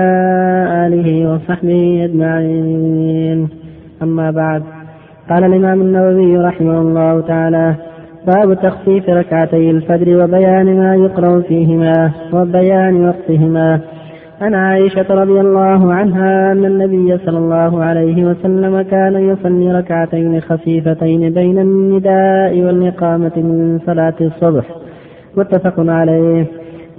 آله 0.85 1.33
وصحبه 1.33 2.05
أجمعين. 2.05 3.49
أما 4.03 4.31
بعد 4.31 4.63
قال 5.29 5.43
الإمام 5.43 5.81
النووي 5.81 6.37
رحمه 6.37 6.81
الله 6.81 7.21
تعالى 7.21 7.75
باب 8.27 8.53
تخفيف 8.53 9.09
ركعتي 9.09 9.69
الفجر 9.71 10.23
وبيان 10.23 10.77
ما 10.77 10.95
يقرأ 10.95 11.41
فيهما 11.41 12.11
وبيان 12.33 13.07
وقتهما. 13.07 13.79
عن 14.41 14.55
عائشة 14.55 15.05
رضي 15.09 15.39
الله 15.39 15.93
عنها 15.93 16.51
أن 16.51 16.65
النبي 16.65 17.17
صلى 17.17 17.37
الله 17.37 17.83
عليه 17.83 18.25
وسلم 18.25 18.81
كان 18.81 19.15
يصلي 19.15 19.71
ركعتين 19.71 20.41
خفيفتين 20.41 21.33
بين 21.33 21.59
النداء 21.59 22.61
والإقامة 22.61 23.31
من 23.35 23.79
صلاة 23.85 24.13
الصبح 24.21 24.65
متفق 25.37 25.73
عليه. 25.77 26.45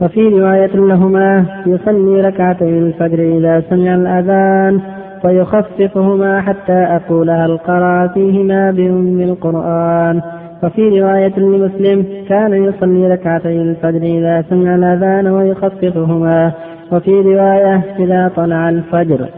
وفي 0.02 0.28
رواية 0.28 0.76
لهما 0.76 1.44
يصلي 1.66 2.20
ركعتي 2.20 2.78
الفجر 2.78 3.38
إذا 3.38 3.62
سمع 3.70 3.94
الأذان 3.94 4.80
فيخففهما 5.22 6.40
حتى 6.40 6.72
أقول 6.72 7.30
هل 7.30 7.58
قرأ 7.58 8.06
فيهما 8.06 8.70
بأم 8.70 9.20
القرآن. 9.20 10.20
وفي 10.62 11.00
رواية 11.00 11.38
لمسلم 11.38 12.04
كان 12.28 12.64
يصلي 12.64 13.08
ركعتي 13.08 13.62
الفجر 13.62 14.02
إذا 14.02 14.44
سمع 14.50 14.74
الأذان 14.74 15.26
ويخففهما 15.26 16.52
وفي 16.92 17.10
رواية 17.10 17.84
إذا 17.98 18.30
طلع 18.36 18.68
الفجر 18.68 19.28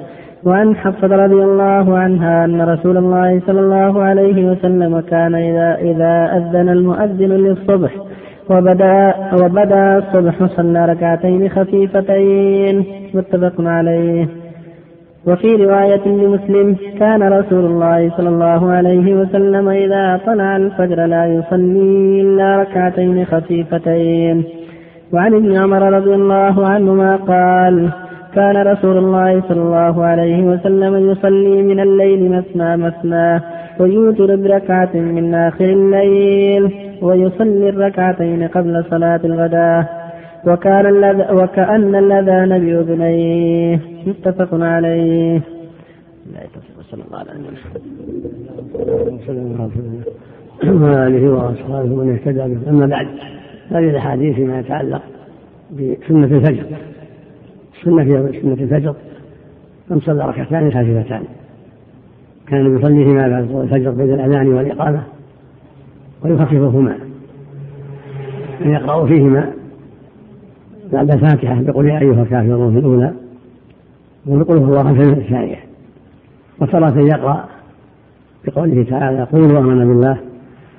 وعن 0.44 0.76
حفصة 0.76 1.06
رضي 1.06 1.42
الله 1.42 1.98
عنها 1.98 2.44
أن 2.44 2.62
رسول 2.62 2.96
الله 2.96 3.40
صلى 3.46 3.60
الله 3.60 4.02
عليه 4.02 4.50
وسلم 4.50 5.00
كان 5.00 5.34
إذا 5.34 5.78
إذا 5.90 6.36
أذن 6.36 6.68
المؤذن 6.68 7.32
للصبح 7.32 7.90
وبدا 8.50 9.14
وبدا 9.42 9.98
الصبح 9.98 10.46
صلى 10.56 10.86
ركعتين 10.86 11.48
خفيفتين 11.48 12.84
متفق 13.14 13.54
عليه. 13.60 14.28
وفي 15.26 15.56
رواية 15.56 16.08
لمسلم 16.08 16.76
كان 16.98 17.22
رسول 17.22 17.64
الله 17.64 18.10
صلى 18.16 18.28
الله 18.28 18.70
عليه 18.70 19.14
وسلم 19.14 19.68
إذا 19.68 20.20
طلع 20.26 20.56
الفجر 20.56 21.06
لا 21.06 21.26
يصلي 21.26 22.20
إلا 22.20 22.56
ركعتين 22.56 23.24
خفيفتين. 23.24 24.44
وعن 25.12 25.34
ابن 25.34 25.56
عمر 25.56 25.82
رضي 25.92 26.14
الله 26.14 26.66
عنهما 26.66 27.16
قال 27.16 27.90
كان 28.34 28.56
رسول 28.66 28.96
الله 28.98 29.42
صلى 29.48 29.62
الله 29.62 30.04
عليه 30.04 30.42
وسلم 30.42 31.10
يصلي 31.10 31.62
من 31.62 31.80
الليل 31.80 32.30
مثنى 32.32 32.76
مثنى 32.76 33.40
ويوتر 33.80 34.36
بركعة 34.36 34.90
من 34.94 35.34
آخر 35.34 35.64
الليل 35.64 36.72
ويصلي 37.02 37.68
الركعتين 37.68 38.48
قبل 38.48 38.84
صلاة 38.90 39.20
الغداء. 39.24 40.00
وكان 40.46 40.86
اللذ... 40.86 41.42
وكأن 41.42 41.94
الأذان 41.94 42.48
بأذنيه. 42.48 43.80
متفق 44.06 44.48
عليه. 44.52 45.40
لا 46.32 46.40
صلى 46.90 47.02
الله 47.06 47.18
عليه 47.18 47.30
وسلم. 49.14 50.02
وآله 50.82 51.30
وأصحابه 51.30 51.94
من 51.94 52.12
اهتدى 52.12 52.54
به. 52.54 52.70
أما 52.70 52.86
بعد. 52.86 53.06
هذه 53.70 53.90
الأحاديث 53.90 54.34
فيما 54.34 54.58
يتعلق 54.58 55.02
بسنة 55.72 56.24
الفجر. 56.24 56.64
السنة 57.78 58.04
في 58.04 58.40
سنة 58.42 58.52
الفجر 58.52 58.94
أن 59.90 60.00
صلى 60.00 60.28
ركعتان 60.28 60.70
خفيفتان. 60.70 61.22
كان 62.46 62.76
يصلي 62.76 63.04
فيما 63.04 63.28
بعد 63.28 63.50
الفجر 63.50 63.90
بين 63.90 64.14
الأذان 64.14 64.48
والإقامة 64.48 65.02
ويخففهما. 66.24 66.96
أن 68.64 68.70
يقرأ 68.70 69.06
فيهما 69.06 69.50
بعد 70.92 71.10
الفاتحة 71.10 71.62
بقول 71.62 71.88
يا 71.88 71.98
أيها 71.98 72.22
الكافرون 72.22 72.72
في 72.72 72.78
الأولى 72.78 73.12
وبقول 74.26 74.58
هو 74.58 74.80
الله 74.80 74.94
في 74.94 75.02
الثانية. 75.02 75.58
وتارة 76.60 77.00
يقرأ 77.00 77.48
بقوله 78.44 78.82
تعالى 78.82 79.22
قولوا 79.22 79.58
آمنا 79.58 79.84
بالله 79.84 80.18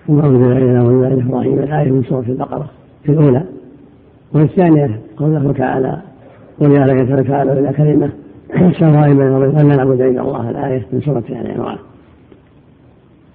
وما 0.08 0.28
أنزل 0.28 0.52
إلينا 0.52 0.84
وإلى 0.84 1.14
إبراهيم 1.14 1.60
الآية 1.60 1.92
من 1.92 2.04
سورة 2.04 2.26
البقرة 2.28 2.70
الأولى 3.10 3.44
وفي 4.34 4.44
الثانية 4.44 5.02
قوله 5.18 5.54
تعالى 5.54 6.02
قل 6.60 6.72
يا 6.72 6.86
لك 6.86 7.28
تعالى 7.28 7.60
إلى 7.60 7.74
كلمة 7.74 8.10
سواء 8.80 9.14
بين 9.14 9.60
أن 9.60 9.68
نعبد 9.68 10.02
إلا 10.02 10.22
الله 10.22 10.50
الآية 10.50 10.86
من 10.94 11.02
سورة 11.02 11.24
آل 11.30 11.52
عمران 11.52 11.78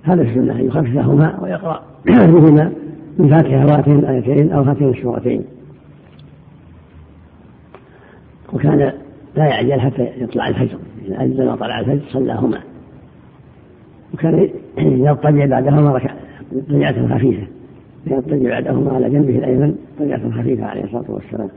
هذا 0.03 0.23
السنة 0.23 0.53
أن 0.53 0.67
يخففهما 0.67 1.39
ويقرأ 1.43 1.83
بهما 2.07 2.73
من 3.19 3.29
فاتحة 3.29 3.79
هاتين 3.79 3.99
الآيتين 3.99 4.53
أو 4.53 4.63
هاتين 4.63 4.89
السورتين 4.89 5.45
وكان 8.53 8.93
لا 9.37 9.45
يعجل 9.45 9.81
حتى 9.81 10.09
يطلع 10.19 10.49
الفجر 10.49 10.79
إذا 11.07 11.23
أذن 11.23 11.49
وطلع 11.49 11.81
الفجر 11.81 12.03
صلاهما. 12.13 12.59
وكان 14.15 14.49
يضطجع 14.79 15.47
بعدهما 15.47 15.93
ركعة 15.93 17.15
خفيفة. 17.15 17.47
يضطجع 18.07 18.49
بعدهما 18.49 18.93
على 18.93 19.11
جنبه 19.11 19.39
الأيمن 19.39 19.75
طجعة 19.99 20.31
خفيفة 20.31 20.65
عليه 20.65 20.85
الصلاة 20.85 21.05
والسلام. 21.09 21.49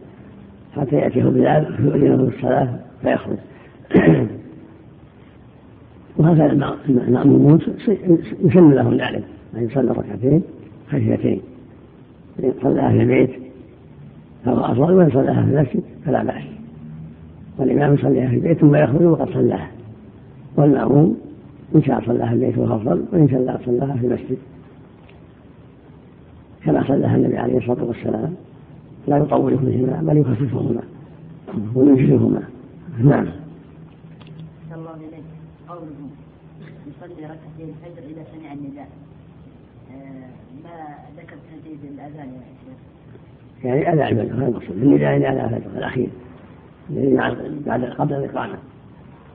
حتى 0.76 0.96
يأتيه 0.96 1.24
بلال 1.24 1.74
فيؤذنه 1.78 2.16
بالصلاة 2.16 2.80
فيخرج. 3.02 3.38
وهذا 6.18 6.46
المأمومون 6.88 7.60
يسن 8.44 8.72
لهم 8.72 8.94
ذلك 8.94 9.24
أن 9.58 9.64
يصلى 9.64 9.92
ركعتين 9.92 10.42
خفيفتين 10.90 11.42
إن 12.44 12.54
صلاها 12.62 12.92
في 12.92 13.02
البيت 13.02 13.30
فهو 14.46 14.66
أفضل 14.66 14.94
وإن 14.94 15.10
صلاها 15.10 15.44
في 15.44 15.50
المسجد 15.50 15.84
فلا 16.06 16.24
بأس. 16.24 16.44
والإمام 17.58 17.94
يصليها 17.94 18.30
في 18.30 18.36
البيت 18.36 18.58
ثم 18.58 18.76
يخرج 18.76 19.02
وقد 19.02 19.30
صلاها 19.30 19.68
والمأموم 20.58 21.18
إن 21.76 21.84
شاء 21.84 22.02
صلاها 22.06 22.28
في 22.28 22.34
البيت 22.34 22.58
وهو 22.58 22.76
أفضل 22.76 23.06
وإن 23.14 23.30
شاء 23.30 23.62
صلاها 23.66 23.94
في 23.94 24.08
المسجد. 24.08 24.38
كما 26.70 26.84
صلاها 26.88 27.16
النبي 27.16 27.38
عليه 27.38 27.58
الصلاة 27.58 27.84
والسلام 27.84 28.36
لا 29.08 29.18
يطول 29.18 29.58
فيهما 29.58 30.02
بل 30.02 30.18
يخففهما 30.18 30.82
وينشرهما 31.76 32.44
نعم. 33.04 33.28
الله 34.76 34.96
إليك. 34.96 35.24
قوله 35.68 36.10
يصلي 36.88 37.26
ركعتين 37.26 37.70
الفجر 37.70 38.04
إذا 38.10 38.24
سمع 38.34 38.54
النداء. 38.54 38.90
آه، 39.92 40.30
ما 40.64 40.96
ذكرت 41.18 41.40
هذه 41.52 41.78
الأذان 41.84 42.28
يا 42.28 42.42
شيخ؟ 42.66 43.66
يعني 43.66 43.94
أذان 43.94 44.20
الفجر 44.20 44.36
هذا 44.36 44.48
المقصود. 44.48 44.72
النداء 44.72 45.20
يعني 45.20 45.46
الفجر 45.46 45.78
الأخير. 45.78 46.10
بعد 47.66 47.84
قبل 47.84 48.14
الإقامة. 48.14 48.58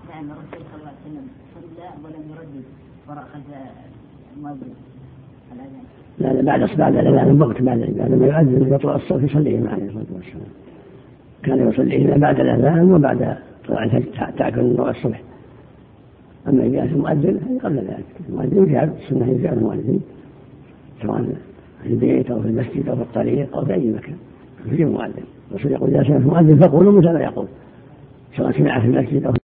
نعم 0.09 0.25
الرسول 0.25 0.67
صلى 0.73 0.81
الله 0.81 0.89
عليه 0.89 1.11
وسلم 1.11 1.29
صلى 1.55 1.87
ولم 2.05 2.31
يردد 2.31 2.65
وراء 3.09 3.25
خلف 3.33 3.45
المؤذن 4.37 4.75
الأذان. 5.53 6.04
بعد 6.21 6.69
بعد 6.79 6.97
الأذان 6.97 7.39
بوقت 7.39 7.63
بعد 7.63 7.79
بعد 7.99 8.11
ما 8.11 8.27
يؤذن 8.27 8.75
يطلع 8.75 8.97
الصوت 8.97 9.23
يصليهما 9.23 9.71
عليه 9.71 9.85
الصلاة 9.85 10.05
والسلام. 10.15 10.47
كان 11.43 11.69
يصليهما 11.69 12.17
بعد 12.17 12.41
الأذان 12.41 12.93
وبعد 12.93 13.37
طلوع 13.69 13.85
الفجر 13.85 14.31
تأكل 14.39 14.77
نوع 14.77 14.91
الصبح. 14.91 15.23
أما 16.49 16.67
إذا 16.67 16.83
المؤذن 16.83 17.41
قبل 17.63 17.77
ذلك. 17.77 18.05
المؤذن 18.29 18.67
يجعل 18.69 18.91
السنة 19.03 19.31
يجعل 19.31 19.55
المؤذن 19.55 20.01
سواء 21.03 21.25
في 21.83 21.89
البيت 21.89 22.31
أو 22.31 22.43
في 22.43 22.49
المسجد 22.49 22.89
أو 22.89 22.97
في 22.97 23.03
الطريق 23.03 23.57
أو 23.57 23.65
في 23.65 23.75
أي 23.75 23.91
مكان. 23.91 24.17
يجيب 24.73 24.87
المؤذن 24.89 25.25
الرسول 25.51 25.73
يقول 25.73 25.91
إذا 25.91 26.05
سمعت 26.05 26.21
المؤذن 26.21 26.57
فقولوا 26.57 26.93
مثل 26.93 27.13
ما 27.13 27.21
يقول. 27.21 27.47
سواء 28.37 28.53
سمع 28.53 28.81
في 28.81 28.87
المسجد 28.87 29.25
أو 29.25 29.33